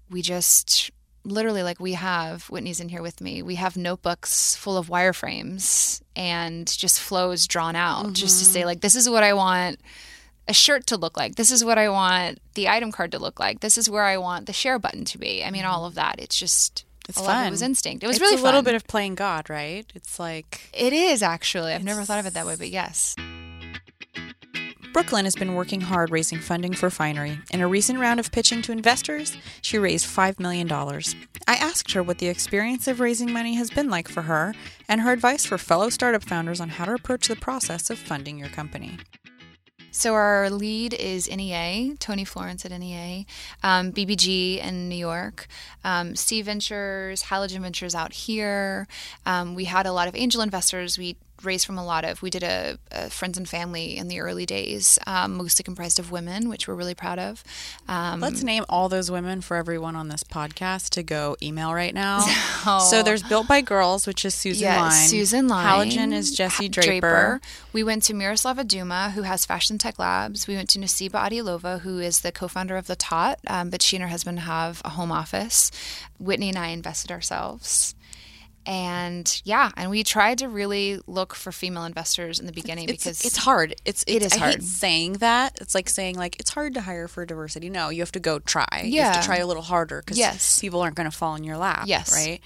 we 0.09 0.21
just 0.21 0.91
literally 1.23 1.63
like 1.63 1.79
we 1.79 1.93
have 1.93 2.43
Whitney's 2.49 2.79
in 2.79 2.89
here 2.89 3.01
with 3.01 3.21
me. 3.21 3.41
We 3.41 3.55
have 3.55 3.77
notebooks 3.77 4.55
full 4.55 4.77
of 4.77 4.87
wireframes 4.87 6.01
and 6.15 6.67
just 6.67 6.99
flows 6.99 7.47
drawn 7.47 7.75
out 7.75 8.03
mm-hmm. 8.05 8.13
just 8.13 8.39
to 8.39 8.45
say 8.45 8.59
mm-hmm. 8.59 8.67
like 8.67 8.81
this 8.81 8.95
is 8.95 9.09
what 9.09 9.23
I 9.23 9.33
want 9.33 9.79
a 10.47 10.53
shirt 10.53 10.87
to 10.87 10.97
look 10.97 11.17
like. 11.17 11.35
This 11.35 11.51
is 11.51 11.63
what 11.63 11.77
I 11.77 11.89
want 11.89 12.39
the 12.55 12.69
item 12.69 12.91
card 12.91 13.11
to 13.11 13.19
look 13.19 13.39
like. 13.39 13.59
This 13.59 13.77
is 13.77 13.89
where 13.89 14.03
I 14.03 14.17
want 14.17 14.47
the 14.47 14.53
share 14.53 14.79
button 14.79 15.05
to 15.05 15.17
be. 15.17 15.43
I 15.43 15.51
mean 15.51 15.65
all 15.65 15.85
of 15.85 15.95
that. 15.95 16.19
It's 16.19 16.37
just 16.37 16.85
it's 17.07 17.19
a 17.19 17.23
fun. 17.23 17.47
it 17.47 17.51
was 17.51 17.61
instinct. 17.61 18.03
It 18.03 18.07
was 18.07 18.17
it's 18.17 18.21
really 18.21 18.35
a 18.35 18.37
fun. 18.37 18.45
little 18.45 18.61
bit 18.61 18.75
of 18.75 18.85
playing 18.87 19.15
God, 19.15 19.49
right? 19.49 19.85
It's 19.95 20.19
like 20.19 20.69
It 20.73 20.93
is 20.93 21.23
actually. 21.23 21.73
I've 21.73 21.83
never 21.83 22.03
thought 22.03 22.19
of 22.19 22.25
it 22.25 22.33
that 22.33 22.45
way, 22.45 22.55
but 22.57 22.69
yes. 22.69 23.15
Brooklyn 24.91 25.25
has 25.25 25.35
been 25.35 25.53
working 25.53 25.81
hard 25.81 26.09
raising 26.09 26.39
funding 26.39 26.73
for 26.73 26.89
Finery. 26.89 27.37
In 27.51 27.61
a 27.61 27.67
recent 27.67 27.99
round 27.99 28.19
of 28.19 28.31
pitching 28.31 28.63
to 28.63 28.71
investors, 28.71 29.37
she 29.61 29.77
raised 29.77 30.07
$5 30.07 30.39
million. 30.39 30.69
I 31.47 31.55
asked 31.55 31.91
her 31.91 32.01
what 32.01 32.17
the 32.17 32.27
experience 32.27 32.87
of 32.87 32.99
raising 32.99 33.31
money 33.31 33.53
has 33.53 33.69
been 33.69 33.89
like 33.89 34.07
for 34.07 34.23
her 34.23 34.55
and 34.87 35.01
her 35.01 35.11
advice 35.11 35.45
for 35.45 35.59
fellow 35.59 35.89
startup 35.89 36.23
founders 36.23 36.59
on 36.59 36.69
how 36.69 36.85
to 36.85 36.93
approach 36.95 37.27
the 37.27 37.35
process 37.35 37.91
of 37.91 37.99
funding 37.99 38.39
your 38.39 38.49
company. 38.49 38.97
So 39.91 40.13
our 40.13 40.49
lead 40.49 40.93
is 40.93 41.29
NEA, 41.29 41.95
Tony 41.99 42.25
Florence 42.25 42.65
at 42.65 42.71
NEA, 42.71 43.25
um, 43.63 43.91
BBG 43.91 44.57
in 44.57 44.89
New 44.89 44.95
York, 44.95 45.47
um, 45.83 46.15
C 46.15 46.41
Ventures, 46.41 47.23
Halogen 47.23 47.61
Ventures 47.61 47.95
out 47.95 48.13
here. 48.13 48.87
Um, 49.25 49.55
we 49.55 49.65
had 49.65 49.85
a 49.85 49.91
lot 49.91 50.07
of 50.07 50.15
angel 50.15 50.41
investors. 50.41 50.97
We 50.97 51.17
raised 51.43 51.65
from 51.65 51.77
a 51.77 51.85
lot 51.85 52.03
of 52.05 52.21
we 52.21 52.29
did 52.29 52.43
a, 52.43 52.77
a 52.91 53.09
friends 53.09 53.37
and 53.37 53.47
family 53.47 53.97
in 53.97 54.07
the 54.07 54.19
early 54.19 54.45
days 54.45 54.99
um, 55.07 55.35
mostly 55.35 55.63
comprised 55.63 55.99
of 55.99 56.11
women 56.11 56.49
which 56.49 56.67
we're 56.67 56.75
really 56.75 56.95
proud 56.95 57.19
of. 57.19 57.43
Um, 57.87 58.19
let's 58.19 58.43
name 58.43 58.65
all 58.69 58.89
those 58.89 59.09
women 59.09 59.41
for 59.41 59.57
everyone 59.57 59.95
on 59.95 60.07
this 60.09 60.23
podcast 60.23 60.89
to 60.91 61.03
go 61.03 61.35
email 61.41 61.73
right 61.73 61.93
now. 61.93 62.25
So, 62.59 62.79
so 62.79 63.03
there's 63.03 63.23
built 63.23 63.47
by 63.47 63.61
girls 63.61 64.05
which 64.05 64.25
is 64.25 64.33
susan 64.33 64.63
yes, 64.63 64.81
Lyne 64.81 65.07
susan 65.07 65.47
Lyne 65.47 65.89
halogen 65.89 66.13
is 66.13 66.35
jesse 66.35 66.67
draper. 66.67 66.89
draper. 66.89 67.41
we 67.71 67.83
went 67.83 68.03
to 68.03 68.13
miroslava 68.13 68.67
duma 68.67 69.11
who 69.11 69.21
has 69.21 69.45
fashion 69.45 69.77
tech 69.77 69.97
labs. 69.97 70.45
We 70.45 70.55
went 70.55 70.69
to 70.71 70.79
nasiba 70.79 71.11
Adilova, 71.11 71.81
who 71.81 71.99
is 71.99 72.19
the 72.19 72.31
co-founder 72.33 72.75
of 72.75 72.87
the 72.87 72.95
tot 72.97 73.39
um, 73.47 73.69
but 73.69 73.81
she 73.81 73.95
and 73.95 74.03
her 74.03 74.09
husband 74.09 74.41
have 74.41 74.81
a 74.83 74.89
home 74.89 75.11
office. 75.11 75.71
Whitney 76.19 76.49
and 76.49 76.57
i 76.57 76.67
invested 76.67 77.11
ourselves 77.11 77.95
and 78.65 79.41
yeah, 79.45 79.71
and 79.75 79.89
we 79.89 80.03
tried 80.03 80.39
to 80.39 80.47
really 80.47 80.99
look 81.07 81.33
for 81.33 81.51
female 81.51 81.85
investors 81.85 82.39
in 82.39 82.45
the 82.45 82.51
beginning 82.51 82.89
it's, 82.89 83.03
because 83.03 83.25
it's 83.25 83.37
hard. 83.37 83.75
It's, 83.85 84.03
it's 84.07 84.15
it 84.15 84.21
is 84.23 84.33
I 84.33 84.37
hard. 84.37 84.63
saying 84.63 85.13
that. 85.13 85.57
It's 85.61 85.73
like 85.73 85.89
saying 85.89 86.15
like 86.15 86.39
it's 86.39 86.51
hard 86.51 86.73
to 86.75 86.81
hire 86.81 87.07
for 87.07 87.25
diversity. 87.25 87.69
No, 87.69 87.89
you 87.89 88.01
have 88.01 88.11
to 88.13 88.19
go 88.19 88.39
try. 88.39 88.67
Yeah. 88.83 88.83
You 88.83 89.01
have 89.01 89.21
to 89.21 89.25
try 89.25 89.37
a 89.37 89.47
little 89.47 89.63
harder 89.63 90.01
because 90.01 90.17
yes. 90.17 90.59
people 90.59 90.81
aren't 90.81 90.95
going 90.95 91.09
to 91.09 91.15
fall 91.15 91.35
in 91.35 91.43
your 91.43 91.57
lap. 91.57 91.83
Yes, 91.85 92.13
right. 92.13 92.41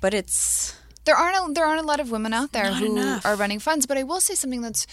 But 0.00 0.14
it's 0.14 0.76
there 1.04 1.16
aren't 1.16 1.50
a, 1.50 1.52
there 1.52 1.64
aren't 1.64 1.82
a 1.82 1.86
lot 1.86 2.00
of 2.00 2.10
women 2.10 2.32
out 2.32 2.52
there 2.52 2.72
who 2.72 2.86
enough. 2.86 3.24
are 3.24 3.36
running 3.36 3.58
funds. 3.58 3.86
But 3.86 3.96
I 3.96 4.02
will 4.02 4.20
say 4.20 4.34
something 4.34 4.60
that's 4.60 4.86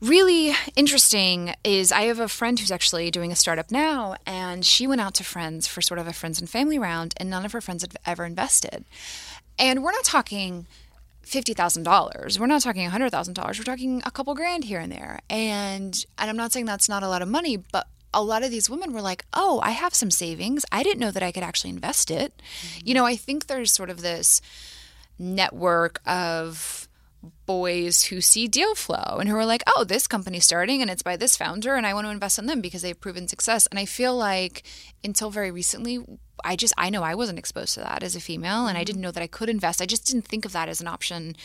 really 0.00 0.52
interesting 0.76 1.54
is 1.64 1.92
I 1.92 2.02
have 2.02 2.20
a 2.20 2.28
friend 2.28 2.58
who's 2.58 2.70
actually 2.70 3.10
doing 3.10 3.32
a 3.32 3.36
startup 3.36 3.70
now, 3.70 4.16
and 4.26 4.64
she 4.64 4.86
went 4.86 5.00
out 5.00 5.14
to 5.14 5.24
friends 5.24 5.66
for 5.66 5.80
sort 5.80 5.98
of 5.98 6.06
a 6.06 6.12
friends 6.12 6.40
and 6.40 6.48
family 6.48 6.78
round, 6.78 7.14
and 7.16 7.30
none 7.30 7.44
of 7.44 7.52
her 7.52 7.60
friends 7.60 7.82
had 7.82 7.96
ever 8.06 8.24
invested. 8.24 8.84
And 9.58 9.82
we're 9.82 9.92
not 9.92 10.04
talking 10.04 10.66
fifty 11.22 11.54
thousand 11.54 11.82
dollars. 11.82 12.38
We're 12.38 12.46
not 12.46 12.62
talking 12.62 12.86
a 12.86 12.90
hundred 12.90 13.10
thousand 13.10 13.34
dollars. 13.34 13.58
We're 13.58 13.64
talking 13.64 14.02
a 14.04 14.10
couple 14.10 14.34
grand 14.34 14.64
here 14.64 14.80
and 14.80 14.90
there. 14.90 15.20
And 15.28 16.04
and 16.18 16.30
I'm 16.30 16.36
not 16.36 16.52
saying 16.52 16.66
that's 16.66 16.88
not 16.88 17.02
a 17.02 17.08
lot 17.08 17.22
of 17.22 17.28
money, 17.28 17.56
but 17.56 17.86
a 18.14 18.22
lot 18.22 18.42
of 18.42 18.50
these 18.50 18.70
women 18.70 18.92
were 18.92 19.02
like, 19.02 19.24
"Oh, 19.34 19.60
I 19.62 19.70
have 19.70 19.94
some 19.94 20.10
savings. 20.10 20.64
I 20.72 20.82
didn't 20.82 21.00
know 21.00 21.10
that 21.10 21.22
I 21.22 21.32
could 21.32 21.42
actually 21.42 21.70
invest 21.70 22.10
it." 22.10 22.32
Mm-hmm. 22.36 22.80
You 22.86 22.94
know, 22.94 23.06
I 23.06 23.16
think 23.16 23.46
there's 23.46 23.72
sort 23.72 23.90
of 23.90 24.00
this 24.00 24.40
network 25.18 26.00
of 26.06 26.88
boys 27.46 28.04
who 28.04 28.20
see 28.20 28.46
deal 28.46 28.74
flow 28.74 29.18
and 29.18 29.28
who 29.28 29.36
are 29.36 29.46
like, 29.46 29.62
oh, 29.66 29.84
this 29.84 30.06
company's 30.06 30.44
starting 30.44 30.80
and 30.82 30.90
it's 30.90 31.02
by 31.02 31.16
this 31.16 31.36
founder 31.36 31.74
and 31.74 31.86
I 31.86 31.94
want 31.94 32.06
to 32.06 32.12
invest 32.12 32.38
in 32.38 32.46
them 32.46 32.60
because 32.60 32.82
they've 32.82 32.98
proven 32.98 33.26
success. 33.26 33.66
And 33.66 33.78
I 33.78 33.84
feel 33.86 34.16
like 34.16 34.62
until 35.02 35.30
very 35.30 35.50
recently, 35.50 35.98
I 36.44 36.56
just, 36.56 36.74
I 36.76 36.90
know 36.90 37.02
I 37.02 37.14
wasn't 37.14 37.38
exposed 37.38 37.74
to 37.74 37.80
that 37.80 38.02
as 38.02 38.16
a 38.16 38.20
female 38.20 38.66
and 38.66 38.76
I 38.76 38.80
mm-hmm. 38.80 38.86
didn't 38.86 39.02
know 39.02 39.10
that 39.10 39.22
I 39.22 39.26
could 39.26 39.48
invest. 39.48 39.82
I 39.82 39.86
just 39.86 40.06
didn't 40.06 40.26
think 40.26 40.44
of 40.44 40.52
that 40.52 40.68
as 40.68 40.80
an 40.80 40.88
option 40.88 41.36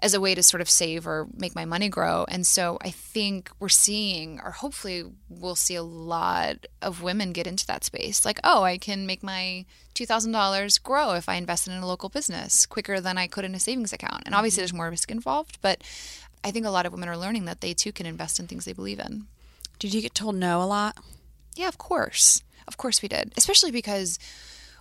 as 0.00 0.14
a 0.14 0.20
way 0.20 0.34
to 0.34 0.42
sort 0.42 0.60
of 0.60 0.70
save 0.70 1.06
or 1.06 1.26
make 1.36 1.54
my 1.54 1.64
money 1.64 1.88
grow. 1.88 2.24
And 2.28 2.46
so 2.46 2.78
I 2.82 2.90
think 2.90 3.50
we're 3.58 3.68
seeing, 3.68 4.40
or 4.40 4.52
hopefully 4.52 5.04
we'll 5.28 5.56
see 5.56 5.74
a 5.74 5.82
lot 5.82 6.66
of 6.80 7.02
women 7.02 7.32
get 7.32 7.48
into 7.48 7.66
that 7.66 7.84
space. 7.84 8.24
Like, 8.24 8.38
oh, 8.44 8.62
I 8.62 8.78
can 8.78 9.06
make 9.06 9.22
my 9.22 9.64
$2,000 9.96 10.82
grow 10.82 11.14
if 11.14 11.28
I 11.28 11.34
invest 11.34 11.66
in 11.66 11.74
a 11.74 11.86
local 11.86 12.08
business 12.08 12.64
quicker 12.64 13.00
than 13.00 13.18
I 13.18 13.26
could 13.26 13.44
in 13.44 13.56
a 13.56 13.60
savings 13.60 13.92
account. 13.92 14.22
And 14.24 14.34
obviously 14.34 14.60
there's 14.60 14.72
more 14.72 14.90
risk 14.90 15.10
involved, 15.10 15.58
but 15.62 15.82
I 16.44 16.52
think 16.52 16.64
a 16.64 16.70
lot 16.70 16.86
of 16.86 16.92
women 16.92 17.08
are 17.08 17.16
learning 17.16 17.46
that 17.46 17.60
they 17.60 17.74
too 17.74 17.90
can 17.90 18.06
invest 18.06 18.38
in 18.38 18.46
things 18.46 18.64
they 18.64 18.72
believe 18.72 19.00
in. 19.00 19.26
Did 19.80 19.94
you 19.94 20.00
get 20.00 20.14
told 20.14 20.36
no 20.36 20.62
a 20.62 20.64
lot? 20.64 20.96
Yeah, 21.56 21.68
of 21.68 21.78
course. 21.78 22.42
Of 22.68 22.76
course 22.76 23.02
we 23.02 23.08
did. 23.08 23.32
Especially 23.36 23.72
because 23.72 24.18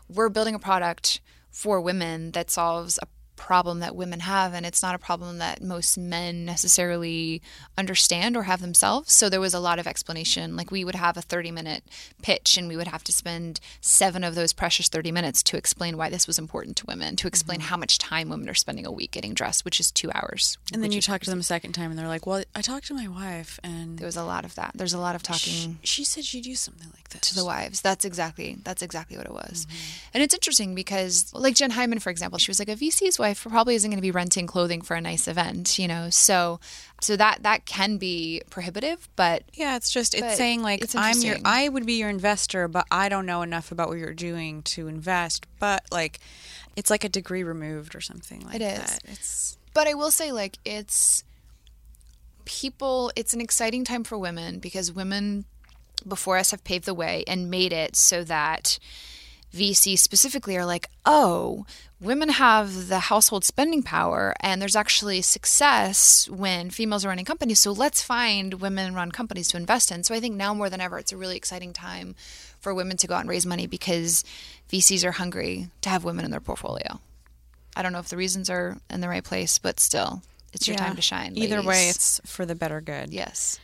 we're 0.07 0.29
building 0.29 0.53
a 0.53 0.59
product 0.59 1.21
for 1.49 1.81
women 1.81 2.31
that 2.31 2.51
solves 2.51 2.99
a 3.01 3.07
problem 3.37 3.79
that 3.79 3.95
women 3.95 4.19
have 4.21 4.53
and 4.53 4.65
it's 4.65 4.83
not 4.83 4.95
a 4.95 4.99
problem 4.99 5.37
that 5.37 5.61
most 5.61 5.97
men 5.97 6.43
necessarily 6.43 7.41
understand 7.77 8.35
or 8.35 8.43
have 8.43 8.59
themselves. 8.59 9.13
So 9.13 9.29
there 9.29 9.39
was 9.39 9.53
a 9.53 9.59
lot 9.59 9.79
of 9.79 9.87
explanation. 9.87 10.57
Like 10.57 10.71
we 10.71 10.83
would 10.83 10.95
have 10.95 11.15
a 11.15 11.21
30 11.21 11.51
minute 11.51 11.83
pitch 12.21 12.57
and 12.57 12.67
we 12.67 12.75
would 12.75 12.87
have 12.87 13.03
to 13.05 13.13
spend 13.13 13.59
7 13.79 14.23
of 14.23 14.35
those 14.35 14.53
precious 14.53 14.89
30 14.89 15.11
minutes 15.11 15.43
to 15.43 15.57
explain 15.57 15.97
why 15.97 16.09
this 16.09 16.27
was 16.27 16.39
important 16.39 16.75
to 16.77 16.85
women 16.87 17.15
to 17.17 17.27
explain 17.27 17.59
mm-hmm. 17.59 17.67
how 17.67 17.77
much 17.77 17.97
time 17.97 18.29
women 18.29 18.49
are 18.49 18.55
spending 18.55 18.85
a 18.85 18.91
week 18.91 19.11
getting 19.11 19.33
dressed 19.33 19.63
which 19.63 19.79
is 19.79 19.91
2 19.91 20.11
hours 20.13 20.57
and 20.73 20.83
then 20.83 20.91
you 20.91 21.01
talk 21.01 21.21
to 21.21 21.29
them 21.29 21.39
a 21.39 21.43
second 21.43 21.73
time 21.73 21.91
and 21.91 21.99
they're 21.99 22.07
like 22.07 22.25
well 22.25 22.43
I 22.55 22.61
talked 22.61 22.87
to 22.87 22.93
my 22.93 23.07
wife 23.07 23.59
and 23.63 23.99
there 23.99 24.05
was 24.05 24.17
a 24.17 24.23
lot 24.23 24.45
of 24.45 24.55
that. 24.55 24.71
There's 24.75 24.93
a 24.93 24.99
lot 24.99 25.15
of 25.15 25.23
talking 25.23 25.77
she, 25.81 25.87
she 25.87 26.03
said 26.03 26.25
she'd 26.25 26.45
use 26.45 26.59
something 26.59 26.89
like 26.95 27.09
this. 27.09 27.21
to 27.21 27.35
the 27.35 27.45
wives. 27.45 27.81
That's 27.81 28.03
exactly 28.05 28.57
that's 28.63 28.81
exactly 28.81 29.17
what 29.17 29.25
it 29.25 29.33
was. 29.33 29.65
Mm-hmm. 29.65 30.09
and 30.15 30.23
it's 30.23 30.33
interesting 30.33 30.75
because 30.75 31.31
like 31.33 31.55
Jenn 31.55 31.71
Hyman 31.71 31.99
for 31.99 32.09
example 32.09 32.39
she 32.39 32.49
was 32.49 32.59
like 32.59 32.69
a 32.69 32.75
VC's 32.75 33.19
wife 33.19 33.26
wife 33.27 33.45
probably 33.49 33.75
isn't 33.75 33.89
going 33.89 33.97
to 33.97 34.01
be 34.01 34.11
renting 34.11 34.47
clothing 34.47 34.81
for 34.81 34.95
a 34.95 35.01
nice 35.01 35.27
event, 35.27 35.77
you 35.77 35.87
know. 35.87 36.09
So 36.09 36.59
so 37.01 37.15
that 37.15 37.43
that 37.43 37.65
can 37.65 37.97
be 37.97 38.41
prohibitive, 38.49 39.07
but 39.15 39.43
yeah, 39.53 39.75
it's 39.75 39.89
just 39.89 40.15
it's 40.15 40.37
saying 40.37 40.61
like 40.61 40.81
it's 40.81 40.95
I'm 40.95 41.19
your 41.21 41.37
I 41.43 41.69
would 41.69 41.85
be 41.85 41.93
your 41.93 42.09
investor, 42.09 42.67
but 42.67 42.85
I 42.89 43.09
don't 43.09 43.25
know 43.25 43.41
enough 43.41 43.71
about 43.71 43.89
what 43.89 43.97
you're 43.97 44.13
doing 44.13 44.63
to 44.63 44.87
invest. 44.87 45.45
But 45.59 45.83
like 45.91 46.19
it's 46.75 46.89
like 46.89 47.03
a 47.03 47.09
degree 47.09 47.43
removed 47.43 47.95
or 47.95 48.01
something 48.01 48.41
like 48.41 48.55
it 48.55 48.61
is. 48.61 48.79
that. 48.79 48.99
It's 49.05 49.57
but 49.73 49.87
I 49.87 49.93
will 49.93 50.11
say 50.11 50.31
like 50.31 50.57
it's 50.65 51.23
people 52.45 53.11
it's 53.15 53.33
an 53.33 53.41
exciting 53.41 53.83
time 53.83 54.03
for 54.03 54.17
women 54.17 54.59
because 54.59 54.91
women 54.91 55.45
before 56.07 56.37
us 56.37 56.51
have 56.51 56.63
paved 56.63 56.85
the 56.85 56.93
way 56.93 57.23
and 57.27 57.49
made 57.49 57.73
it 57.73 57.95
so 57.95 58.23
that 58.23 58.79
VC 59.57 59.97
specifically 59.97 60.55
are 60.57 60.65
like, 60.65 60.87
oh, 61.05 61.65
women 61.99 62.29
have 62.29 62.87
the 62.87 62.99
household 62.99 63.43
spending 63.43 63.81
power 63.81 64.35
and 64.39 64.61
there's 64.61 64.75
actually 64.75 65.21
success 65.21 66.29
when 66.29 66.69
females 66.69 67.03
are 67.03 67.09
running 67.09 67.25
companies. 67.25 67.59
So 67.59 67.71
let's 67.71 68.03
find 68.03 68.55
women 68.55 68.93
run 68.93 69.11
companies 69.11 69.47
to 69.49 69.57
invest 69.57 69.91
in. 69.91 70.03
So 70.03 70.13
I 70.13 70.19
think 70.19 70.35
now 70.35 70.53
more 70.53 70.69
than 70.69 70.81
ever, 70.81 70.99
it's 70.99 71.11
a 71.11 71.17
really 71.17 71.37
exciting 71.37 71.73
time 71.73 72.15
for 72.59 72.73
women 72.73 72.97
to 72.97 73.07
go 73.07 73.15
out 73.15 73.21
and 73.21 73.29
raise 73.29 73.45
money 73.45 73.67
because 73.67 74.23
VCs 74.69 75.03
are 75.03 75.13
hungry 75.13 75.69
to 75.81 75.89
have 75.89 76.03
women 76.03 76.25
in 76.25 76.31
their 76.31 76.39
portfolio. 76.39 76.99
I 77.75 77.81
don't 77.81 77.93
know 77.93 77.99
if 77.99 78.09
the 78.09 78.17
reasons 78.17 78.49
are 78.49 78.77
in 78.89 79.01
the 79.01 79.09
right 79.09 79.23
place, 79.23 79.59
but 79.59 79.79
still, 79.79 80.23
it's 80.51 80.67
your 80.67 80.75
yeah. 80.75 80.85
time 80.85 80.95
to 80.95 81.01
shine. 81.01 81.35
Ladies. 81.35 81.51
Either 81.51 81.61
way, 81.61 81.89
it's 81.89 82.19
for 82.25 82.45
the 82.45 82.55
better 82.55 82.81
good. 82.81 83.13
Yes. 83.13 83.59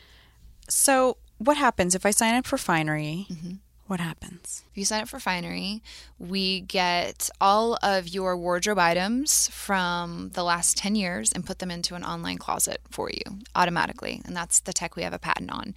So, 0.69 1.17
what 1.39 1.57
happens 1.57 1.95
if 1.95 2.05
I 2.05 2.11
sign 2.11 2.35
up 2.35 2.45
for 2.45 2.57
Finery? 2.57 3.25
Mm-hmm 3.29 3.53
what 3.93 3.99
happens? 3.99 4.63
If 4.71 4.77
you 4.79 4.85
sign 4.85 5.03
up 5.03 5.07
for 5.07 5.19
Finery, 5.19 5.83
we 6.17 6.61
get 6.61 7.29
all 7.39 7.77
of 7.83 8.07
your 8.07 8.35
wardrobe 8.35 8.79
items 8.79 9.49
from 9.49 10.31
the 10.33 10.43
last 10.43 10.77
10 10.77 10.95
years 10.95 11.31
and 11.31 11.45
put 11.45 11.59
them 11.59 11.69
into 11.69 11.93
an 11.93 12.03
online 12.03 12.39
closet 12.39 12.81
for 12.89 13.11
you 13.11 13.21
automatically. 13.53 14.19
And 14.25 14.35
that's 14.35 14.61
the 14.61 14.73
tech 14.73 14.95
we 14.95 15.03
have 15.03 15.13
a 15.13 15.19
patent 15.19 15.51
on. 15.51 15.75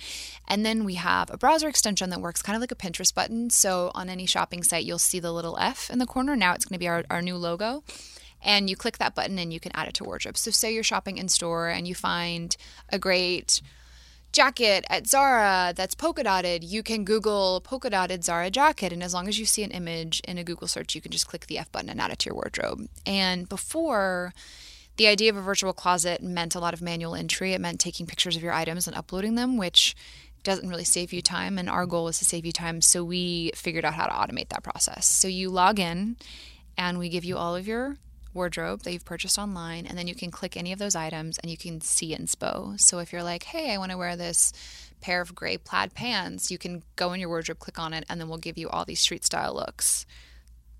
And 0.48 0.64
then 0.64 0.84
we 0.84 0.94
have 0.94 1.30
a 1.30 1.36
browser 1.36 1.68
extension 1.68 2.08
that 2.08 2.22
works 2.22 2.40
kind 2.40 2.56
of 2.56 2.62
like 2.62 2.72
a 2.72 2.74
Pinterest 2.74 3.12
button. 3.12 3.50
So 3.50 3.90
on 3.94 4.08
any 4.08 4.24
shopping 4.24 4.62
site, 4.62 4.86
you'll 4.86 4.98
see 4.98 5.20
the 5.20 5.30
little 5.30 5.58
F 5.58 5.90
in 5.90 5.98
the 5.98 6.06
corner. 6.06 6.34
Now 6.36 6.54
it's 6.54 6.64
going 6.64 6.76
to 6.76 6.80
be 6.82 6.88
our, 6.88 7.04
our 7.10 7.20
new 7.20 7.36
logo 7.36 7.84
and 8.42 8.70
you 8.70 8.76
click 8.76 8.96
that 8.96 9.14
button 9.14 9.38
and 9.38 9.52
you 9.52 9.60
can 9.60 9.72
add 9.74 9.88
it 9.88 9.94
to 9.94 10.04
wardrobe. 10.04 10.38
So 10.38 10.50
say 10.50 10.72
you're 10.72 10.82
shopping 10.82 11.18
in 11.18 11.28
store 11.28 11.68
and 11.68 11.86
you 11.86 11.94
find 11.94 12.56
a 12.88 12.98
great 12.98 13.60
jacket 14.36 14.84
at 14.90 15.06
Zara 15.06 15.72
that's 15.74 15.94
polka 15.94 16.22
dotted, 16.22 16.62
you 16.62 16.82
can 16.82 17.04
Google 17.04 17.62
polka 17.62 17.88
dotted 17.88 18.22
Zara 18.22 18.50
jacket. 18.50 18.92
And 18.92 19.02
as 19.02 19.14
long 19.14 19.28
as 19.28 19.38
you 19.38 19.46
see 19.46 19.62
an 19.62 19.70
image 19.70 20.20
in 20.20 20.36
a 20.36 20.44
Google 20.44 20.68
search, 20.68 20.94
you 20.94 21.00
can 21.00 21.10
just 21.10 21.26
click 21.26 21.46
the 21.46 21.58
F 21.58 21.72
button 21.72 21.88
and 21.88 22.00
add 22.00 22.12
it 22.12 22.18
to 22.20 22.26
your 22.26 22.34
wardrobe. 22.34 22.86
And 23.06 23.48
before, 23.48 24.34
the 24.98 25.06
idea 25.06 25.30
of 25.30 25.36
a 25.36 25.40
virtual 25.40 25.72
closet 25.72 26.22
meant 26.22 26.54
a 26.54 26.60
lot 26.60 26.74
of 26.74 26.82
manual 26.82 27.14
entry. 27.14 27.54
It 27.54 27.60
meant 27.62 27.80
taking 27.80 28.06
pictures 28.06 28.36
of 28.36 28.42
your 28.42 28.52
items 28.52 28.86
and 28.86 28.94
uploading 28.94 29.36
them, 29.36 29.56
which 29.56 29.96
doesn't 30.42 30.68
really 30.68 30.84
save 30.84 31.14
you 31.14 31.22
time. 31.22 31.58
And 31.58 31.70
our 31.70 31.86
goal 31.86 32.04
was 32.04 32.18
to 32.18 32.26
save 32.26 32.44
you 32.44 32.52
time. 32.52 32.82
So 32.82 33.02
we 33.02 33.52
figured 33.54 33.86
out 33.86 33.94
how 33.94 34.06
to 34.06 34.12
automate 34.12 34.50
that 34.50 34.62
process. 34.62 35.06
So 35.06 35.28
you 35.28 35.48
log 35.48 35.80
in 35.80 36.16
and 36.76 36.98
we 36.98 37.08
give 37.08 37.24
you 37.24 37.38
all 37.38 37.56
of 37.56 37.66
your 37.66 37.96
wardrobe 38.36 38.82
that 38.82 38.92
you've 38.92 39.04
purchased 39.04 39.38
online, 39.38 39.86
and 39.86 39.98
then 39.98 40.06
you 40.06 40.14
can 40.14 40.30
click 40.30 40.56
any 40.56 40.72
of 40.72 40.78
those 40.78 40.94
items 40.94 41.38
and 41.38 41.50
you 41.50 41.56
can 41.56 41.80
see 41.80 42.14
inspo. 42.14 42.78
So 42.78 42.98
if 43.00 43.12
you're 43.12 43.22
like, 43.22 43.44
hey, 43.44 43.74
I 43.74 43.78
want 43.78 43.90
to 43.90 43.98
wear 43.98 44.16
this 44.16 44.52
pair 45.00 45.20
of 45.20 45.34
gray 45.34 45.56
plaid 45.56 45.94
pants, 45.94 46.50
you 46.50 46.58
can 46.58 46.82
go 46.94 47.12
in 47.12 47.20
your 47.20 47.28
wardrobe, 47.28 47.58
click 47.58 47.78
on 47.78 47.92
it, 47.92 48.04
and 48.08 48.20
then 48.20 48.28
we'll 48.28 48.38
give 48.38 48.58
you 48.58 48.68
all 48.68 48.84
these 48.84 49.00
street 49.00 49.24
style 49.24 49.54
looks 49.54 50.06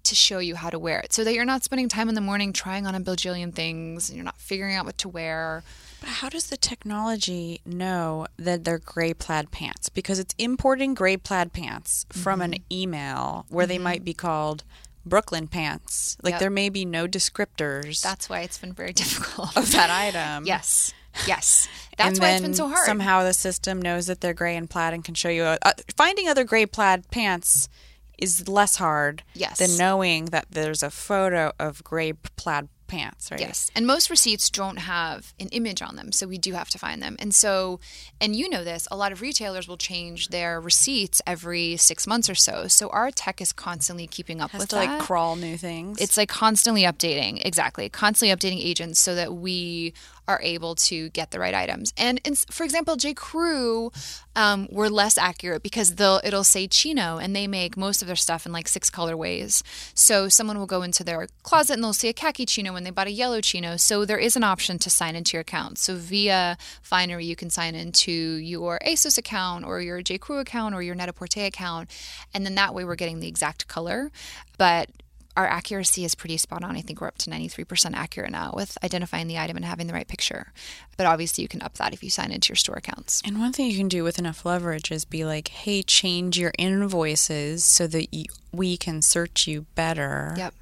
to 0.07 0.15
show 0.15 0.39
you 0.39 0.55
how 0.55 0.71
to 0.71 0.79
wear 0.79 1.01
it 1.01 1.13
so 1.13 1.25
that 1.25 1.35
you're 1.35 1.45
not 1.45 1.65
spending 1.65 1.89
time 1.89 2.09
in 2.09 2.15
the 2.15 2.21
morning 2.21 2.53
trying 2.53 2.87
on 2.87 2.95
a 2.95 3.01
bajillion 3.01 3.53
things 3.53 4.09
and 4.09 4.17
you're 4.17 4.25
not 4.25 4.39
figuring 4.39 4.77
out 4.77 4.87
what 4.87 4.97
to 4.99 5.09
wear. 5.09 5.65
But 6.01 6.09
how 6.09 6.29
does 6.29 6.49
the 6.49 6.57
technology 6.57 7.61
know 7.67 8.27
that 8.37 8.65
they're 8.65 8.79
gray 8.79 9.15
plaid 9.15 9.51
pants? 9.51 9.89
Because 9.89 10.19
it's 10.19 10.35
importing 10.39 10.95
gray 10.95 11.17
plaid 11.17 11.53
pants 11.53 12.07
from 12.11 12.41
mm-hmm. 12.41 12.53
an 12.53 12.65
email 12.71 13.47
where 13.49 13.65
mm-hmm. 13.65 13.71
they 13.71 13.79
might 13.79 14.05
be 14.05 14.15
called 14.15 14.63
Brooklyn 15.07 15.47
pants. 15.47 16.19
Like 16.23 16.33
yep. 16.33 16.41
there 16.41 16.51
may 16.51 16.69
be 16.69 16.85
no 16.85 17.07
descriptors. 17.07 18.03
That's 18.03 18.29
why 18.29 18.41
it's 18.41 18.59
been 18.59 18.73
very 18.73 18.93
difficult 19.05 19.57
of 19.57 19.73
that 19.73 19.91
item. 19.91 20.45
yes. 20.45 20.93
Yes. 21.27 21.67
That's 21.97 22.21
why 22.21 22.33
it's 22.33 22.43
been 22.43 22.53
so 22.53 22.69
hard. 22.69 22.85
Somehow 22.85 23.23
the 23.23 23.33
system 23.33 23.81
knows 23.81 24.07
that 24.07 24.21
they're 24.21 24.35
gray 24.35 24.55
and 24.55 24.69
plaid 24.69 24.93
and 24.93 25.03
can 25.03 25.15
show 25.15 25.31
you 25.31 25.45
a, 25.45 25.59
uh, 25.63 25.73
finding 25.97 26.29
other 26.29 26.45
gray 26.45 26.67
plaid 26.67 27.11
pants 27.11 27.71
is 28.19 28.49
less 28.49 28.77
hard 28.77 29.23
yes. 29.35 29.59
than 29.59 29.79
knowing 29.79 30.27
that 30.27 30.47
there's 30.51 30.83
a 30.83 30.91
photo 30.91 31.53
of 31.59 31.83
gray 31.85 32.13
plaid 32.13 32.69
pants, 32.87 33.30
right? 33.30 33.41
Yes. 33.41 33.70
And 33.74 33.87
most 33.87 34.11
receipts 34.11 34.51
don't 34.51 34.78
have 34.78 35.34
an 35.39 35.49
image 35.49 35.82
on 35.82 35.97
them, 35.97 36.12
so 36.12 36.26
we 36.26 36.39
do 36.39 36.53
have 36.53 36.68
to 36.70 36.78
find 36.78 37.03
them. 37.03 37.16
And 37.18 37.34
so, 37.34 37.80
and 38.20 38.34
you 38.34 38.49
know 38.49 38.64
this, 38.64 38.87
a 38.91 38.97
lot 38.97 39.12
of 39.12 39.20
retailers 39.20 39.68
will 39.68 39.76
change 39.76 40.28
their 40.28 40.61
receipts 40.61 41.20
every 41.26 41.76
six 41.76 42.07
months 42.07 42.28
or 42.28 42.34
so. 42.34 42.68
So 42.68 42.89
our 42.89 43.11
tech 43.11 43.41
is 43.41 43.53
constantly 43.53 44.07
keeping 44.07 44.41
up 44.41 44.51
Has 44.53 44.61
with 44.61 44.68
to, 44.70 44.76
that. 44.76 44.99
like 44.99 45.01
crawl 45.01 45.37
new 45.37 45.57
things. 45.57 46.01
It's 46.01 46.16
like 46.16 46.28
constantly 46.28 46.82
updating, 46.82 47.45
exactly, 47.45 47.89
constantly 47.89 48.34
updating 48.34 48.62
agents 48.62 49.01
so 49.01 49.14
that 49.14 49.34
we 49.34 49.93
are 50.29 50.41
able 50.43 50.74
to 50.74 51.09
get 51.11 51.31
the 51.31 51.39
right 51.39 51.55
items. 51.55 51.93
And, 51.97 52.20
and 52.24 52.37
for 52.51 52.64
example, 52.64 52.97
J. 52.97 53.14
Crew 53.14 53.93
um, 54.35 54.68
were 54.70 54.91
less 54.91 55.16
accurate 55.16 55.62
because 55.62 55.95
they'll 55.95 56.20
it'll 56.22 56.45
say 56.45 56.66
chino, 56.68 57.18
and 57.18 57.35
they 57.35 57.47
make 57.47 57.77
most 57.77 58.03
of 58.03 58.07
their 58.07 58.16
stuff 58.16 58.45
in 58.45 58.53
like 58.53 58.68
six 58.68 58.91
colorways. 58.91 59.62
So 59.95 60.29
someone 60.29 60.59
will 60.59 60.66
go 60.66 60.83
into 60.83 61.03
their 61.05 61.27
closet 61.43 61.74
and 61.74 61.83
they'll 61.83 61.93
see 61.93 62.09
a 62.09 62.12
khaki 62.12 62.45
chino 62.45 62.72
when 62.72 62.85
they 62.85 62.91
bought 62.91 63.07
a 63.07 63.12
yellow 63.12 63.41
chino. 63.41 63.77
So 63.77 64.05
there 64.05 64.18
is 64.18 64.37
an 64.37 64.45
option 64.45 64.79
to 64.81 64.91
sign 64.91 65.16
into 65.16 65.37
your 65.37 65.41
account. 65.41 65.79
So 65.79 65.95
via 65.95 66.59
Finery, 66.83 67.24
you 67.24 67.37
can 67.37 67.51
sign 67.51 67.74
into 67.74 68.12
your 68.12 68.79
ASOS 68.87 69.16
account 69.16 69.64
or 69.64 69.81
your 69.81 70.03
J. 70.03 70.18
Crew 70.18 70.39
account 70.39 70.74
or 70.74 70.83
your 70.83 70.95
Net-a-Porter 70.95 71.45
account, 71.45 71.91
and 72.35 72.45
then 72.45 72.55
that 72.57 72.74
way 72.74 72.85
we're 72.85 72.95
getting 72.95 73.20
the 73.20 73.29
exact 73.29 73.68
color. 73.68 74.11
But 74.59 74.91
our 75.37 75.47
accuracy 75.47 76.05
is 76.05 76.14
pretty 76.14 76.39
spot 76.39 76.64
on. 76.64 76.76
I 76.76 76.80
think 76.80 77.01
we're 77.01 77.09
up 77.09 77.18
to 77.18 77.30
93% 77.30 77.95
accurate 77.95 78.30
now 78.30 78.53
with 78.57 78.78
identifying 78.82 79.28
the 79.28 79.39
item 79.39 79.57
and 79.57 79.66
having 79.66 79.87
the 79.87 79.93
right 79.93 80.09
picture. 80.09 80.53
But 80.97 81.07
obviously, 81.07 81.43
you 81.43 81.49
can 81.49 81.61
up 81.62 81.74
that 81.74 81.93
if 81.93 82.03
you 82.03 82.09
sign 82.09 82.32
into 82.32 82.49
your 82.49 82.57
store 82.57 82.76
accounts. 82.76 83.20
And 83.24 83.39
one 83.39 83.53
thing 83.53 83.70
you 83.70 83.76
can 83.76 83.89
do 83.89 84.03
with 84.03 84.18
enough 84.18 84.47
leverage 84.47 84.91
is 84.91 85.05
be 85.05 85.24
like, 85.26 85.49
hey, 85.49 85.82
change 85.82 86.39
your 86.39 86.53
invoices 86.59 87.64
so 87.64 87.87
that 87.89 88.14
you, 88.14 88.24
we 88.51 88.78
can 88.78 89.03
search 89.03 89.47
you 89.47 89.66
better. 89.74 90.34
Yep. 90.39 90.55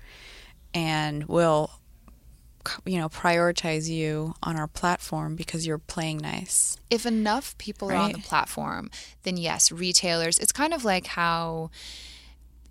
And 0.75 1.25
we'll, 1.25 1.71
you 2.85 2.99
know, 2.99 3.09
prioritize 3.09 3.89
you 3.89 4.35
on 4.43 4.57
our 4.57 4.67
platform 4.67 5.37
because 5.37 5.65
you're 5.65 5.79
playing 5.79 6.19
nice. 6.19 6.77
If 6.91 7.07
enough 7.07 7.57
people 7.59 7.93
are 7.93 7.95
on 7.95 8.13
the 8.13 8.19
platform, 8.19 8.91
then 9.23 9.37
yes, 9.37 9.71
retailers, 9.71 10.41
it's 10.41 10.51
kind 10.51 10.75
of 10.75 10.85
like 10.85 11.07
how 11.07 11.71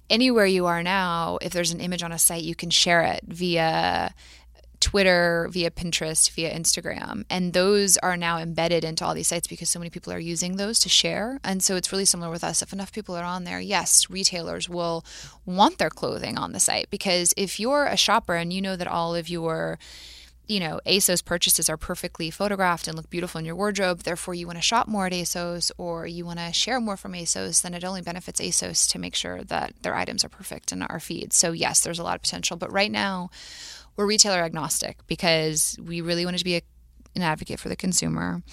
anywhere 0.10 0.45
you 0.45 0.66
are 0.66 0.84
now, 0.84 1.38
if 1.41 1.54
there's 1.54 1.72
an 1.72 1.82
image 1.82 2.04
on 2.04 2.12
a 2.12 2.20
site, 2.20 2.43
you 2.43 2.56
can 2.56 2.70
share 2.70 3.01
it 3.01 3.24
via 3.28 4.14
Twitter, 4.84 5.47
via 5.49 5.72
Pinterest, 5.72 6.30
via 6.32 6.54
Instagram. 6.54 7.24
And 7.30 7.54
those 7.54 7.95
are 7.97 8.18
now 8.18 8.38
embedded 8.38 8.84
into 8.84 9.06
all 9.06 9.14
these 9.14 9.30
sites 9.30 9.47
because 9.47 9.70
so 9.70 9.80
many 9.80 9.89
people 9.89 10.12
are 10.12 10.20
using 10.20 10.58
those 10.58 10.78
to 10.80 10.89
share. 10.89 11.39
And 11.41 11.64
so 11.64 11.78
it's 11.78 11.93
really 11.93 12.04
similar 12.04 12.30
with 12.30 12.43
us. 12.43 12.62
If 12.62 12.74
enough 12.74 12.91
people 12.91 13.16
are 13.16 13.24
on 13.24 13.45
there, 13.45 13.62
yes, 13.62 14.10
retailers 14.10 14.68
will 14.68 15.06
want 15.45 15.78
their 15.78 15.89
clothing 15.89 16.38
on 16.38 16.51
the 16.51 16.60
site 16.60 16.89
because 16.89 17.34
if 17.38 17.62
you're 17.62 17.86
a 17.86 17.95
shopper 17.95 18.36
and 18.36 18.51
you 18.51 18.62
know 18.62 18.76
that 18.76 18.88
all 18.88 19.16
of 19.16 19.30
your 19.30 19.80
you 20.54 20.60
know, 20.60 20.80
ASOS 20.86 21.26
purchases 21.26 21.68
are 21.68 21.78
perfectly 21.78 22.30
photographed 22.30 22.88
and 22.88 22.95
look 22.95 23.10
beautiful 23.10 23.39
in 23.39 23.45
your 23.45 23.56
wardrobe. 23.56 24.04
Therefore, 24.04 24.36
you 24.36 24.45
want 24.45 24.60
to 24.60 24.62
shop 24.62 24.88
more 24.88 25.08
at 25.08 25.12
ASOS 25.12 25.72
or 25.80 26.06
you 26.06 26.28
want 26.28 26.38
to 26.38 26.54
share 26.54 26.80
more 26.80 26.95
from 26.95 27.14
ASOS, 27.14 27.64
then 27.64 27.74
it 27.74 27.84
only 27.84 28.04
benefits 28.04 28.39
ASOS 28.39 28.88
to 28.91 28.99
make 28.99 29.16
sure 29.16 29.43
that 29.45 29.74
their 29.82 29.95
items 29.95 30.24
are 30.24 30.30
perfect 30.30 30.72
in 30.72 30.84
our 30.84 30.99
feed. 30.99 31.34
So, 31.34 31.54
yes, 31.54 31.80
there's 31.82 31.97
a 31.97 32.04
lot 32.04 32.16
of 32.18 32.22
potential. 32.22 32.56
But 32.56 32.72
right 32.72 32.91
now, 32.91 33.32
we're 33.95 34.06
retailer 34.06 34.43
agnostic 34.43 34.99
because 35.08 35.76
we 35.84 36.01
really 36.01 36.24
wanted 36.24 36.38
to 36.38 36.43
be 36.43 36.58
a, 36.58 36.62
an 37.16 37.24
advocate 37.24 37.60
for 37.60 37.70
the 37.70 37.76
consumer. 37.76 38.43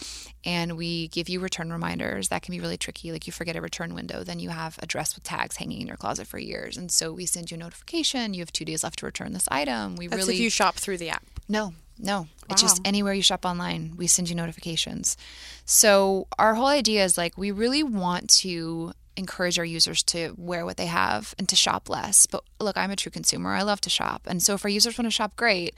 And 0.42 0.78
we 0.78 1.08
give 1.08 1.28
you 1.28 1.38
return 1.38 1.70
reminders. 1.70 2.28
That 2.28 2.40
can 2.40 2.52
be 2.52 2.60
really 2.60 2.78
tricky. 2.78 3.12
Like 3.12 3.26
you 3.26 3.32
forget 3.34 3.56
a 3.56 3.60
return 3.60 3.92
window, 3.92 4.24
then 4.24 4.38
you 4.38 4.48
have 4.48 4.78
a 4.82 4.86
dress 4.86 5.14
with 5.14 5.24
tags 5.24 5.56
hanging 5.56 5.82
in 5.82 5.86
your 5.86 5.98
closet 5.98 6.26
for 6.26 6.38
years. 6.38 6.78
And 6.78 6.90
so 6.90 7.12
we 7.12 7.26
send 7.26 7.50
you 7.50 7.56
a 7.56 7.60
notification. 7.60 8.32
You 8.32 8.40
have 8.40 8.52
two 8.52 8.64
days 8.64 8.84
left 8.84 9.00
to 9.00 9.06
return 9.06 9.34
this 9.34 9.48
item. 9.50 9.96
We 9.96 10.06
That's 10.06 10.22
really 10.22 10.36
if 10.36 10.40
you 10.40 10.48
shop 10.48 10.76
through 10.76 10.96
the 10.96 11.10
app. 11.10 11.24
no, 11.46 11.74
no. 12.02 12.28
It's 12.48 12.62
just 12.62 12.80
anywhere 12.84 13.14
you 13.14 13.22
shop 13.22 13.44
online, 13.44 13.94
we 13.96 14.08
send 14.08 14.28
you 14.28 14.34
notifications. 14.34 15.16
So, 15.64 16.26
our 16.38 16.54
whole 16.54 16.66
idea 16.66 17.04
is 17.04 17.16
like 17.16 17.38
we 17.38 17.52
really 17.52 17.82
want 17.82 18.28
to 18.40 18.92
encourage 19.16 19.58
our 19.58 19.64
users 19.64 20.02
to 20.04 20.34
wear 20.36 20.64
what 20.64 20.76
they 20.76 20.86
have 20.86 21.34
and 21.38 21.48
to 21.48 21.54
shop 21.54 21.88
less. 21.88 22.26
But 22.26 22.42
look, 22.58 22.76
I'm 22.76 22.90
a 22.90 22.96
true 22.96 23.12
consumer. 23.12 23.54
I 23.54 23.62
love 23.62 23.80
to 23.82 23.90
shop. 23.90 24.22
And 24.26 24.42
so, 24.42 24.54
if 24.54 24.64
our 24.64 24.70
users 24.70 24.98
want 24.98 25.06
to 25.06 25.12
shop, 25.12 25.36
great. 25.36 25.74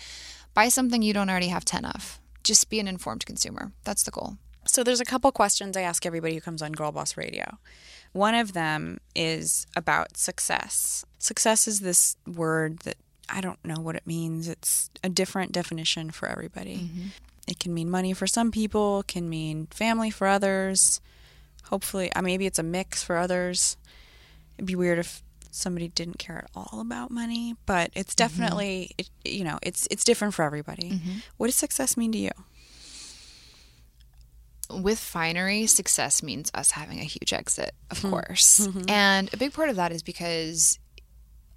Buy 0.54 0.68
something 0.68 1.02
you 1.02 1.12
don't 1.12 1.30
already 1.30 1.48
have 1.48 1.64
10 1.64 1.84
of. 1.84 2.20
Just 2.42 2.70
be 2.70 2.80
an 2.80 2.88
informed 2.88 3.26
consumer. 3.26 3.72
That's 3.84 4.02
the 4.02 4.10
goal. 4.10 4.38
So 4.66 4.84
there's 4.84 5.00
a 5.00 5.04
couple 5.04 5.30
questions 5.32 5.76
I 5.76 5.82
ask 5.82 6.06
everybody 6.06 6.34
who 6.34 6.40
comes 6.40 6.62
on 6.62 6.72
Girl 6.72 6.92
Boss 6.92 7.16
Radio. 7.16 7.58
One 8.12 8.34
of 8.34 8.52
them 8.52 8.98
is 9.14 9.66
about 9.74 10.16
success. 10.16 11.04
Success 11.18 11.66
is 11.66 11.80
this 11.80 12.16
word 12.26 12.80
that 12.80 12.96
I 13.28 13.40
don't 13.40 13.62
know 13.64 13.80
what 13.80 13.96
it 13.96 14.06
means. 14.06 14.48
It's 14.48 14.90
a 15.02 15.08
different 15.08 15.52
definition 15.52 16.10
for 16.10 16.28
everybody. 16.28 16.76
Mm-hmm. 16.76 17.06
It 17.48 17.58
can 17.58 17.74
mean 17.74 17.90
money 17.90 18.12
for 18.12 18.26
some 18.26 18.50
people, 18.50 19.02
can 19.06 19.28
mean 19.28 19.66
family 19.70 20.10
for 20.10 20.26
others. 20.26 21.00
Hopefully, 21.64 22.12
uh, 22.12 22.22
maybe 22.22 22.46
it's 22.46 22.58
a 22.58 22.62
mix 22.62 23.02
for 23.02 23.16
others. 23.16 23.76
It'd 24.56 24.66
be 24.66 24.76
weird 24.76 24.98
if 24.98 25.22
somebody 25.50 25.88
didn't 25.88 26.18
care 26.18 26.38
at 26.38 26.50
all 26.54 26.80
about 26.80 27.10
money, 27.10 27.56
but 27.66 27.90
it's 27.94 28.14
mm-hmm. 28.14 28.24
definitely 28.24 28.94
it, 28.98 29.10
you 29.24 29.44
know, 29.44 29.58
it's 29.62 29.88
it's 29.90 30.04
different 30.04 30.34
for 30.34 30.44
everybody. 30.44 30.90
Mm-hmm. 30.90 31.18
What 31.36 31.46
does 31.46 31.56
success 31.56 31.96
mean 31.96 32.12
to 32.12 32.18
you? 32.18 32.30
with 34.72 34.98
finery, 34.98 35.66
success 35.66 36.22
means 36.22 36.50
us 36.54 36.72
having 36.72 36.98
a 36.98 37.04
huge 37.04 37.32
exit, 37.32 37.74
of 37.90 38.02
course. 38.02 38.66
And 38.88 39.32
a 39.32 39.36
big 39.36 39.52
part 39.52 39.68
of 39.68 39.76
that 39.76 39.92
is 39.92 40.02
because 40.02 40.78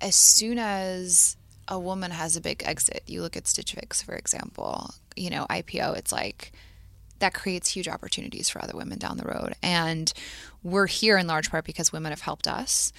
as 0.01 0.16
soon 0.16 0.59
as 0.59 1.38
a 1.68 1.80
woman 1.80 2.11
has 2.11 2.36
a 2.36 2.41
big 2.41 2.63
exit, 2.66 3.03
you 3.07 3.22
look 3.22 3.36
at 3.38 3.47
Stitch 3.47 3.74
Fix, 3.74 4.01
for 4.01 4.16
example, 4.16 4.91
you 5.16 5.30
know, 5.30 5.45
IPO, 5.49 5.97
it's 5.97 6.11
like 6.11 6.51
that 7.20 7.34
creates 7.34 7.70
huge 7.70 7.88
opportunities 7.88 8.49
for 8.49 8.61
other 8.61 8.76
women 8.76 8.99
down 8.99 9.18
the 9.18 9.24
road. 9.24 9.55
And 9.63 10.11
we're 10.63 10.88
here 10.88 11.18
in 11.18 11.28
large 11.28 11.49
part 11.49 11.66
because 11.66 11.91
women 11.93 12.11
have 12.11 12.22
helped 12.22 12.47
us. 12.47 12.91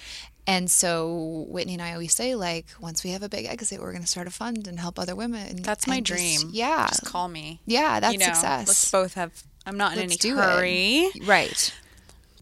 And 0.47 0.71
so 0.71 1.45
Whitney 1.49 1.73
and 1.73 1.81
I 1.81 1.91
always 1.93 2.13
say, 2.15 2.33
like, 2.33 2.65
once 2.79 3.03
we 3.03 3.11
have 3.11 3.21
a 3.21 3.29
big 3.29 3.45
exit, 3.45 3.79
we're 3.81 3.91
going 3.91 4.01
to 4.03 4.07
start 4.07 4.27
a 4.27 4.31
fund 4.31 4.67
and 4.67 4.79
help 4.79 4.97
other 4.97 5.15
women. 5.15 5.61
That's 5.61 5.85
my 5.87 5.97
and 5.97 6.05
just- 6.05 6.17
dream. 6.41 6.49
yeah. 6.53 6.87
Just 6.87 7.05
call 7.05 7.27
me. 7.27 7.59
yeah, 7.65 7.99
that's 7.99 8.13
you 8.13 8.19
know, 8.19 8.25
success. 8.25 8.67
Let's 8.67 8.91
both 8.91 9.13
have. 9.15 9.43
I'm 9.65 9.77
not 9.77 9.93
in 9.93 9.99
Let's 9.99 10.13
any 10.13 10.17
do 10.33 10.39
it. 10.39 10.41
hurry. 10.41 11.09
Right. 11.25 11.73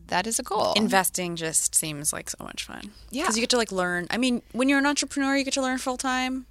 That 0.07 0.27
is 0.27 0.37
a 0.39 0.43
goal. 0.43 0.73
Investing 0.73 1.35
just 1.35 1.73
seems 1.75 2.13
like 2.13 2.29
so 2.29 2.43
much 2.43 2.63
fun. 2.65 2.91
Yeah. 3.09 3.23
because 3.23 3.35
you 3.37 3.41
get 3.41 3.49
to 3.51 3.57
like 3.57 3.71
learn. 3.71 4.07
I 4.09 4.17
mean, 4.17 4.41
when 4.51 4.69
you're 4.69 4.79
an 4.79 4.85
entrepreneur, 4.85 5.35
you 5.35 5.43
get 5.43 5.53
to 5.55 5.61
learn 5.61 5.77
full 5.79 5.97
time, 5.97 6.45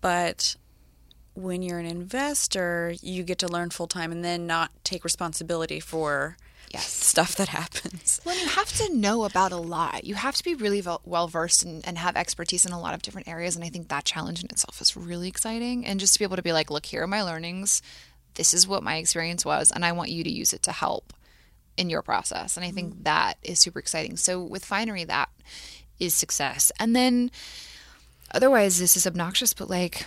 but 0.00 0.56
when 1.34 1.62
you're 1.62 1.78
an 1.78 1.86
investor, 1.86 2.94
you 3.00 3.22
get 3.22 3.38
to 3.38 3.48
learn 3.48 3.70
full 3.70 3.86
time 3.86 4.12
and 4.12 4.24
then 4.24 4.46
not 4.46 4.70
take 4.84 5.04
responsibility 5.04 5.80
for 5.80 6.36
Yes. 6.70 6.86
stuff 6.86 7.34
that 7.36 7.48
happens. 7.48 8.20
Well, 8.24 8.38
you 8.38 8.46
have 8.48 8.72
to 8.78 8.94
know 8.94 9.24
about 9.24 9.52
a 9.52 9.56
lot. 9.58 10.04
You 10.04 10.14
have 10.14 10.34
to 10.36 10.44
be 10.44 10.54
really 10.54 10.82
well 11.04 11.28
versed 11.28 11.64
and, 11.64 11.86
and 11.86 11.98
have 11.98 12.16
expertise 12.16 12.64
in 12.64 12.72
a 12.72 12.80
lot 12.80 12.94
of 12.94 13.02
different 13.02 13.28
areas. 13.28 13.56
And 13.56 13.64
I 13.64 13.68
think 13.68 13.88
that 13.88 14.04
challenge 14.06 14.40
in 14.42 14.46
itself 14.50 14.80
is 14.80 14.96
really 14.96 15.28
exciting. 15.28 15.84
And 15.84 16.00
just 16.00 16.14
to 16.14 16.18
be 16.18 16.24
able 16.24 16.36
to 16.36 16.42
be 16.42 16.52
like, 16.54 16.70
look, 16.70 16.86
here 16.86 17.02
are 17.02 17.06
my 17.06 17.22
learnings. 17.22 17.82
This 18.34 18.54
is 18.54 18.66
what 18.66 18.82
my 18.82 18.96
experience 18.96 19.44
was. 19.44 19.70
And 19.70 19.84
I 19.84 19.92
want 19.92 20.10
you 20.10 20.24
to 20.24 20.30
use 20.30 20.54
it 20.54 20.62
to 20.62 20.72
help 20.72 21.12
in 21.76 21.90
your 21.90 22.02
process. 22.02 22.56
And 22.56 22.66
I 22.66 22.70
think 22.70 22.92
mm-hmm. 22.92 23.02
that 23.04 23.38
is 23.42 23.58
super 23.58 23.78
exciting. 23.78 24.16
So 24.16 24.42
with 24.42 24.64
Finery, 24.64 25.04
that 25.04 25.30
is 25.98 26.14
success. 26.14 26.70
And 26.78 26.94
then 26.94 27.30
otherwise, 28.34 28.78
this 28.78 28.96
is 28.96 29.06
obnoxious, 29.06 29.54
but 29.54 29.70
like, 29.70 30.06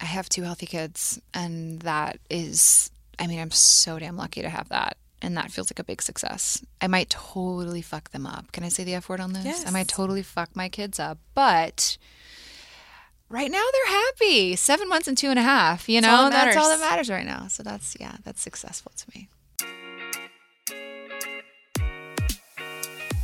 I 0.00 0.04
have 0.04 0.28
two 0.28 0.42
healthy 0.42 0.66
kids. 0.66 1.20
And 1.34 1.80
that 1.80 2.18
is, 2.30 2.90
I 3.18 3.26
mean, 3.26 3.40
I'm 3.40 3.50
so 3.50 3.98
damn 3.98 4.16
lucky 4.16 4.42
to 4.42 4.48
have 4.48 4.68
that. 4.70 4.96
And 5.20 5.36
that 5.36 5.50
feels 5.50 5.70
like 5.70 5.80
a 5.80 5.84
big 5.84 6.00
success. 6.00 6.64
I 6.80 6.86
might 6.86 7.10
totally 7.10 7.82
fuck 7.82 8.10
them 8.10 8.24
up. 8.24 8.52
Can 8.52 8.62
I 8.62 8.68
say 8.68 8.84
the 8.84 8.94
F 8.94 9.08
word 9.08 9.20
on 9.20 9.32
this? 9.32 9.44
Yes. 9.44 9.66
I 9.66 9.70
might 9.70 9.88
totally 9.88 10.22
fuck 10.22 10.54
my 10.54 10.68
kids 10.68 11.00
up. 11.00 11.18
But 11.34 11.98
right 13.28 13.50
now 13.50 13.64
they're 13.72 13.96
happy. 13.96 14.54
Seven 14.54 14.88
months 14.88 15.08
and 15.08 15.18
two 15.18 15.30
and 15.30 15.38
a 15.38 15.42
half. 15.42 15.88
You 15.88 16.00
know, 16.00 16.10
all 16.10 16.30
that 16.30 16.44
that's 16.44 16.56
all 16.56 16.70
that 16.70 16.80
matters 16.80 17.10
right 17.10 17.26
now. 17.26 17.48
So 17.48 17.64
that's, 17.64 17.96
yeah, 17.98 18.16
that's 18.22 18.40
successful 18.40 18.92
to 18.96 19.06
me. 19.14 19.28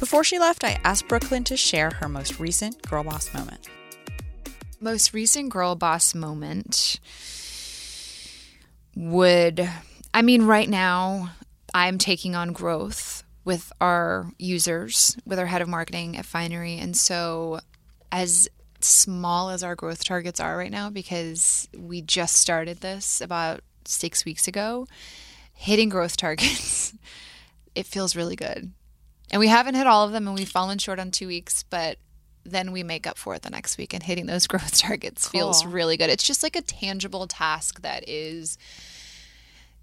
Before 0.00 0.24
she 0.24 0.38
left, 0.38 0.64
I 0.64 0.78
asked 0.84 1.08
Brooklyn 1.08 1.44
to 1.44 1.56
share 1.56 1.90
her 2.00 2.08
most 2.08 2.38
recent 2.40 2.82
girl 2.82 3.04
boss 3.04 3.32
moment. 3.32 3.68
most 4.80 5.14
recent 5.14 5.48
girl 5.48 5.74
boss 5.76 6.14
moment 6.14 7.00
would 8.94 9.66
I 10.12 10.22
mean 10.22 10.42
right 10.42 10.68
now 10.68 11.30
I'm 11.72 11.96
taking 11.98 12.34
on 12.34 12.52
growth 12.52 13.24
with 13.44 13.72
our 13.80 14.30
users, 14.38 15.16
with 15.24 15.38
our 15.38 15.46
head 15.46 15.62
of 15.62 15.68
marketing 15.68 16.16
at 16.16 16.26
Finery 16.26 16.78
and 16.78 16.96
so 16.96 17.60
as 18.12 18.48
small 18.80 19.48
as 19.50 19.62
our 19.62 19.74
growth 19.74 20.04
targets 20.04 20.38
are 20.38 20.58
right 20.58 20.70
now 20.70 20.90
because 20.90 21.68
we 21.76 22.02
just 22.02 22.36
started 22.36 22.78
this 22.78 23.20
about 23.20 23.60
6 23.86 24.24
weeks 24.24 24.46
ago, 24.48 24.86
hitting 25.54 25.88
growth 25.88 26.16
targets 26.16 26.92
it 27.74 27.86
feels 27.86 28.14
really 28.14 28.36
good. 28.36 28.72
And 29.34 29.40
we 29.40 29.48
haven't 29.48 29.74
hit 29.74 29.88
all 29.88 30.06
of 30.06 30.12
them 30.12 30.28
and 30.28 30.36
we've 30.36 30.48
fallen 30.48 30.78
short 30.78 31.00
on 31.00 31.10
2 31.10 31.26
weeks, 31.26 31.64
but 31.64 31.98
then 32.44 32.70
we 32.70 32.84
make 32.84 33.04
up 33.04 33.18
for 33.18 33.34
it 33.34 33.42
the 33.42 33.50
next 33.50 33.76
week 33.78 33.92
and 33.92 34.00
hitting 34.00 34.26
those 34.26 34.46
growth 34.46 34.78
targets 34.78 35.26
feels 35.26 35.66
really 35.66 35.96
good. 35.96 36.08
It's 36.08 36.22
just 36.22 36.44
like 36.44 36.54
a 36.54 36.62
tangible 36.62 37.26
task 37.26 37.82
that 37.82 38.08
is 38.08 38.58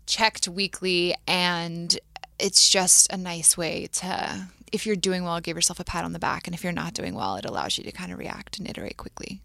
checked 0.05 0.47
weekly 0.47 1.15
and 1.27 1.99
it's 2.39 2.69
just 2.69 3.11
a 3.11 3.17
nice 3.17 3.57
way 3.57 3.89
to 3.91 4.47
if 4.71 4.85
you're 4.85 4.95
doing 4.95 5.25
well 5.25 5.41
give 5.41 5.57
yourself 5.57 5.81
a 5.81 5.83
pat 5.83 6.05
on 6.05 6.13
the 6.13 6.19
back 6.19 6.47
and 6.47 6.55
if 6.55 6.63
you're 6.63 6.71
not 6.71 6.93
doing 6.93 7.13
well 7.13 7.35
it 7.35 7.43
allows 7.43 7.77
you 7.77 7.83
to 7.83 7.91
kind 7.91 8.13
of 8.13 8.19
react 8.19 8.57
and 8.57 8.69
iterate 8.69 8.95
quickly. 8.95 9.41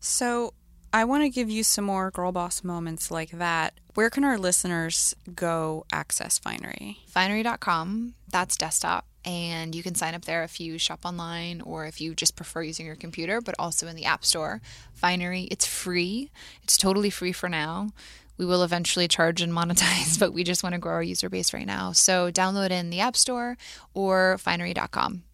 So 0.00 0.52
I 0.92 1.04
want 1.04 1.22
to 1.22 1.30
give 1.30 1.48
you 1.48 1.64
some 1.64 1.86
more 1.86 2.10
girl 2.10 2.30
boss 2.30 2.62
moments 2.62 3.10
like 3.10 3.30
that. 3.30 3.72
Where 3.94 4.10
can 4.10 4.22
our 4.22 4.36
listeners 4.36 5.16
go 5.34 5.86
access 5.90 6.38
Finery? 6.38 6.98
Finery.com, 7.10 8.12
that's 8.30 8.58
desktop 8.58 9.06
and 9.26 9.74
you 9.74 9.82
can 9.82 9.94
sign 9.94 10.14
up 10.14 10.24
there 10.24 10.44
if 10.44 10.60
you 10.60 10.78
shop 10.78 11.00
online 11.04 11.60
or 11.60 11.84
if 11.86 12.00
you 12.00 12.14
just 12.14 12.36
prefer 12.36 12.62
using 12.62 12.86
your 12.86 12.94
computer, 12.94 13.40
but 13.40 13.54
also 13.58 13.86
in 13.88 13.96
the 13.96 14.04
App 14.04 14.24
Store. 14.24 14.60
Finery, 14.94 15.42
it's 15.50 15.66
free. 15.66 16.30
It's 16.62 16.76
totally 16.78 17.10
free 17.10 17.32
for 17.32 17.48
now. 17.48 17.90
We 18.38 18.46
will 18.46 18.62
eventually 18.62 19.08
charge 19.08 19.40
and 19.42 19.52
monetize, 19.60 20.18
but 20.18 20.32
we 20.32 20.44
just 20.44 20.62
want 20.62 20.74
to 20.74 20.78
grow 20.78 20.92
our 20.94 21.02
user 21.02 21.28
base 21.28 21.52
right 21.52 21.66
now. 21.66 21.92
So 21.92 22.30
download 22.30 22.70
in 22.70 22.90
the 22.90 23.00
App 23.00 23.16
Store 23.16 23.56
or 23.94 24.38
finery.com. 24.38 25.24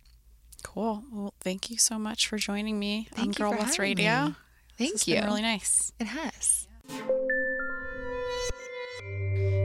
Cool. 0.63 1.05
Well, 1.13 1.35
thank 1.41 1.71
you 1.71 1.77
so 1.77 1.99
much 1.99 2.27
for 2.29 2.39
joining 2.39 2.79
me 2.79 3.09
Thank 3.13 3.27
on 3.27 3.33
Girl 3.33 3.51
Boss 3.53 3.77
having 3.77 3.81
Radio. 3.99 4.27
me. 4.29 4.35
Thank 4.79 4.95
It's 4.95 5.09
you. 5.09 5.17
been 5.17 5.27
really 5.27 5.43
nice. 5.43 5.93
It 6.01 6.07
has. 6.07 6.67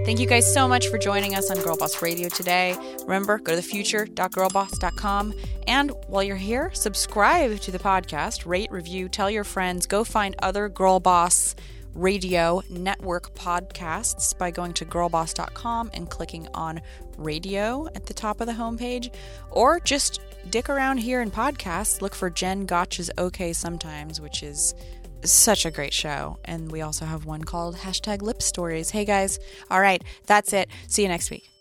Thank 0.08 0.22
you 0.22 0.26
guys 0.26 0.54
so 0.54 0.70
much 0.70 0.88
for 0.88 0.98
joining 0.98 1.36
us 1.36 1.52
on 1.52 1.62
Girl 1.62 1.76
Boss 1.76 2.02
Radio 2.02 2.30
today. 2.30 2.78
Remember, 3.02 3.40
go 3.40 3.60
to 3.60 3.62
thefuture.girlboss.com. 3.62 5.34
And 5.68 5.92
while 6.08 6.24
you're 6.24 6.38
here, 6.38 6.72
subscribe 6.74 7.60
to 7.60 7.72
the 7.72 7.78
podcast, 7.78 8.46
rate, 8.46 8.72
review, 8.72 9.10
tell 9.10 9.30
your 9.30 9.44
friends, 9.44 9.86
go 9.86 10.06
find 10.06 10.34
other 10.42 10.70
Girl 10.70 11.02
Boss 11.02 11.58
Radio 11.94 12.62
Network 12.70 13.36
podcasts 13.36 14.38
by 14.38 14.50
going 14.50 14.72
to 14.76 14.86
girlboss.com 14.86 15.90
and 15.94 16.10
clicking 16.10 16.48
on 16.54 16.80
radio 17.18 17.88
at 17.94 18.06
the 18.06 18.14
top 18.14 18.40
of 18.40 18.48
the 18.48 18.54
homepage. 18.54 19.14
Or 19.52 19.82
just 19.82 20.22
dick 20.50 20.70
around 20.70 21.00
here 21.00 21.22
in 21.22 21.32
podcasts, 21.32 22.02
look 22.02 22.16
for 22.16 22.30
Jen 22.30 22.66
Gotch's 22.66 23.12
OK 23.18 23.52
Sometimes, 23.52 24.22
which 24.22 24.42
is 24.42 24.74
such 25.32 25.66
a 25.66 25.72
great 25.72 25.94
show. 25.94 26.40
And 26.46 26.72
we 26.72 26.82
also 26.82 27.06
have 27.06 27.26
one 27.26 27.44
called 27.44 27.78
hashtag 27.78 28.22
lip 28.22 28.42
stories. 28.42 28.92
Hey 28.92 29.06
guys. 29.06 29.40
All 29.70 29.82
right, 29.82 30.04
that's 30.26 30.54
it. 30.54 30.70
See 30.88 31.04
you 31.04 31.08
next 31.08 31.32
week. 31.32 31.57